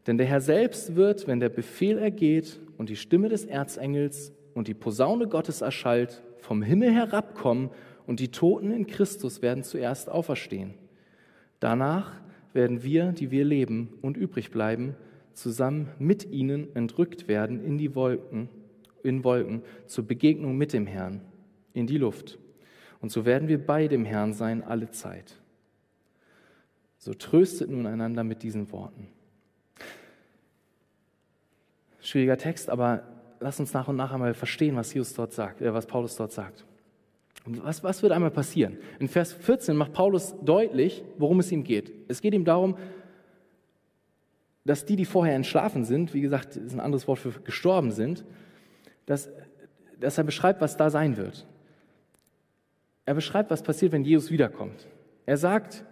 Denn 0.07 0.17
der 0.17 0.27
Herr 0.27 0.39
selbst 0.39 0.95
wird, 0.95 1.27
wenn 1.27 1.41
der 1.41 1.49
Befehl 1.49 1.97
ergeht 1.97 2.57
und 2.77 2.87
die 2.87 2.95
Stimme 2.95 3.27
des 3.27 3.43
Erzengels 3.43 4.31
und 4.53 4.69
die 4.69 4.73
Posaune 4.73 5.27
Gottes 5.27 5.59
erschallt, 5.59 6.23
vom 6.37 6.61
Himmel 6.61 6.93
herabkommen 6.93 7.69
und 8.07 8.21
die 8.21 8.31
Toten 8.31 8.71
in 8.71 8.87
Christus 8.87 9.41
werden 9.41 9.65
zuerst 9.65 10.09
auferstehen. 10.09 10.73
Danach 11.59 12.13
werden 12.53 12.81
wir, 12.81 13.11
die 13.11 13.29
wir 13.29 13.43
leben 13.43 13.89
und 14.01 14.15
übrig 14.15 14.51
bleiben, 14.51 14.95
zusammen 15.39 15.89
mit 15.97 16.29
ihnen 16.29 16.75
entrückt 16.75 17.27
werden 17.27 17.63
in 17.63 17.77
die 17.77 17.95
Wolken, 17.95 18.49
in 19.03 19.23
Wolken 19.23 19.63
zur 19.87 20.05
Begegnung 20.05 20.57
mit 20.57 20.73
dem 20.73 20.85
Herrn, 20.85 21.21
in 21.73 21.87
die 21.87 21.97
Luft. 21.97 22.37
Und 23.01 23.11
so 23.11 23.25
werden 23.25 23.47
wir 23.47 23.65
bei 23.65 23.87
dem 23.87 24.05
Herrn 24.05 24.33
sein 24.33 24.63
alle 24.63 24.91
Zeit. 24.91 25.39
So 26.97 27.13
tröstet 27.13 27.69
nun 27.69 27.85
einander 27.85 28.23
mit 28.23 28.43
diesen 28.43 28.71
Worten. 28.71 29.07
Schwieriger 32.01 32.37
Text, 32.37 32.69
aber 32.69 33.03
lass 33.39 33.59
uns 33.59 33.73
nach 33.73 33.87
und 33.87 33.95
nach 33.95 34.11
einmal 34.11 34.33
verstehen, 34.33 34.75
was 34.75 34.93
Jesus 34.93 35.13
dort 35.13 35.31
sagt, 35.31 35.61
äh, 35.61 35.73
was 35.73 35.85
Paulus 35.85 36.15
dort 36.15 36.31
sagt. 36.31 36.65
Was, 37.45 37.83
was 37.83 38.03
wird 38.03 38.11
einmal 38.11 38.31
passieren? 38.31 38.77
In 38.99 39.07
Vers 39.07 39.33
14 39.33 39.75
macht 39.75 39.93
Paulus 39.93 40.35
deutlich, 40.43 41.03
worum 41.17 41.39
es 41.39 41.51
ihm 41.51 41.63
geht. 41.63 41.91
Es 42.09 42.21
geht 42.21 42.33
ihm 42.33 42.43
darum, 42.43 42.75
dass 44.69 44.85
die, 44.85 44.95
die 44.95 45.05
vorher 45.05 45.33
entschlafen 45.33 45.83
sind, 45.83 46.13
wie 46.13 46.21
gesagt, 46.21 46.55
ist 46.55 46.73
ein 46.73 46.79
anderes 46.79 47.07
Wort 47.07 47.17
für 47.17 47.31
gestorben 47.31 47.89
sind, 47.89 48.23
dass, 49.07 49.27
dass 49.99 50.19
er 50.19 50.23
beschreibt, 50.23 50.61
was 50.61 50.77
da 50.77 50.91
sein 50.91 51.17
wird. 51.17 51.47
Er 53.03 53.15
beschreibt, 53.15 53.49
was 53.49 53.63
passiert, 53.63 53.93
wenn 53.93 54.03
Jesus 54.03 54.29
wiederkommt. 54.29 54.87
Er 55.25 55.37
sagt, 55.37 55.83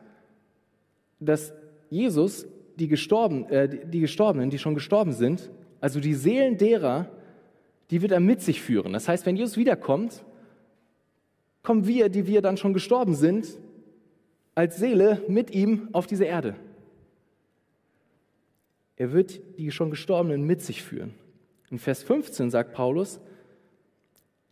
dass 1.19 1.53
Jesus 1.89 2.45
die, 2.75 2.87
Gestorben, 2.87 3.49
äh, 3.49 3.67
die 3.67 3.99
Gestorbenen, 3.99 4.51
die 4.51 4.59
schon 4.59 4.75
gestorben 4.75 5.11
sind, 5.11 5.49
also 5.81 5.99
die 5.99 6.13
Seelen 6.13 6.59
derer, 6.59 7.09
die 7.89 8.03
wird 8.03 8.11
er 8.11 8.19
mit 8.19 8.41
sich 8.41 8.61
führen. 8.61 8.93
Das 8.93 9.07
heißt, 9.07 9.25
wenn 9.25 9.37
Jesus 9.37 9.57
wiederkommt, 9.57 10.23
kommen 11.63 11.87
wir, 11.87 12.09
die 12.09 12.27
wir 12.27 12.43
dann 12.43 12.57
schon 12.57 12.73
gestorben 12.73 13.15
sind, 13.15 13.47
als 14.53 14.77
Seele 14.77 15.23
mit 15.27 15.49
ihm 15.49 15.89
auf 15.93 16.05
diese 16.05 16.25
Erde. 16.25 16.53
Er 18.97 19.13
wird 19.13 19.39
die 19.57 19.71
schon 19.71 19.91
Gestorbenen 19.91 20.43
mit 20.43 20.61
sich 20.61 20.83
führen. 20.83 21.13
In 21.69 21.79
Vers 21.79 22.03
15 22.03 22.49
sagt 22.49 22.73
Paulus, 22.73 23.19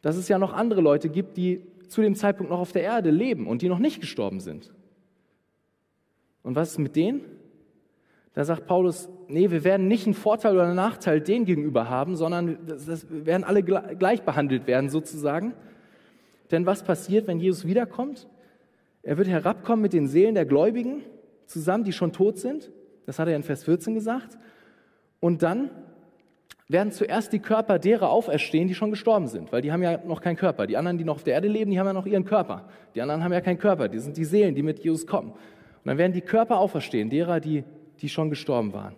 dass 0.01 0.15
es 0.15 0.27
ja 0.27 0.37
noch 0.37 0.53
andere 0.53 0.81
Leute 0.81 1.09
gibt, 1.09 1.35
die 1.35 1.61
zu 1.87 2.01
dem 2.01 2.15
Zeitpunkt 2.15 2.51
noch 2.51 2.59
auf 2.59 2.71
der 2.71 2.83
Erde 2.83 3.09
leben 3.09 3.47
und 3.47 3.61
die 3.61 3.69
noch 3.69 3.79
nicht 3.79 4.01
gestorben 4.01 4.39
sind. 4.39 4.73
Und 6.43 6.55
was 6.55 6.71
ist 6.71 6.77
mit 6.77 6.95
denen? 6.95 7.21
Da 8.33 8.43
sagt 8.43 8.67
Paulus, 8.67 9.09
nee, 9.27 9.49
wir 9.49 9.63
werden 9.63 9.87
nicht 9.87 10.05
einen 10.05 10.13
Vorteil 10.13 10.53
oder 10.53 10.65
einen 10.65 10.75
Nachteil 10.75 11.21
denen 11.21 11.45
gegenüber 11.45 11.89
haben, 11.89 12.15
sondern 12.15 12.59
das 12.67 13.07
werden 13.09 13.43
alle 13.43 13.63
gleich 13.63 14.23
behandelt 14.23 14.67
werden 14.67 14.89
sozusagen. 14.89 15.53
Denn 16.51 16.65
was 16.65 16.83
passiert, 16.83 17.27
wenn 17.27 17.39
Jesus 17.39 17.65
wiederkommt? 17.65 18.27
Er 19.01 19.17
wird 19.17 19.27
herabkommen 19.27 19.81
mit 19.81 19.93
den 19.93 20.07
Seelen 20.07 20.35
der 20.35 20.45
Gläubigen 20.45 21.01
zusammen, 21.45 21.83
die 21.83 21.93
schon 21.93 22.11
tot 22.11 22.37
sind. 22.37 22.71
Das 23.05 23.19
hat 23.19 23.27
er 23.27 23.35
in 23.35 23.43
Vers 23.43 23.63
14 23.63 23.93
gesagt. 23.93 24.37
Und 25.19 25.43
dann 25.43 25.69
werden 26.67 26.91
zuerst 26.91 27.31
die 27.31 27.39
Körper 27.39 27.77
derer 27.77 28.09
auferstehen, 28.09 28.67
die 28.67 28.73
schon 28.73 28.89
gestorben 28.89 29.27
sind, 29.27 29.51
weil 29.51 29.61
die 29.61 29.71
haben 29.71 29.83
ja 29.83 29.99
noch 30.03 30.21
keinen 30.21 30.35
Körper. 30.35 30.65
Die 30.65 30.77
anderen, 30.77 30.97
die 30.97 31.03
noch 31.03 31.15
auf 31.15 31.23
der 31.23 31.35
Erde 31.35 31.47
leben, 31.47 31.69
die 31.71 31.79
haben 31.79 31.87
ja 31.87 31.93
noch 31.93 32.07
ihren 32.07 32.25
Körper. 32.25 32.67
Die 32.95 33.01
anderen 33.01 33.23
haben 33.23 33.33
ja 33.33 33.41
keinen 33.41 33.59
Körper, 33.59 33.87
die 33.87 33.99
sind 33.99 34.17
die 34.17 34.25
Seelen, 34.25 34.55
die 34.55 34.63
mit 34.63 34.79
Jesus 34.79 35.05
kommen. 35.05 35.31
Und 35.31 35.85
dann 35.85 35.97
werden 35.97 36.13
die 36.13 36.21
Körper 36.21 36.57
auferstehen, 36.57 37.09
derer, 37.09 37.39
die, 37.39 37.63
die 38.01 38.09
schon 38.09 38.31
gestorben 38.31 38.73
waren. 38.73 38.95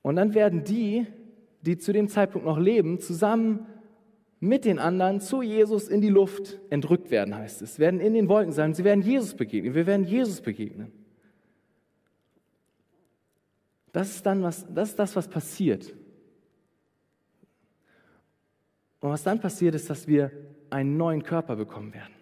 Und 0.00 0.16
dann 0.16 0.34
werden 0.34 0.64
die, 0.64 1.06
die 1.60 1.76
zu 1.76 1.92
dem 1.92 2.08
Zeitpunkt 2.08 2.46
noch 2.46 2.58
leben, 2.58 3.00
zusammen 3.00 3.66
mit 4.40 4.64
den 4.64 4.78
anderen 4.78 5.20
zu 5.20 5.42
Jesus 5.42 5.88
in 5.88 6.00
die 6.00 6.08
Luft 6.08 6.58
entrückt 6.70 7.10
werden, 7.10 7.34
heißt 7.34 7.60
es. 7.60 7.78
Werden 7.78 8.00
in 8.00 8.14
den 8.14 8.28
Wolken 8.28 8.52
sein. 8.52 8.72
Sie 8.72 8.84
werden 8.84 9.02
Jesus 9.02 9.34
begegnen. 9.34 9.74
Wir 9.74 9.86
werden 9.86 10.06
Jesus 10.06 10.40
begegnen. 10.40 10.92
Das 13.92 14.10
ist 14.10 14.26
dann 14.26 14.42
was, 14.42 14.66
das 14.72 14.90
ist 14.90 14.98
das, 14.98 15.16
was 15.16 15.28
passiert. 15.28 15.94
Und 19.00 19.10
was 19.10 19.22
dann 19.22 19.40
passiert, 19.40 19.74
ist, 19.74 19.88
dass 19.88 20.06
wir 20.06 20.30
einen 20.70 20.96
neuen 20.96 21.22
Körper 21.22 21.56
bekommen 21.56 21.94
werden. 21.94 22.14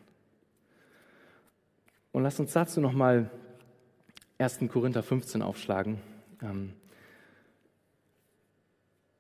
Und 2.13 2.23
lass 2.23 2.39
uns 2.39 2.53
dazu 2.53 2.81
nochmal 2.81 3.31
1. 4.39 4.61
Korinther 4.71 5.03
15 5.03 5.43
aufschlagen. 5.43 5.99
Ähm, 6.43 6.73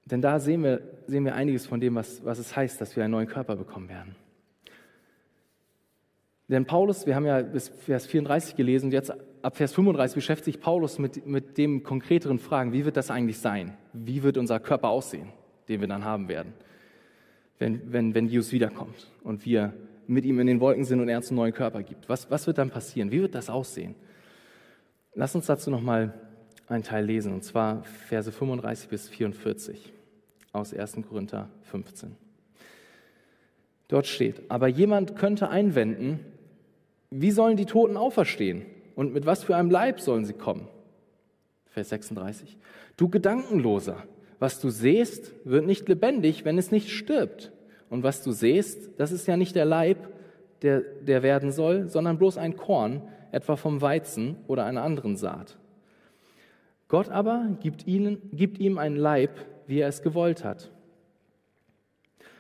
denn 0.05 0.23
da 0.23 0.39
sehen 0.39 0.63
wir, 0.63 0.83
sehen 1.07 1.25
wir 1.25 1.35
einiges 1.35 1.67
von 1.67 1.81
dem, 1.81 1.97
was, 1.97 2.25
was 2.25 2.39
es 2.39 2.55
heißt, 2.55 2.81
dass 2.81 2.95
wir 2.95 3.03
einen 3.05 3.13
neuen 3.13 3.27
Körper 3.27 3.57
bekommen 3.57 3.89
werden. 3.89 4.15
Denn 6.49 6.65
Paulus, 6.65 7.07
wir 7.07 7.17
haben 7.17 7.27
ja 7.27 7.43
bis 7.43 7.69
Vers 7.69 8.07
34 8.07 8.55
gelesen, 8.55 8.93
jetzt 8.93 9.13
ab 9.43 9.57
Vers 9.57 9.73
35 9.75 10.15
beschäftigt 10.15 10.57
sich 10.57 10.61
Paulus 10.61 10.99
mit, 10.99 11.27
mit 11.27 11.59
dem 11.59 11.83
konkreteren 11.83 12.39
Fragen, 12.39 12.73
wie 12.73 12.85
wird 12.85 12.97
das 12.97 13.11
eigentlich 13.11 13.39
sein? 13.39 13.77
Wie 13.93 14.23
wird 14.23 14.39
unser 14.39 14.61
Körper 14.61 14.89
aussehen, 14.89 15.29
den 15.69 15.81
wir 15.81 15.89
dann 15.89 16.05
haben 16.05 16.29
werden, 16.29 16.53
wenn, 17.59 17.93
wenn, 17.93 18.15
wenn 18.15 18.27
Jesus 18.27 18.53
wiederkommt 18.53 19.11
und 19.23 19.45
wir 19.45 19.73
mit 20.07 20.25
ihm 20.25 20.39
in 20.39 20.47
den 20.47 20.61
Wolken 20.61 20.85
sind 20.85 21.01
und 21.01 21.09
er 21.09 21.17
uns 21.17 21.29
einen 21.29 21.39
neuen 21.39 21.53
Körper 21.53 21.83
gibt. 21.83 22.09
Was, 22.09 22.31
was 22.31 22.47
wird 22.47 22.59
dann 22.59 22.71
passieren? 22.71 23.11
Wie 23.11 23.21
wird 23.21 23.35
das 23.35 23.51
aussehen? 23.51 23.95
Lass 25.15 25.35
uns 25.35 25.47
dazu 25.47 25.71
nochmal 25.71 26.15
einen 26.69 26.83
Teil 26.85 27.05
lesen, 27.05 27.33
und 27.33 27.43
zwar 27.43 27.83
Verse 27.85 28.31
35 28.31 28.89
bis 28.89 29.09
44 29.09 29.93
aus 30.53 30.75
1. 30.75 30.99
Korinther 31.09 31.49
15. 31.63 32.17
Dort 33.89 34.07
steht, 34.07 34.51
aber 34.51 34.69
jemand 34.69 35.17
könnte 35.17 35.49
einwenden, 35.49 36.21
wie 37.11 37.31
sollen 37.31 37.57
die 37.57 37.67
Toten 37.67 37.97
auferstehen 37.97 38.63
und 38.97 39.13
mit 39.13 39.27
was 39.27 39.45
für 39.45 39.55
einem 39.55 39.71
Leib 39.71 40.01
sollen 40.01 40.25
sie 40.25 40.33
kommen? 40.33 40.67
Vers 41.67 41.91
36. 41.91 42.57
Du 42.97 43.09
Gedankenloser, 43.09 44.03
was 44.39 44.59
du 44.59 44.71
siehst, 44.71 45.33
wird 45.45 45.67
nicht 45.67 45.89
lebendig, 45.89 46.45
wenn 46.45 46.59
es 46.59 46.73
nicht 46.73 46.91
stirbt. 46.91 47.53
Und 47.91 48.03
was 48.03 48.23
du 48.23 48.33
siehst, 48.33 48.99
das 48.99 49.13
ist 49.13 49.29
ja 49.29 49.37
nicht 49.37 49.55
der 49.55 49.67
Leib, 49.67 50.09
der, 50.63 50.81
der 50.81 51.23
werden 51.23 51.53
soll, 51.53 51.89
sondern 51.89 52.19
bloß 52.19 52.39
ein 52.39 52.57
Korn, 52.57 53.03
etwa 53.31 53.57
vom 53.57 53.83
Weizen 53.83 54.37
oder 54.47 54.65
einer 54.65 54.83
anderen 54.83 55.17
Saat. 55.17 55.59
Gott 56.89 57.11
aber 57.11 57.57
gibt, 57.61 57.87
ihnen, 57.87 58.31
gibt 58.33 58.59
ihm 58.59 58.79
einen 58.79 58.97
Leib, 58.97 59.39
wie 59.67 59.81
er 59.81 59.89
es 59.89 60.03
gewollt 60.03 60.43
hat. 60.43 60.71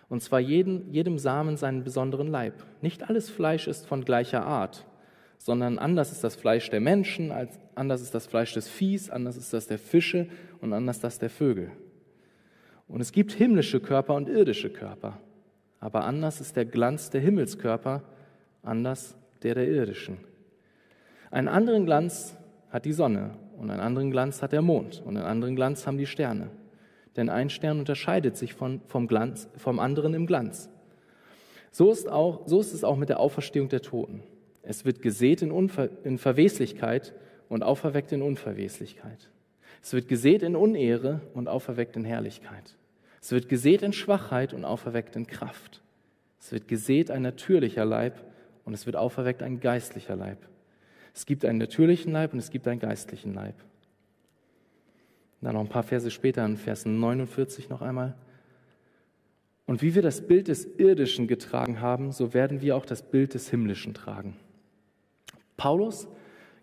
Und 0.08 0.22
zwar 0.22 0.40
jeden, 0.40 0.90
jedem 0.92 1.18
Samen 1.18 1.56
seinen 1.56 1.84
besonderen 1.84 2.28
Leib. 2.28 2.54
Nicht 2.80 3.08
alles 3.10 3.28
Fleisch 3.28 3.66
ist 3.66 3.86
von 3.86 4.04
gleicher 4.04 4.46
Art, 4.46 4.86
sondern 5.38 5.78
anders 5.78 6.12
ist 6.12 6.24
das 6.24 6.36
Fleisch 6.36 6.70
der 6.70 6.80
Menschen, 6.80 7.32
als 7.32 7.58
anders 7.74 8.00
ist 8.00 8.14
das 8.14 8.26
Fleisch 8.26 8.52
des 8.54 8.68
Viehs, 8.68 9.10
anders 9.10 9.36
ist 9.36 9.52
das 9.52 9.66
der 9.66 9.78
Fische 9.78 10.28
und 10.60 10.72
anders 10.72 11.00
das 11.00 11.18
der 11.18 11.30
Vögel. 11.30 11.70
Und 12.88 13.00
es 13.00 13.12
gibt 13.12 13.32
himmlische 13.32 13.80
Körper 13.80 14.14
und 14.14 14.28
irdische 14.28 14.70
Körper. 14.70 15.20
Aber 15.80 16.04
anders 16.04 16.40
ist 16.40 16.56
der 16.56 16.64
Glanz 16.64 17.10
der 17.10 17.20
Himmelskörper, 17.20 18.02
anders 18.62 19.16
der 19.42 19.54
der 19.54 19.68
irdischen. 19.68 20.18
Einen 21.30 21.48
anderen 21.48 21.84
Glanz 21.84 22.36
hat 22.70 22.84
die 22.84 22.92
Sonne 22.92 23.36
und 23.58 23.70
einen 23.70 23.80
anderen 23.80 24.10
Glanz 24.10 24.42
hat 24.42 24.52
der 24.52 24.62
Mond 24.62 25.02
und 25.04 25.16
einen 25.16 25.26
anderen 25.26 25.56
Glanz 25.56 25.86
haben 25.86 25.98
die 25.98 26.06
Sterne. 26.06 26.50
Denn 27.16 27.28
ein 27.28 27.50
Stern 27.50 27.78
unterscheidet 27.78 28.36
sich 28.36 28.54
von, 28.54 28.80
vom, 28.86 29.06
Glanz, 29.06 29.48
vom 29.56 29.78
anderen 29.78 30.14
im 30.14 30.26
Glanz. 30.26 30.68
So 31.70 31.90
ist, 31.90 32.08
auch, 32.08 32.46
so 32.46 32.60
ist 32.60 32.72
es 32.72 32.84
auch 32.84 32.96
mit 32.96 33.08
der 33.08 33.20
Auferstehung 33.20 33.68
der 33.68 33.82
Toten. 33.82 34.22
Es 34.66 34.84
wird 34.84 35.00
gesät 35.00 35.42
in, 35.42 35.52
Unver, 35.52 35.88
in 36.04 36.18
Verweslichkeit 36.18 37.14
und 37.48 37.62
auferweckt 37.62 38.10
in 38.12 38.22
Unverweslichkeit. 38.22 39.30
Es 39.82 39.92
wird 39.92 40.08
gesät 40.08 40.42
in 40.42 40.56
Unehre 40.56 41.20
und 41.34 41.46
auferweckt 41.48 41.96
in 41.96 42.04
Herrlichkeit. 42.04 42.76
Es 43.22 43.30
wird 43.30 43.48
gesät 43.48 43.82
in 43.82 43.92
Schwachheit 43.92 44.52
und 44.52 44.64
auferweckt 44.64 45.14
in 45.14 45.26
Kraft. 45.26 45.82
Es 46.40 46.50
wird 46.50 46.66
gesät 46.66 47.10
ein 47.10 47.22
natürlicher 47.22 47.84
Leib 47.84 48.24
und 48.64 48.74
es 48.74 48.86
wird 48.86 48.96
auferweckt 48.96 49.42
ein 49.42 49.60
geistlicher 49.60 50.16
Leib. 50.16 50.38
Es 51.14 51.26
gibt 51.26 51.44
einen 51.44 51.58
natürlichen 51.58 52.12
Leib 52.12 52.32
und 52.32 52.40
es 52.40 52.50
gibt 52.50 52.66
einen 52.66 52.80
geistlichen 52.80 53.34
Leib. 53.34 53.54
Dann 55.40 55.54
noch 55.54 55.60
ein 55.60 55.68
paar 55.68 55.84
Verse 55.84 56.10
später, 56.10 56.44
in 56.44 56.56
Vers 56.56 56.86
49 56.86 57.68
noch 57.68 57.82
einmal. 57.82 58.14
Und 59.66 59.82
wie 59.82 59.94
wir 59.94 60.02
das 60.02 60.26
Bild 60.26 60.48
des 60.48 60.66
Irdischen 60.78 61.28
getragen 61.28 61.80
haben, 61.80 62.10
so 62.10 62.34
werden 62.34 62.60
wir 62.62 62.76
auch 62.76 62.86
das 62.86 63.02
Bild 63.02 63.34
des 63.34 63.48
Himmlischen 63.48 63.94
tragen. 63.94 64.36
Paulus 65.56 66.08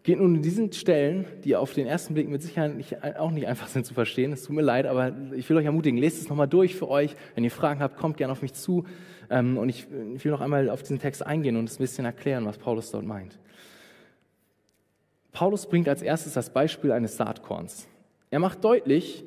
geht 0.04 0.20
nun 0.20 0.36
in 0.36 0.42
diesen 0.42 0.72
Stellen, 0.74 1.26
die 1.44 1.56
auf 1.56 1.74
den 1.74 1.88
ersten 1.88 2.14
Blick 2.14 2.28
mit 2.28 2.42
Sicherheit 2.42 2.76
nicht, 2.76 3.04
auch 3.18 3.32
nicht 3.32 3.48
einfach 3.48 3.68
sind 3.68 3.86
zu 3.86 3.94
verstehen, 3.94 4.34
es 4.34 4.44
tut 4.44 4.56
mir 4.56 4.62
leid, 4.62 4.86
aber 4.86 5.14
ich 5.34 5.50
will 5.50 5.58
euch 5.58 5.66
ermutigen, 5.66 5.98
lest 5.98 6.22
es 6.22 6.30
nochmal 6.30 6.48
durch 6.48 6.76
für 6.76 6.90
euch. 6.90 7.16
Wenn 7.36 7.44
ihr 7.44 7.52
Fragen 7.52 7.80
habt, 7.80 7.98
kommt 7.98 8.18
gerne 8.18 8.34
auf 8.34 8.42
mich 8.42 8.54
zu. 8.54 8.86
Ähm, 9.30 9.58
und 9.58 9.70
ich, 9.70 9.90
will 9.90 10.32
noch 10.32 10.42
einmal 10.42 10.70
auf 10.70 10.82
diesen 10.82 11.00
Text 11.00 11.26
eingehen 11.26 11.56
und 11.56 11.70
es 11.70 11.80
ein 11.80 11.84
bisschen 11.84 12.06
erklären, 12.06 12.46
was 12.46 12.58
Paulus 12.58 12.92
dort 12.92 13.06
meint. 13.06 13.40
Paulus 15.32 15.66
bringt 15.68 15.88
als 15.88 16.02
erstes 16.02 16.34
das 16.34 16.52
Beispiel 16.52 16.92
eines 16.92 17.18
Saatkorns. 17.18 17.88
Er 18.30 18.40
macht 18.40 18.64
deutlich, 18.64 19.24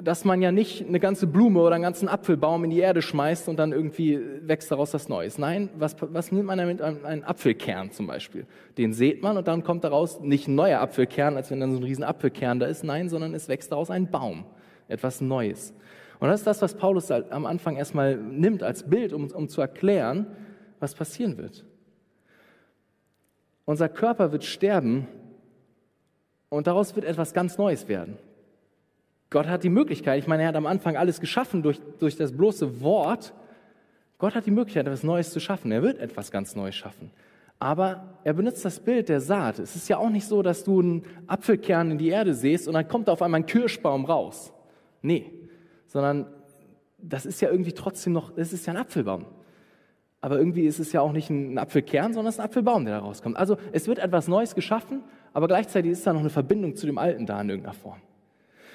dass 0.00 0.24
man 0.24 0.40
ja 0.40 0.52
nicht 0.52 0.86
eine 0.86 1.00
ganze 1.00 1.26
Blume 1.26 1.60
oder 1.60 1.74
einen 1.74 1.82
ganzen 1.82 2.08
Apfelbaum 2.08 2.62
in 2.62 2.70
die 2.70 2.78
Erde 2.78 3.02
schmeißt 3.02 3.48
und 3.48 3.56
dann 3.56 3.72
irgendwie 3.72 4.20
wächst 4.42 4.70
daraus 4.70 4.94
was 4.94 5.08
Neues. 5.08 5.38
Nein, 5.38 5.70
was, 5.76 5.96
was 6.00 6.30
nimmt 6.30 6.46
man 6.46 6.58
damit? 6.58 6.80
Einen 6.80 7.24
Apfelkern 7.24 7.90
zum 7.90 8.06
Beispiel. 8.06 8.46
Den 8.76 8.92
sät 8.92 9.22
man 9.22 9.36
und 9.36 9.48
dann 9.48 9.64
kommt 9.64 9.82
daraus 9.82 10.20
nicht 10.20 10.46
ein 10.46 10.54
neuer 10.54 10.80
Apfelkern, 10.80 11.36
als 11.36 11.50
wenn 11.50 11.58
dann 11.58 11.72
so 11.72 11.78
ein 11.78 11.82
riesen 11.82 12.04
Apfelkern 12.04 12.60
da 12.60 12.66
ist. 12.66 12.84
Nein, 12.84 13.08
sondern 13.08 13.34
es 13.34 13.48
wächst 13.48 13.72
daraus 13.72 13.90
ein 13.90 14.08
Baum. 14.08 14.44
Etwas 14.86 15.20
Neues. 15.20 15.74
Und 16.20 16.28
das 16.28 16.40
ist 16.40 16.46
das, 16.46 16.62
was 16.62 16.74
Paulus 16.74 17.10
am 17.10 17.44
Anfang 17.44 17.76
erstmal 17.76 18.16
nimmt 18.16 18.62
als 18.62 18.88
Bild, 18.88 19.12
um, 19.12 19.26
um 19.32 19.48
zu 19.48 19.60
erklären, 19.60 20.26
was 20.78 20.94
passieren 20.94 21.38
wird. 21.38 21.64
Unser 23.64 23.88
Körper 23.88 24.30
wird 24.30 24.44
sterben 24.44 25.08
und 26.48 26.68
daraus 26.68 26.94
wird 26.94 27.04
etwas 27.04 27.34
ganz 27.34 27.58
Neues 27.58 27.88
werden. 27.88 28.16
Gott 29.30 29.46
hat 29.46 29.62
die 29.62 29.68
Möglichkeit, 29.68 30.18
ich 30.18 30.26
meine, 30.26 30.42
er 30.42 30.48
hat 30.48 30.56
am 30.56 30.66
Anfang 30.66 30.96
alles 30.96 31.20
geschaffen 31.20 31.62
durch, 31.62 31.80
durch 31.98 32.16
das 32.16 32.32
bloße 32.32 32.80
Wort. 32.80 33.34
Gott 34.16 34.34
hat 34.34 34.46
die 34.46 34.50
Möglichkeit, 34.50 34.86
etwas 34.86 35.02
Neues 35.02 35.32
zu 35.32 35.40
schaffen. 35.40 35.70
Er 35.70 35.82
wird 35.82 35.98
etwas 35.98 36.30
ganz 36.30 36.56
Neues 36.56 36.74
schaffen. 36.74 37.10
Aber 37.58 38.14
er 38.24 38.34
benutzt 38.34 38.64
das 38.64 38.80
Bild 38.80 39.08
der 39.08 39.20
Saat. 39.20 39.58
Es 39.58 39.76
ist 39.76 39.88
ja 39.88 39.98
auch 39.98 40.10
nicht 40.10 40.26
so, 40.26 40.42
dass 40.42 40.64
du 40.64 40.80
einen 40.80 41.02
Apfelkern 41.26 41.90
in 41.90 41.98
die 41.98 42.08
Erde 42.08 42.32
siehst 42.32 42.68
und 42.68 42.74
dann 42.74 42.88
kommt 42.88 43.08
da 43.08 43.12
auf 43.12 43.22
einmal 43.22 43.40
ein 43.40 43.46
Kirschbaum 43.46 44.04
raus. 44.04 44.52
Nee, 45.02 45.30
sondern 45.86 46.26
das 46.98 47.26
ist 47.26 47.40
ja 47.40 47.50
irgendwie 47.50 47.72
trotzdem 47.72 48.12
noch, 48.12 48.32
es 48.36 48.52
ist 48.52 48.66
ja 48.66 48.72
ein 48.72 48.78
Apfelbaum. 48.78 49.26
Aber 50.20 50.38
irgendwie 50.38 50.66
ist 50.66 50.78
es 50.78 50.92
ja 50.92 51.00
auch 51.00 51.12
nicht 51.12 51.30
ein 51.30 51.58
Apfelkern, 51.58 52.12
sondern 52.12 52.28
es 52.28 52.36
ist 52.36 52.40
ein 52.40 52.46
Apfelbaum, 52.46 52.84
der 52.84 52.98
da 52.98 53.00
rauskommt. 53.04 53.36
Also 53.36 53.56
es 53.72 53.86
wird 53.86 53.98
etwas 53.98 54.26
Neues 54.26 54.54
geschaffen, 54.54 55.02
aber 55.32 55.46
gleichzeitig 55.46 55.92
ist 55.92 56.06
da 56.06 56.12
noch 56.12 56.20
eine 56.20 56.30
Verbindung 56.30 56.74
zu 56.74 56.86
dem 56.86 56.98
Alten 56.98 57.26
da 57.26 57.40
in 57.40 57.50
irgendeiner 57.50 57.74
Form. 57.74 58.00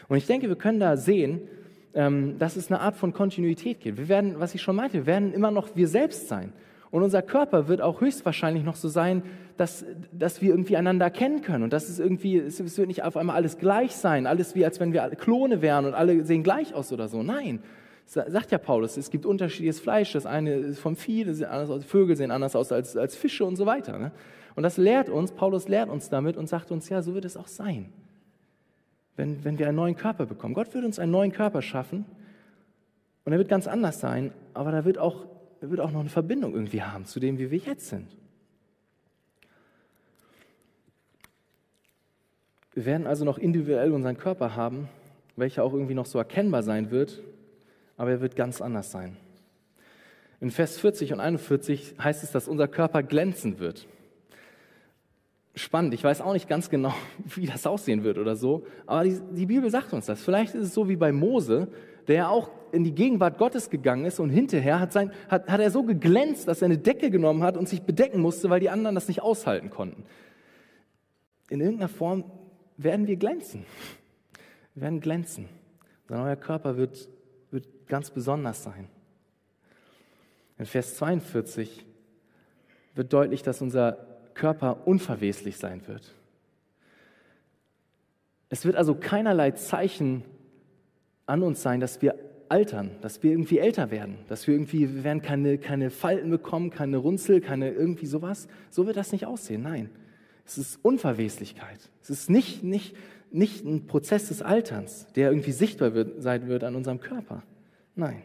Und 0.07 0.17
ich 0.17 0.25
denke, 0.25 0.49
wir 0.49 0.55
können 0.55 0.79
da 0.79 0.97
sehen, 0.97 1.41
ähm, 1.93 2.37
dass 2.39 2.55
es 2.55 2.71
eine 2.71 2.81
Art 2.81 2.95
von 2.95 3.13
Kontinuität 3.13 3.79
gibt. 3.79 3.97
Wir 3.97 4.07
werden, 4.07 4.35
was 4.39 4.55
ich 4.55 4.61
schon 4.61 4.75
meinte, 4.75 4.93
wir 4.97 5.05
werden 5.05 5.33
immer 5.33 5.51
noch 5.51 5.75
wir 5.75 5.87
selbst 5.87 6.27
sein. 6.27 6.53
Und 6.91 7.01
unser 7.01 7.21
Körper 7.21 7.67
wird 7.67 7.81
auch 7.81 8.01
höchstwahrscheinlich 8.01 8.63
noch 8.63 8.75
so 8.75 8.87
sein, 8.87 9.23
dass, 9.57 9.83
dass 10.11 10.41
wir 10.41 10.51
irgendwie 10.51 10.77
einander 10.77 11.05
erkennen 11.05 11.41
können. 11.41 11.63
Und 11.63 11.73
dass 11.73 11.89
es 11.89 11.99
irgendwie, 11.99 12.37
es 12.37 12.77
wird 12.77 12.87
nicht 12.87 13.03
auf 13.03 13.17
einmal 13.17 13.35
alles 13.35 13.57
gleich 13.57 13.95
sein, 13.95 14.27
alles 14.27 14.53
wie 14.55 14.63
als 14.63 14.79
wenn 14.79 14.93
wir 14.93 15.01
alle 15.01 15.15
Klone 15.15 15.61
wären 15.61 15.85
und 15.85 15.95
alle 15.95 16.23
sehen 16.23 16.43
gleich 16.43 16.73
aus 16.73 16.91
oder 16.93 17.07
so. 17.07 17.23
Nein. 17.23 17.63
Sagt 18.05 18.51
ja 18.51 18.57
Paulus, 18.57 18.97
es 18.97 19.09
gibt 19.09 19.25
unterschiedliches 19.25 19.79
Fleisch. 19.79 20.11
Das 20.13 20.25
eine 20.25 20.53
ist 20.53 20.79
vom 20.79 20.95
Vieh, 20.95 21.23
das 21.23 21.41
anders 21.41 21.69
aus. 21.69 21.85
Vögel 21.85 22.15
sehen 22.15 22.31
anders 22.31 22.55
aus 22.55 22.71
als, 22.71 22.95
als 22.95 23.15
Fische 23.15 23.45
und 23.45 23.55
so 23.55 23.65
weiter. 23.65 23.97
Ne? 23.97 24.11
Und 24.55 24.63
das 24.63 24.77
lehrt 24.77 25.09
uns, 25.09 25.31
Paulus 25.31 25.67
lehrt 25.67 25.89
uns 25.89 26.09
damit 26.09 26.37
und 26.37 26.47
sagt 26.47 26.71
uns, 26.71 26.89
ja, 26.89 27.01
so 27.01 27.15
wird 27.15 27.25
es 27.25 27.37
auch 27.37 27.47
sein 27.47 27.91
wenn, 29.15 29.43
wenn 29.43 29.59
wir 29.59 29.67
einen 29.67 29.75
neuen 29.75 29.95
Körper 29.95 30.25
bekommen. 30.25 30.53
Gott 30.53 30.73
wird 30.73 30.85
uns 30.85 30.99
einen 30.99 31.11
neuen 31.11 31.31
Körper 31.31 31.61
schaffen 31.61 32.05
und 33.25 33.31
er 33.31 33.37
wird 33.37 33.49
ganz 33.49 33.67
anders 33.67 33.99
sein, 33.99 34.31
aber 34.53 34.71
da 34.71 34.85
wird 34.85 34.97
auch, 34.97 35.25
er 35.61 35.69
wird 35.69 35.79
auch 35.79 35.91
noch 35.91 35.99
eine 35.99 36.09
Verbindung 36.09 36.53
irgendwie 36.53 36.81
haben 36.81 37.05
zu 37.05 37.19
dem, 37.19 37.37
wie 37.37 37.51
wir 37.51 37.59
jetzt 37.59 37.89
sind. 37.89 38.07
Wir 42.73 42.85
werden 42.85 43.05
also 43.05 43.23
noch 43.23 43.37
individuell 43.37 43.91
unseren 43.91 44.17
Körper 44.17 44.55
haben, 44.55 44.89
welcher 45.35 45.63
auch 45.63 45.73
irgendwie 45.73 45.93
noch 45.93 46.07
so 46.07 46.17
erkennbar 46.17 46.63
sein 46.63 46.89
wird, 46.89 47.21
aber 47.97 48.11
er 48.11 48.21
wird 48.21 48.35
ganz 48.35 48.61
anders 48.61 48.91
sein. 48.91 49.15
In 50.41 50.49
Vers 50.49 50.79
40 50.79 51.13
und 51.13 51.19
41 51.19 51.95
heißt 52.03 52.23
es, 52.23 52.31
dass 52.31 52.47
unser 52.47 52.67
Körper 52.67 53.03
glänzen 53.03 53.59
wird 53.59 53.87
spannend. 55.55 55.93
Ich 55.93 56.03
weiß 56.03 56.21
auch 56.21 56.33
nicht 56.33 56.47
ganz 56.47 56.69
genau, 56.69 56.93
wie 57.35 57.45
das 57.45 57.65
aussehen 57.67 58.03
wird 58.03 58.17
oder 58.17 58.35
so, 58.35 58.65
aber 58.85 59.03
die, 59.03 59.19
die, 59.31 59.45
Bibel 59.45 59.69
sagt 59.69 59.93
uns 59.93 60.05
das. 60.05 60.21
Vielleicht 60.21 60.55
ist 60.55 60.67
es 60.67 60.73
so 60.73 60.89
wie 60.89 60.95
bei 60.95 61.11
Mose, 61.11 61.67
der 62.07 62.15
ja 62.15 62.27
auch 62.27 62.49
in 62.71 62.83
die 62.83 62.93
Gegenwart 62.93 63.37
Gottes 63.37 63.69
gegangen 63.69 64.05
ist 64.05 64.19
und 64.19 64.29
hinterher 64.29 64.79
hat, 64.79 64.91
sein, 64.91 65.11
hat, 65.29 65.47
hat 65.47 65.59
er 65.59 65.69
so 65.69 65.83
geglänzt, 65.83 66.47
dass 66.47 66.61
er 66.61 66.65
eine 66.65 66.77
Decke 66.77 67.11
genommen 67.11 67.43
hat 67.43 67.55
und 67.55 67.69
sich 67.69 67.83
bedecken 67.83 68.19
musste, 68.19 68.49
weil 68.49 68.59
die 68.59 68.69
anderen 68.69 68.95
das 68.95 69.07
nicht 69.07 69.21
aushalten 69.21 69.69
konnten. 69.69 70.05
In 71.49 71.61
irgendeiner 71.61 71.89
Form 71.89 72.25
werden 72.77 73.07
wir 73.07 73.15
glänzen. 73.15 73.65
Wir 74.73 74.83
werden 74.83 74.99
glänzen. 75.01 75.47
Unser 76.07 76.23
neuer 76.23 76.35
Körper 76.35 76.77
wird, 76.77 77.09
wird 77.51 77.67
ganz 77.87 78.09
besonders 78.09 78.63
sein. 78.63 78.87
In 80.57 80.65
Vers 80.65 80.95
42 80.95 81.85
wird 82.95 83.13
deutlich, 83.13 83.43
dass 83.43 83.61
unser 83.61 84.12
Körper 84.33 84.87
unverweslich 84.87 85.57
sein 85.57 85.87
wird. 85.87 86.13
Es 88.49 88.65
wird 88.65 88.75
also 88.75 88.95
keinerlei 88.95 89.51
Zeichen 89.51 90.23
an 91.25 91.41
uns 91.41 91.61
sein, 91.61 91.79
dass 91.79 92.01
wir 92.01 92.15
altern, 92.49 92.91
dass 93.01 93.23
wir 93.23 93.31
irgendwie 93.31 93.57
älter 93.57 93.89
werden, 93.89 94.17
dass 94.27 94.45
wir 94.45 94.53
irgendwie, 94.53 94.93
wir 94.93 95.03
werden 95.03 95.21
keine, 95.21 95.57
keine 95.57 95.89
Falten 95.89 96.29
bekommen, 96.29 96.69
keine 96.69 96.97
Runzel, 96.97 97.41
keine 97.41 97.71
irgendwie 97.71 98.05
sowas. 98.05 98.47
So 98.69 98.85
wird 98.85 98.97
das 98.97 99.11
nicht 99.11 99.25
aussehen. 99.25 99.63
Nein. 99.63 99.89
Es 100.45 100.57
ist 100.57 100.77
Unverweslichkeit. 100.83 101.79
Es 102.03 102.09
ist 102.09 102.29
nicht, 102.29 102.63
nicht, 102.63 102.95
nicht 103.31 103.65
ein 103.65 103.87
Prozess 103.87 104.27
des 104.27 104.41
Alterns, 104.41 105.07
der 105.15 105.31
irgendwie 105.31 105.51
sichtbar 105.51 105.95
wird, 105.95 106.21
sein 106.21 106.47
wird 106.47 106.63
an 106.63 106.75
unserem 106.75 106.99
Körper. 106.99 107.41
Nein. 107.95 108.21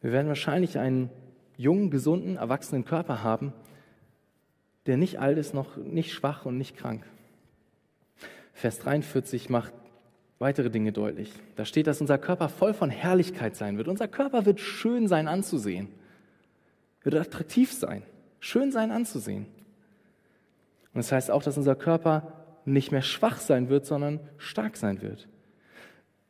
Wir 0.00 0.12
werden 0.12 0.28
wahrscheinlich 0.28 0.78
einen 0.78 1.10
jungen, 1.56 1.90
gesunden, 1.90 2.36
erwachsenen 2.36 2.84
Körper 2.84 3.22
haben, 3.22 3.52
der 4.86 4.96
nicht 4.96 5.18
alt 5.18 5.38
ist, 5.38 5.54
noch 5.54 5.76
nicht 5.76 6.12
schwach 6.12 6.46
und 6.46 6.58
nicht 6.58 6.76
krank. 6.76 7.04
Vers 8.52 8.78
43 8.78 9.50
macht 9.50 9.72
weitere 10.38 10.70
Dinge 10.70 10.92
deutlich. 10.92 11.32
Da 11.56 11.64
steht, 11.64 11.86
dass 11.86 12.00
unser 12.00 12.18
Körper 12.18 12.48
voll 12.48 12.74
von 12.74 12.90
Herrlichkeit 12.90 13.56
sein 13.56 13.78
wird. 13.78 13.88
Unser 13.88 14.08
Körper 14.08 14.46
wird 14.46 14.60
schön 14.60 15.08
sein 15.08 15.28
anzusehen, 15.28 15.88
wird 17.02 17.14
attraktiv 17.16 17.72
sein, 17.72 18.02
schön 18.40 18.72
sein 18.72 18.90
anzusehen. 18.90 19.46
Und 20.94 20.98
das 20.98 21.12
heißt 21.12 21.30
auch, 21.30 21.42
dass 21.42 21.56
unser 21.56 21.74
Körper 21.74 22.32
nicht 22.64 22.92
mehr 22.92 23.02
schwach 23.02 23.38
sein 23.38 23.68
wird, 23.68 23.86
sondern 23.86 24.20
stark 24.38 24.76
sein 24.76 25.02
wird. 25.02 25.28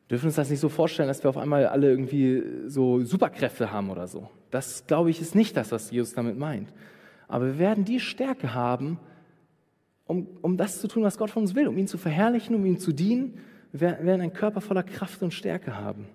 Wir 0.07 0.15
dürfen 0.15 0.27
uns 0.27 0.35
das 0.35 0.49
nicht 0.49 0.59
so 0.59 0.69
vorstellen, 0.69 1.07
dass 1.07 1.23
wir 1.23 1.29
auf 1.29 1.37
einmal 1.37 1.67
alle 1.67 1.89
irgendwie 1.89 2.43
so 2.67 3.01
Superkräfte 3.01 3.71
haben 3.71 3.89
oder 3.89 4.07
so. 4.07 4.29
Das, 4.51 4.87
glaube 4.87 5.09
ich, 5.09 5.19
ist 5.19 5.35
nicht 5.35 5.57
das, 5.57 5.71
was 5.71 5.91
Jesus 5.91 6.13
damit 6.13 6.37
meint. 6.37 6.69
Aber 7.27 7.45
wir 7.45 7.59
werden 7.59 7.85
die 7.85 7.99
Stärke 7.99 8.53
haben, 8.53 8.99
um, 10.05 10.27
um 10.41 10.57
das 10.57 10.79
zu 10.79 10.87
tun, 10.87 11.03
was 11.03 11.17
Gott 11.17 11.29
von 11.29 11.43
uns 11.43 11.55
will, 11.55 11.67
um 11.67 11.77
ihn 11.77 11.87
zu 11.87 11.97
verherrlichen, 11.97 12.55
um 12.55 12.65
ihm 12.65 12.79
zu 12.79 12.93
dienen. 12.93 13.39
Wir 13.73 13.99
werden 14.03 14.21
einen 14.21 14.33
Körper 14.33 14.61
voller 14.61 14.83
Kraft 14.83 15.21
und 15.21 15.33
Stärke 15.33 15.75
haben. 15.77 16.07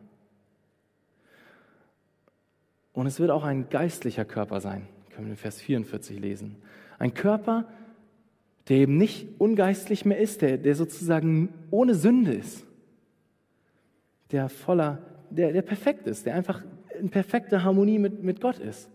Und 2.93 3.07
es 3.07 3.21
wird 3.21 3.31
auch 3.31 3.45
ein 3.45 3.69
geistlicher 3.69 4.25
Körper 4.25 4.61
sein, 4.61 4.87
können 5.11 5.27
wir 5.27 5.33
in 5.33 5.37
Vers 5.37 5.61
44 5.61 6.19
lesen. 6.19 6.57
Ein 6.99 7.15
Körper, 7.15 7.67
der 8.69 8.79
eben 8.79 8.97
nicht 8.97 9.29
ungeistlich 9.39 10.05
mehr 10.05 10.19
ist, 10.19 10.43
der, 10.43 10.59
der 10.59 10.75
sozusagen 10.75 11.49
ohne 11.71 11.95
Sünde 11.95 12.33
ist, 12.33 12.65
der 14.31 14.49
voller, 14.49 14.99
der, 15.31 15.53
der 15.53 15.63
perfekt 15.63 16.07
ist, 16.07 16.27
der 16.27 16.35
einfach 16.35 16.63
in 16.99 17.11
perfekter 17.11 17.65
Harmonie 17.65 17.99
mit, 17.99 18.23
mit 18.23 18.41
Gott 18.41 18.59
ist. 18.59 18.89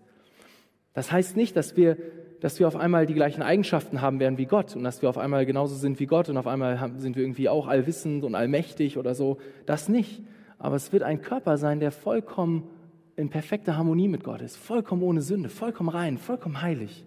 Das 0.97 1.11
heißt 1.11 1.37
nicht, 1.37 1.55
dass 1.55 1.77
wir, 1.77 1.95
dass 2.39 2.57
wir 2.57 2.67
auf 2.67 2.75
einmal 2.75 3.05
die 3.05 3.13
gleichen 3.13 3.43
Eigenschaften 3.43 4.01
haben 4.01 4.19
werden 4.19 4.39
wie 4.39 4.47
Gott 4.47 4.75
und 4.75 4.83
dass 4.83 5.03
wir 5.03 5.09
auf 5.09 5.19
einmal 5.19 5.45
genauso 5.45 5.75
sind 5.75 5.99
wie 5.99 6.07
Gott 6.07 6.27
und 6.27 6.37
auf 6.37 6.47
einmal 6.47 6.91
sind 6.97 7.15
wir 7.15 7.21
irgendwie 7.21 7.49
auch 7.49 7.67
allwissend 7.67 8.23
und 8.23 8.33
allmächtig 8.33 8.97
oder 8.97 9.13
so. 9.13 9.37
Das 9.67 9.89
nicht. 9.89 10.23
Aber 10.57 10.75
es 10.75 10.91
wird 10.91 11.03
ein 11.03 11.21
Körper 11.21 11.59
sein, 11.59 11.79
der 11.79 11.91
vollkommen 11.91 12.67
in 13.15 13.29
perfekter 13.29 13.77
Harmonie 13.77 14.07
mit 14.07 14.23
Gott 14.23 14.41
ist, 14.41 14.57
vollkommen 14.57 15.03
ohne 15.03 15.21
Sünde, 15.21 15.49
vollkommen 15.49 15.89
rein, 15.89 16.17
vollkommen 16.17 16.63
heilig. 16.63 17.05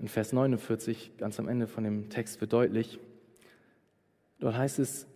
In 0.00 0.08
Vers 0.08 0.32
49, 0.32 1.18
ganz 1.18 1.38
am 1.38 1.46
Ende 1.46 1.68
von 1.68 1.84
dem 1.84 2.08
Text 2.08 2.40
wird 2.40 2.52
deutlich, 2.52 2.98
dort 4.40 4.58
heißt 4.58 4.80
es, 4.80 5.06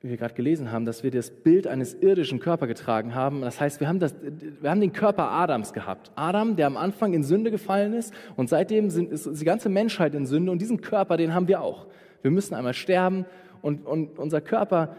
wie 0.00 0.08
wir 0.08 0.16
gerade 0.16 0.34
gelesen 0.34 0.72
haben, 0.72 0.86
dass 0.86 1.02
wir 1.02 1.10
das 1.10 1.30
Bild 1.30 1.66
eines 1.66 1.94
irdischen 1.94 2.40
Körpers 2.40 2.68
getragen 2.68 3.14
haben. 3.14 3.42
Das 3.42 3.60
heißt, 3.60 3.80
wir 3.80 3.88
haben, 3.88 3.98
das, 3.98 4.14
wir 4.60 4.70
haben 4.70 4.80
den 4.80 4.94
Körper 4.94 5.30
Adams 5.30 5.74
gehabt. 5.74 6.10
Adam, 6.14 6.56
der 6.56 6.66
am 6.66 6.78
Anfang 6.78 7.12
in 7.12 7.22
Sünde 7.22 7.50
gefallen 7.50 7.92
ist 7.92 8.14
und 8.36 8.48
seitdem 8.48 8.88
sind, 8.88 9.12
ist 9.12 9.28
die 9.40 9.44
ganze 9.44 9.68
Menschheit 9.68 10.14
in 10.14 10.24
Sünde 10.24 10.52
und 10.52 10.62
diesen 10.62 10.80
Körper, 10.80 11.18
den 11.18 11.34
haben 11.34 11.48
wir 11.48 11.60
auch. 11.60 11.86
Wir 12.22 12.30
müssen 12.30 12.54
einmal 12.54 12.72
sterben 12.72 13.26
und, 13.60 13.84
und 13.86 14.18
unser 14.18 14.40
Körper 14.40 14.96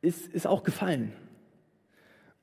ist, 0.00 0.28
ist 0.28 0.46
auch 0.46 0.62
gefallen. 0.62 1.12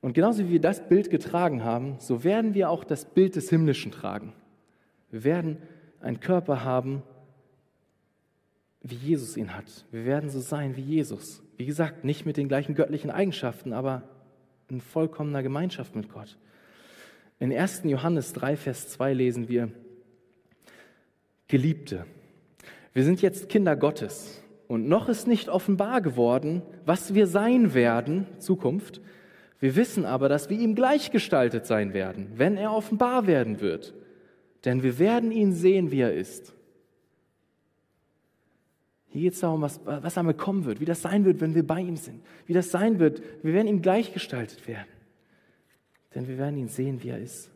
Und 0.00 0.12
genauso 0.12 0.44
wie 0.44 0.50
wir 0.50 0.60
das 0.60 0.86
Bild 0.88 1.10
getragen 1.10 1.64
haben, 1.64 1.96
so 1.98 2.22
werden 2.22 2.54
wir 2.54 2.70
auch 2.70 2.84
das 2.84 3.04
Bild 3.04 3.34
des 3.34 3.50
Himmlischen 3.50 3.90
tragen. 3.90 4.32
Wir 5.10 5.24
werden 5.24 5.58
einen 6.00 6.20
Körper 6.20 6.62
haben, 6.62 7.02
wie 8.88 8.94
Jesus 8.94 9.36
ihn 9.36 9.54
hat. 9.54 9.84
Wir 9.90 10.04
werden 10.04 10.30
so 10.30 10.40
sein 10.40 10.76
wie 10.76 10.82
Jesus. 10.82 11.42
Wie 11.56 11.66
gesagt, 11.66 12.04
nicht 12.04 12.26
mit 12.26 12.36
den 12.36 12.48
gleichen 12.48 12.74
göttlichen 12.74 13.10
Eigenschaften, 13.10 13.72
aber 13.72 14.02
in 14.68 14.80
vollkommener 14.80 15.42
Gemeinschaft 15.42 15.96
mit 15.96 16.12
Gott. 16.12 16.36
In 17.38 17.52
1. 17.52 17.82
Johannes 17.84 18.32
3, 18.32 18.56
Vers 18.56 18.88
2 18.88 19.12
lesen 19.12 19.48
wir, 19.48 19.70
Geliebte, 21.48 22.06
wir 22.92 23.04
sind 23.04 23.22
jetzt 23.22 23.48
Kinder 23.48 23.76
Gottes 23.76 24.42
und 24.68 24.88
noch 24.88 25.08
ist 25.08 25.28
nicht 25.28 25.48
offenbar 25.48 26.00
geworden, 26.00 26.62
was 26.84 27.14
wir 27.14 27.26
sein 27.26 27.74
werden, 27.74 28.26
Zukunft. 28.38 29.00
Wir 29.60 29.76
wissen 29.76 30.04
aber, 30.04 30.28
dass 30.28 30.50
wir 30.50 30.58
ihm 30.58 30.74
gleichgestaltet 30.74 31.66
sein 31.66 31.94
werden, 31.94 32.32
wenn 32.36 32.56
er 32.56 32.72
offenbar 32.72 33.26
werden 33.26 33.60
wird. 33.60 33.94
Denn 34.64 34.82
wir 34.82 34.98
werden 34.98 35.30
ihn 35.30 35.52
sehen, 35.52 35.90
wie 35.90 36.00
er 36.00 36.14
ist. 36.14 36.55
Hier 39.16 39.22
geht 39.22 39.32
es 39.32 39.40
darum, 39.40 39.62
was, 39.62 39.80
was 39.86 40.18
einmal 40.18 40.34
kommen 40.34 40.66
wird, 40.66 40.78
wie 40.78 40.84
das 40.84 41.00
sein 41.00 41.24
wird, 41.24 41.40
wenn 41.40 41.54
wir 41.54 41.66
bei 41.66 41.80
ihm 41.80 41.96
sind, 41.96 42.22
wie 42.44 42.52
das 42.52 42.70
sein 42.70 42.98
wird. 42.98 43.22
Wir 43.42 43.54
werden 43.54 43.66
ihm 43.66 43.80
gleichgestaltet 43.80 44.68
werden. 44.68 44.88
Denn 46.14 46.28
wir 46.28 46.36
werden 46.36 46.58
ihn 46.58 46.68
sehen, 46.68 47.02
wie 47.02 47.08
er 47.08 47.18
ist. 47.18 47.50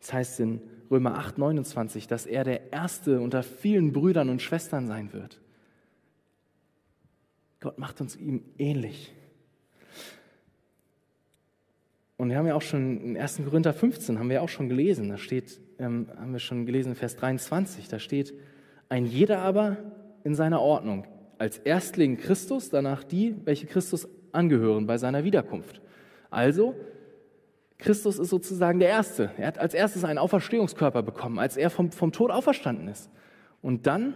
Das 0.00 0.12
heißt 0.12 0.40
in 0.40 0.60
Römer 0.90 1.18
8, 1.18 1.38
29, 1.38 2.08
dass 2.08 2.26
er 2.26 2.42
der 2.42 2.72
Erste 2.72 3.20
unter 3.20 3.44
vielen 3.44 3.92
Brüdern 3.92 4.28
und 4.28 4.42
Schwestern 4.42 4.88
sein 4.88 5.12
wird. 5.12 5.40
Gott 7.60 7.78
macht 7.78 8.00
uns 8.00 8.16
ihm 8.16 8.42
ähnlich. 8.58 9.14
Und 12.16 12.28
wir 12.28 12.38
haben 12.38 12.48
ja 12.48 12.56
auch 12.56 12.62
schon 12.62 13.00
in 13.02 13.16
1. 13.16 13.42
Korinther 13.44 13.72
15 13.72 14.18
haben 14.18 14.30
wir 14.30 14.42
auch 14.42 14.48
schon 14.48 14.68
gelesen, 14.68 15.10
da 15.10 15.16
steht, 15.16 15.60
ähm, 15.82 16.06
haben 16.16 16.32
wir 16.32 16.38
schon 16.38 16.64
gelesen, 16.64 16.94
Vers 16.94 17.16
23, 17.16 17.88
da 17.88 17.98
steht, 17.98 18.32
ein 18.88 19.04
jeder 19.04 19.40
aber 19.40 19.76
in 20.24 20.34
seiner 20.34 20.60
Ordnung, 20.60 21.06
als 21.38 21.58
Erstling 21.58 22.16
Christus, 22.16 22.70
danach 22.70 23.04
die, 23.04 23.34
welche 23.44 23.66
Christus 23.66 24.08
angehören 24.30 24.86
bei 24.86 24.96
seiner 24.96 25.24
Wiederkunft. 25.24 25.80
Also, 26.30 26.74
Christus 27.78 28.18
ist 28.18 28.30
sozusagen 28.30 28.78
der 28.78 28.88
Erste. 28.88 29.32
Er 29.36 29.48
hat 29.48 29.58
als 29.58 29.74
erstes 29.74 30.04
einen 30.04 30.18
Auferstehungskörper 30.18 31.02
bekommen, 31.02 31.38
als 31.38 31.56
er 31.56 31.68
vom, 31.68 31.90
vom 31.90 32.12
Tod 32.12 32.30
auferstanden 32.30 32.86
ist. 32.86 33.10
Und 33.60 33.88
dann, 33.88 34.14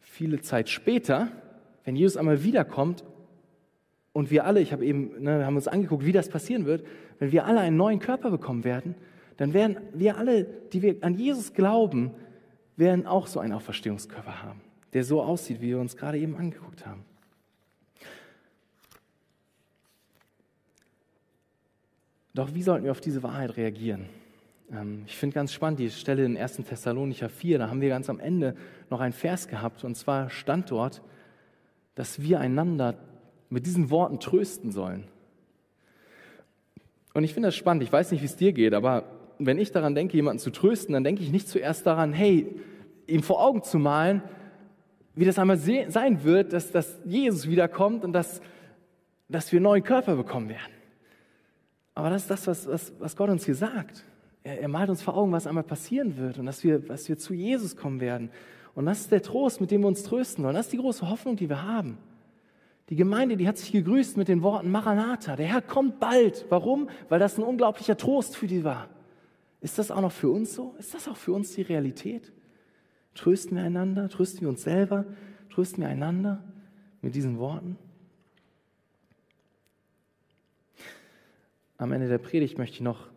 viele 0.00 0.40
Zeit 0.40 0.68
später, 0.68 1.28
wenn 1.84 1.96
Jesus 1.96 2.16
einmal 2.16 2.44
wiederkommt 2.44 3.04
und 4.12 4.30
wir 4.30 4.44
alle, 4.44 4.60
ich 4.60 4.72
habe 4.72 4.84
eben, 4.84 5.22
ne, 5.22 5.38
wir 5.38 5.46
haben 5.46 5.56
uns 5.56 5.66
angeguckt, 5.66 6.04
wie 6.04 6.12
das 6.12 6.28
passieren 6.28 6.66
wird, 6.66 6.86
wenn 7.18 7.32
wir 7.32 7.46
alle 7.46 7.60
einen 7.60 7.76
neuen 7.76 7.98
Körper 7.98 8.30
bekommen 8.30 8.62
werden, 8.62 8.94
dann 9.38 9.54
werden 9.54 9.78
wir 9.94 10.18
alle, 10.18 10.44
die 10.44 10.82
wir 10.82 10.96
an 11.00 11.14
Jesus 11.14 11.54
glauben, 11.54 12.10
werden 12.76 13.06
auch 13.06 13.26
so 13.28 13.40
einen 13.40 13.52
Auferstehungskörper 13.52 14.42
haben, 14.42 14.60
der 14.92 15.04
so 15.04 15.22
aussieht, 15.22 15.60
wie 15.60 15.68
wir 15.68 15.80
uns 15.80 15.96
gerade 15.96 16.18
eben 16.18 16.36
angeguckt 16.36 16.84
haben. 16.84 17.04
Doch 22.34 22.52
wie 22.54 22.62
sollten 22.62 22.84
wir 22.84 22.90
auf 22.90 23.00
diese 23.00 23.22
Wahrheit 23.22 23.56
reagieren? 23.56 24.06
Ähm, 24.72 25.04
ich 25.06 25.16
finde 25.16 25.34
ganz 25.34 25.52
spannend 25.52 25.80
die 25.80 25.90
Stelle 25.90 26.24
in 26.24 26.36
1. 26.36 26.56
Thessalonicher 26.56 27.28
4, 27.28 27.58
da 27.58 27.70
haben 27.70 27.80
wir 27.80 27.88
ganz 27.88 28.10
am 28.10 28.20
Ende 28.20 28.56
noch 28.90 29.00
einen 29.00 29.12
Vers 29.12 29.46
gehabt 29.46 29.84
und 29.84 29.96
zwar 29.96 30.30
stand 30.30 30.70
dort, 30.70 31.00
dass 31.94 32.22
wir 32.22 32.40
einander 32.40 32.96
mit 33.50 33.66
diesen 33.66 33.90
Worten 33.90 34.18
trösten 34.18 34.72
sollen. 34.72 35.04
Und 37.14 37.24
ich 37.24 37.34
finde 37.34 37.48
das 37.48 37.56
spannend, 37.56 37.82
ich 37.84 37.92
weiß 37.92 38.10
nicht, 38.10 38.20
wie 38.20 38.26
es 38.26 38.36
dir 38.36 38.52
geht, 38.52 38.74
aber 38.74 39.17
wenn 39.38 39.58
ich 39.58 39.72
daran 39.72 39.94
denke, 39.94 40.16
jemanden 40.16 40.40
zu 40.40 40.50
trösten, 40.50 40.92
dann 40.92 41.04
denke 41.04 41.22
ich 41.22 41.30
nicht 41.30 41.48
zuerst 41.48 41.86
daran, 41.86 42.12
hey, 42.12 42.56
ihm 43.06 43.22
vor 43.22 43.42
Augen 43.42 43.62
zu 43.62 43.78
malen, 43.78 44.22
wie 45.14 45.24
das 45.24 45.38
einmal 45.38 45.56
sein 45.56 46.22
wird, 46.22 46.52
dass, 46.52 46.70
dass 46.70 46.98
Jesus 47.04 47.48
wiederkommt 47.48 48.04
und 48.04 48.12
dass, 48.12 48.40
dass 49.28 49.50
wir 49.50 49.60
neuen 49.60 49.82
Körper 49.82 50.16
bekommen 50.16 50.48
werden. 50.48 50.72
Aber 51.94 52.10
das 52.10 52.22
ist 52.22 52.30
das, 52.30 52.46
was, 52.46 52.68
was, 52.68 52.92
was 53.00 53.16
Gott 53.16 53.28
uns 53.28 53.44
hier 53.44 53.56
sagt. 53.56 54.04
Er, 54.44 54.60
er, 54.60 54.68
malt 54.68 54.88
uns 54.88 55.02
vor 55.02 55.16
Augen, 55.16 55.32
was 55.32 55.48
einmal 55.48 55.64
passieren 55.64 56.16
wird 56.16 56.38
und 56.38 56.46
dass 56.46 56.62
wir, 56.62 56.78
dass 56.78 57.08
wir 57.08 57.18
zu 57.18 57.34
Jesus 57.34 57.74
kommen 57.74 58.00
werden. 58.00 58.30
Und 58.76 58.86
das 58.86 59.00
ist 59.00 59.10
der 59.10 59.22
Trost, 59.22 59.60
mit 59.60 59.72
dem 59.72 59.80
wir 59.80 59.88
uns 59.88 60.04
trösten 60.04 60.44
wollen. 60.44 60.54
Das 60.54 60.66
ist 60.66 60.72
die 60.72 60.78
große 60.78 61.10
Hoffnung, 61.10 61.34
die 61.34 61.48
wir 61.48 61.64
haben. 61.64 61.98
Die 62.90 62.96
Gemeinde, 62.96 63.36
die 63.36 63.48
hat 63.48 63.58
sich 63.58 63.72
gegrüßt 63.72 64.16
mit 64.16 64.28
den 64.28 64.42
Worten 64.42 64.70
Maranatha. 64.70 65.34
Der 65.34 65.46
Herr 65.46 65.60
kommt 65.60 65.98
bald. 65.98 66.46
Warum? 66.48 66.88
Weil 67.08 67.18
das 67.18 67.36
ein 67.36 67.42
unglaublicher 67.42 67.96
Trost 67.96 68.36
für 68.36 68.46
die 68.46 68.62
war. 68.62 68.88
Ist 69.60 69.78
das 69.78 69.90
auch 69.90 70.00
noch 70.00 70.12
für 70.12 70.30
uns 70.30 70.54
so? 70.54 70.74
Ist 70.78 70.94
das 70.94 71.08
auch 71.08 71.16
für 71.16 71.32
uns 71.32 71.52
die 71.54 71.62
Realität? 71.62 72.32
Trösten 73.14 73.56
wir 73.56 73.64
einander? 73.64 74.08
Trösten 74.08 74.42
wir 74.42 74.48
uns 74.48 74.62
selber? 74.62 75.04
Trösten 75.50 75.82
wir 75.82 75.88
einander 75.88 76.44
mit 77.02 77.14
diesen 77.14 77.38
Worten? 77.38 77.76
Am 81.76 81.92
Ende 81.92 82.08
der 82.08 82.18
Predigt 82.18 82.58
möchte 82.58 82.74
ich 82.74 82.80
noch 82.80 83.08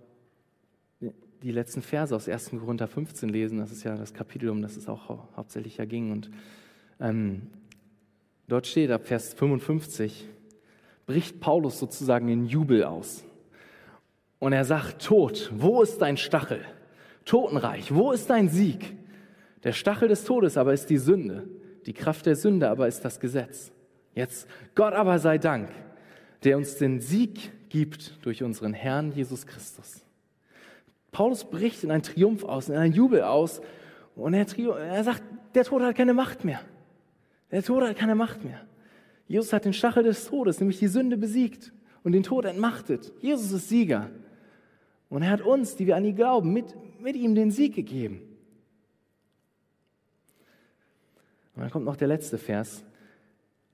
die 1.44 1.52
letzten 1.52 1.82
Verse 1.82 2.16
aus 2.16 2.28
1. 2.28 2.52
Korinther 2.52 2.88
15 2.88 3.30
lesen. 3.30 3.58
Das 3.58 3.72
ist 3.72 3.84
ja 3.84 3.96
das 3.96 4.14
Kapitel, 4.14 4.50
um 4.50 4.62
das 4.62 4.78
es 4.78 4.88
auch 4.88 5.10
hauptsächlich 5.36 5.78
ja 5.78 5.86
ging. 5.86 6.12
Und 6.12 6.30
ähm, 7.00 7.48
dort 8.48 8.68
steht 8.68 8.92
ab 8.92 9.08
Vers 9.08 9.34
55, 9.34 10.28
bricht 11.06 11.40
Paulus 11.40 11.80
sozusagen 11.80 12.30
in 12.30 12.46
Jubel 12.46 12.84
aus. 12.84 13.24
Und 14.42 14.54
er 14.54 14.66
sagt, 14.66 15.06
Tod, 15.06 15.52
wo 15.56 15.84
ist 15.84 16.02
dein 16.02 16.18
Stachel? 16.18 16.62
Totenreich, 17.26 17.94
wo 17.94 18.12
ist 18.12 18.28
dein 18.28 18.50
Sieg? 18.50 18.98
Der 19.64 19.72
Stachel 19.72 20.08
des 20.08 20.24
Todes 20.24 20.58
aber 20.58 20.74
ist 20.74 20.90
die 20.90 20.98
Sünde, 20.98 21.48
die 21.86 21.94
Kraft 21.94 22.26
der 22.26 22.36
Sünde 22.36 22.68
aber 22.68 22.88
ist 22.88 23.06
das 23.06 23.20
Gesetz. 23.20 23.72
Jetzt, 24.16 24.48
Gott 24.74 24.96
aber 24.96 25.20
sei 25.20 25.38
Dank, 25.38 25.70
der 26.44 26.58
uns 26.58 26.78
den 26.78 27.00
Sieg 27.02 27.70
gibt 27.70 28.26
durch 28.26 28.42
unseren 28.42 28.74
Herrn 28.74 29.12
Jesus 29.12 29.46
Christus. 29.46 30.04
Paulus 31.12 31.44
bricht 31.44 31.84
in 31.84 31.92
einen 31.92 32.02
Triumph 32.02 32.44
aus, 32.44 32.68
in 32.68 32.76
einen 32.76 32.94
Jubel 32.94 33.22
aus 33.22 33.62
und 34.16 34.34
er, 34.34 34.48
er 34.80 35.04
sagt, 35.04 35.22
der 35.54 35.66
Tod 35.66 35.84
hat 35.84 35.96
keine 35.96 36.16
Macht 36.16 36.44
mehr. 36.44 36.62
Der 37.52 37.62
Tod 37.62 37.84
hat 37.84 37.96
keine 37.96 38.16
Macht 38.16 38.44
mehr. 38.44 38.62
Jesus 39.28 39.54
hat 39.54 39.66
den 39.66 39.74
Stachel 39.74 40.02
des 40.02 40.26
Todes, 40.26 40.60
nämlich 40.60 40.80
die 40.80 40.88
Sünde, 40.88 41.16
besiegt 41.16 41.72
und 42.04 42.14
den 42.14 42.24
Tod 42.24 42.46
entmachtet. 42.46 43.14
Jesus 43.20 43.52
ist 43.52 43.70
Sieger. 43.70 44.10
Und 45.12 45.24
er 45.24 45.30
hat 45.30 45.42
uns, 45.42 45.76
die 45.76 45.88
wir 45.88 45.98
an 45.98 46.06
ihn 46.06 46.16
glauben, 46.16 46.54
mit, 46.54 46.74
mit 47.02 47.18
ihm 47.18 47.36
den 47.36 47.52
Sieg 47.52 47.76
gegeben. 47.76 48.22
Und 51.54 51.62
dann 51.62 51.70
kommt 51.70 51.84
noch 51.84 51.98
der 51.98 52.08
letzte 52.08 52.38
Vers 52.38 52.86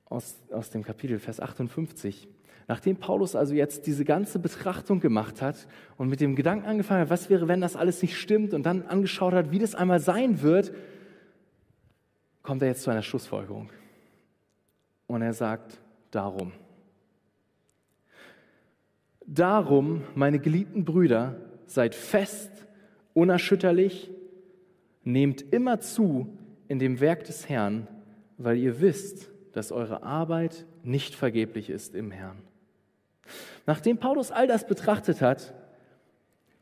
aus, 0.05 0.35
aus 0.51 0.71
dem 0.71 0.83
Kapitel, 0.83 1.19
Vers 1.19 1.39
58. 1.39 2.27
Nachdem 2.67 2.97
Paulus 2.97 3.35
also 3.35 3.53
jetzt 3.53 3.85
diese 3.85 4.03
ganze 4.03 4.39
Betrachtung 4.39 4.99
gemacht 4.99 5.43
hat 5.43 5.67
und 5.95 6.09
mit 6.09 6.21
dem 6.21 6.35
Gedanken 6.35 6.65
angefangen 6.65 7.01
hat, 7.01 7.11
was 7.11 7.29
wäre, 7.29 7.47
wenn 7.47 7.61
das 7.61 7.75
alles 7.75 8.01
nicht 8.01 8.17
stimmt 8.17 8.55
und 8.55 8.63
dann 8.63 8.88
angeschaut 8.88 9.33
hat, 9.33 9.51
wie 9.51 9.59
das 9.59 9.75
einmal 9.75 9.99
sein 9.99 10.41
wird, 10.41 10.73
kommt 12.41 12.63
er 12.63 12.69
jetzt 12.69 12.81
zu 12.81 12.89
einer 12.89 13.03
Schlussfolgerung. 13.03 13.69
Und 15.05 15.21
er 15.21 15.33
sagt, 15.33 15.79
darum. 16.09 16.51
Darum, 19.28 20.03
meine 20.15 20.39
geliebten 20.39 20.86
Brüder, 20.86 21.36
seid 21.65 21.95
fest, 21.95 22.49
unerschütterlich, 23.13 24.09
nehmt 25.03 25.41
immer 25.53 25.82
zu 25.82 26.38
in 26.69 26.80
dem 26.80 27.01
Werk 27.01 27.25
des 27.25 27.49
Herrn, 27.49 27.88
weil 28.38 28.57
ihr 28.57 28.80
wisst, 28.80 29.30
dass 29.51 29.73
eure 29.73 30.03
Arbeit 30.03 30.65
nicht 30.84 31.13
vergeblich 31.13 31.69
ist 31.69 31.93
im 31.93 32.11
Herrn. 32.11 32.38
Nachdem 33.65 33.97
Paulus 33.97 34.32
all 34.32 34.47
das 34.47 34.65
betrachtet 34.65 35.21
hat 35.21 35.53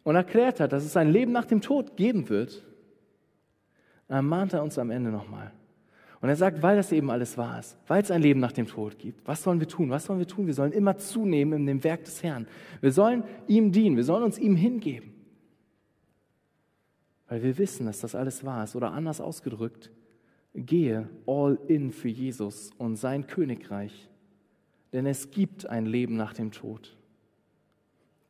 und 0.03 0.15
erklärt 0.15 0.59
hat, 0.59 0.73
dass 0.73 0.83
es 0.83 0.97
ein 0.97 1.11
Leben 1.11 1.31
nach 1.31 1.45
dem 1.45 1.61
Tod 1.61 1.95
geben 1.95 2.29
wird, 2.29 2.63
ermahnt 4.07 4.53
er 4.53 4.63
uns 4.63 4.79
am 4.79 4.89
Ende 4.89 5.11
nochmal. 5.11 5.51
Und 6.25 6.29
er 6.29 6.37
sagt, 6.37 6.63
weil 6.63 6.75
das 6.75 6.91
eben 6.91 7.11
alles 7.11 7.37
wahr 7.37 7.59
ist, 7.59 7.77
weil 7.85 8.01
es 8.01 8.09
ein 8.09 8.23
Leben 8.23 8.39
nach 8.39 8.51
dem 8.51 8.65
Tod 8.65 8.97
gibt, 8.97 9.27
was 9.27 9.43
sollen 9.43 9.59
wir 9.59 9.67
tun? 9.67 9.91
Was 9.91 10.05
sollen 10.05 10.17
wir 10.17 10.25
tun? 10.25 10.47
Wir 10.47 10.55
sollen 10.55 10.71
immer 10.71 10.97
zunehmen 10.97 11.59
in 11.59 11.65
dem 11.67 11.83
Werk 11.83 12.03
des 12.03 12.23
Herrn. 12.23 12.47
Wir 12.81 12.91
sollen 12.91 13.23
ihm 13.47 13.71
dienen, 13.71 13.95
wir 13.95 14.03
sollen 14.03 14.23
uns 14.23 14.39
ihm 14.39 14.55
hingeben. 14.55 15.13
Weil 17.27 17.43
wir 17.43 17.59
wissen, 17.59 17.85
dass 17.85 17.99
das 17.99 18.15
alles 18.15 18.43
wahr 18.43 18.63
ist. 18.63 18.75
Oder 18.75 18.91
anders 18.91 19.21
ausgedrückt, 19.21 19.91
gehe 20.55 21.07
all 21.27 21.59
in 21.67 21.91
für 21.91 22.09
Jesus 22.09 22.71
und 22.79 22.95
sein 22.95 23.27
Königreich. 23.27 24.09
Denn 24.93 25.05
es 25.05 25.29
gibt 25.29 25.69
ein 25.69 25.85
Leben 25.85 26.15
nach 26.17 26.33
dem 26.33 26.51
Tod. 26.51 26.97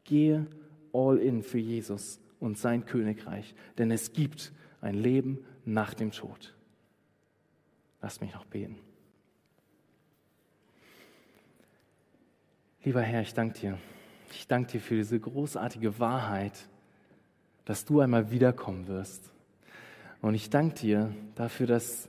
Gehe 0.03 0.47
all 0.91 1.17
in 1.17 1.43
für 1.43 1.59
Jesus 1.59 2.19
und 2.41 2.57
sein 2.57 2.85
Königreich. 2.85 3.55
Denn 3.77 3.89
es 3.89 4.11
gibt 4.11 4.51
ein 4.81 4.95
Leben 4.95 5.45
nach 5.63 5.93
dem 5.93 6.11
Tod. 6.11 6.54
Lass 8.05 8.21
mich 8.21 8.35
noch 8.35 8.45
beten. 8.45 8.77
Lieber 12.83 13.01
Herr, 13.01 13.23
ich 13.23 13.33
danke 13.33 13.59
dir. 13.59 13.79
Ich 14.29 14.47
danke 14.47 14.73
dir 14.73 14.79
für 14.79 14.93
diese 14.93 15.19
großartige 15.19 15.97
Wahrheit, 15.97 16.67
dass 17.65 17.83
du 17.83 18.01
einmal 18.01 18.29
wiederkommen 18.29 18.85
wirst. 18.85 19.31
Und 20.21 20.35
ich 20.35 20.51
danke 20.51 20.75
dir 20.75 21.15
dafür, 21.33 21.65
dass, 21.65 22.07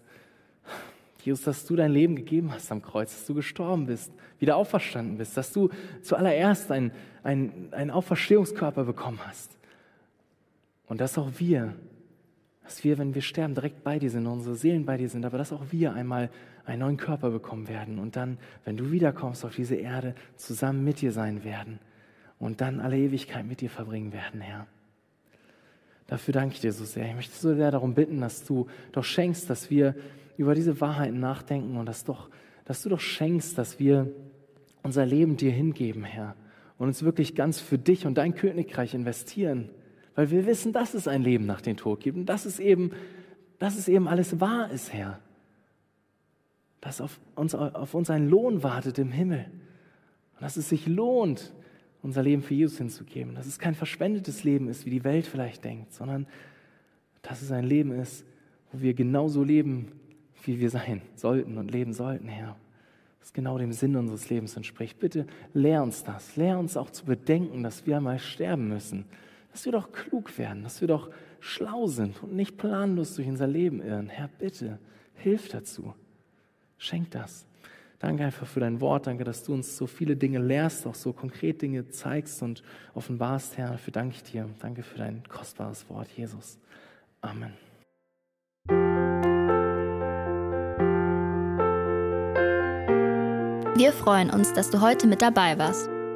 Jesus, 1.25 1.47
dass 1.47 1.65
du 1.65 1.77
dein 1.77 1.93
Leben 1.93 2.15
gegeben 2.15 2.53
hast 2.53 2.71
am 2.71 2.83
Kreuz, 2.83 3.15
dass 3.15 3.25
du 3.25 3.33
gestorben 3.33 3.87
bist, 3.87 4.13
wieder 4.39 4.57
auferstanden 4.57 5.17
bist, 5.17 5.35
dass 5.35 5.51
du 5.51 5.71
zuallererst 6.03 6.71
einen, 6.73 6.93
einen, 7.23 7.73
einen 7.73 7.91
Auferstehungskörper 7.91 8.85
bekommen 8.85 9.21
hast. 9.27 9.57
Und 10.89 11.01
dass 11.01 11.17
auch 11.17 11.31
wir, 11.39 11.75
dass 12.67 12.83
wir, 12.83 12.99
wenn 12.99 13.15
wir 13.15 13.23
sterben, 13.23 13.55
direkt 13.55 13.85
bei 13.85 14.01
dir 14.01 14.11
sind, 14.11 14.27
unsere 14.27 14.57
Seelen 14.57 14.85
bei 14.85 14.97
dir 14.97 15.09
sind, 15.09 15.25
aber 15.25 15.39
dass 15.39 15.53
auch 15.53 15.67
wir 15.71 15.93
einmal 15.93 16.31
einen 16.65 16.81
neuen 16.81 16.97
Körper 16.97 17.31
bekommen 17.31 17.69
werden 17.69 18.01
und 18.01 18.17
dann, 18.17 18.39
wenn 18.65 18.77
du 18.77 18.91
wiederkommst 18.91 19.45
auf 19.45 19.55
diese 19.55 19.77
Erde, 19.77 20.17
zusammen 20.35 20.83
mit 20.83 21.01
dir 21.01 21.13
sein 21.13 21.45
werden 21.45 21.79
und 22.41 22.61
dann 22.61 22.81
alle 22.81 22.99
Ewigkeit 22.99 23.47
mit 23.47 23.61
dir 23.61 23.71
verbringen 23.71 24.13
werden, 24.13 24.41
Herr. 24.41 24.67
Dafür 26.09 26.35
danke 26.35 26.57
ich 26.57 26.61
dir 26.61 26.73
so 26.73 26.85
sehr. 26.85 27.07
Ich 27.07 27.15
möchte 27.15 27.37
so 27.37 27.55
sehr 27.55 27.71
darum 27.71 27.95
bitten, 27.95 28.21
dass 28.21 28.45
du 28.45 28.67
doch 28.91 29.05
schenkst, 29.05 29.49
dass 29.49 29.71
wir 29.71 29.95
über 30.37 30.57
diese 30.57 30.81
Wahrheiten 30.81 31.21
nachdenken 31.21 31.77
und 31.77 31.87
dass, 31.87 32.03
doch, 32.03 32.31
dass 32.65 32.83
du 32.83 32.89
doch 32.89 33.01
schenkst, 33.01 33.57
dass 33.57 33.79
wir 33.79 34.11
unser 34.83 35.07
Leben 35.07 35.37
dir 35.37 35.53
hingeben, 35.53 36.03
Herr, 36.03 36.35
und 36.79 36.89
uns 36.89 37.05
wirklich 37.05 37.37
ganz 37.37 37.61
für 37.61 37.79
dich 37.79 38.07
und 38.07 38.19
dein 38.19 38.35
Königreich 38.35 38.93
investieren, 38.93 39.71
weil 40.17 40.31
wir 40.31 40.47
wissen, 40.47 40.73
dass 40.73 40.95
es 40.95 41.07
ein 41.07 41.23
Leben 41.23 41.47
nach 41.47 41.61
dem 41.61 41.77
Tod 41.77 42.01
gibt 42.01 42.17
und 42.17 42.27
dass 42.27 42.47
es 42.47 42.59
eben, 42.59 42.91
dass 43.59 43.79
es 43.79 43.87
eben 43.87 44.09
alles 44.09 44.41
wahr 44.41 44.71
ist, 44.71 44.93
Herr. 44.93 45.21
Dass 46.81 47.01
auf 47.01 47.21
uns, 47.35 47.55
auf 47.55 47.95
uns 47.95 48.11
ein 48.11 48.29
Lohn 48.29 48.63
wartet 48.63 48.99
im 48.99 49.13
Himmel 49.13 49.47
und 50.35 50.43
dass 50.43 50.57
es 50.57 50.69
sich 50.69 50.87
lohnt, 50.87 51.53
unser 52.03 52.23
Leben 52.23 52.43
für 52.43 52.55
Jesus 52.55 52.79
hinzugeben. 52.79 53.35
Dass 53.35 53.47
es 53.47 53.59
kein 53.59 53.75
verschwendetes 53.75 54.43
Leben 54.43 54.69
ist, 54.69 54.87
wie 54.87 54.91
die 54.91 55.05
Welt 55.05 55.27
vielleicht 55.27 55.65
denkt, 55.65 55.93
sondern 55.93 56.27
dass 57.23 57.43
es 57.43 57.51
ein 57.51 57.65
Leben 57.65 57.93
ist, 57.93 58.25
wo 58.73 58.81
wir 58.81 58.95
genauso 58.95 59.43
leben, 59.43 59.93
wie 60.45 60.61
wir 60.61 60.71
sein 60.71 61.03
sollten 61.15 61.59
und 61.59 61.71
leben 61.71 61.93
sollten, 61.93 62.29
Herr. 62.29 62.57
Das 63.21 63.33
genau 63.33 63.59
dem 63.59 63.73
Sinn 63.73 63.97
unseres 63.97 64.31
Lebens 64.31 64.57
entspricht. 64.57 65.01
Bitte 65.01 65.27
lehr 65.53 65.83
uns 65.83 66.05
das. 66.05 66.37
Lehr 66.37 66.59
uns 66.59 66.77
auch 66.77 66.91
zu 66.91 67.05
bedenken, 67.05 67.65
dass 67.65 67.87
wir 67.87 67.97
einmal 67.97 68.21
sterben 68.21 68.69
müssen. 68.69 69.05
Dass 69.57 69.65
wir 69.65 69.73
doch 69.73 69.91
klug 69.91 70.37
werden, 70.37 70.65
dass 70.65 70.83
wir 70.83 70.89
doch 70.89 71.09
schlau 71.41 71.87
sind 71.87 72.23
und 72.23 72.35
nicht 72.35 72.59
planlos 72.59 73.15
durch 73.15 73.27
unser 73.27 73.47
Leben 73.47 73.81
irren. 73.81 74.11
Herr, 74.11 74.29
bitte, 74.29 74.79
hilf 75.15 75.49
dazu. 75.49 75.95
Schenk 76.77 77.13
das. 77.13 77.47
Danke 77.99 78.27
einfach 78.27 78.47
für 78.47 78.61
dein 78.61 78.83
Wort. 78.83 79.07
Danke, 79.07 79.25
dass 79.25 79.45
du 79.45 79.55
uns 79.55 79.75
so 79.75 79.87
viele 79.87 80.15
Dinge 80.15 80.41
lehrst, 80.41 80.87
auch 80.87 80.95
so 80.95 81.15
konkret 81.15 81.63
Dinge 81.63 81.89
zeigst 81.89 82.43
und 82.43 82.63
offenbarst, 82.93 83.57
Herr. 83.57 83.71
Dafür 83.71 83.95
danke 83.95 84.17
ich 84.17 84.25
dir. 84.25 84.47
Danke 84.61 84.83
für 84.83 84.99
dein 84.99 85.23
kostbares 85.27 85.89
Wort, 85.89 86.09
Jesus. 86.15 86.59
Amen. 87.23 87.55
Wir 93.75 93.93
freuen 93.95 94.29
uns, 94.29 94.53
dass 94.53 94.69
du 94.69 94.83
heute 94.83 95.07
mit 95.07 95.23
dabei 95.23 95.57
warst. 95.59 95.96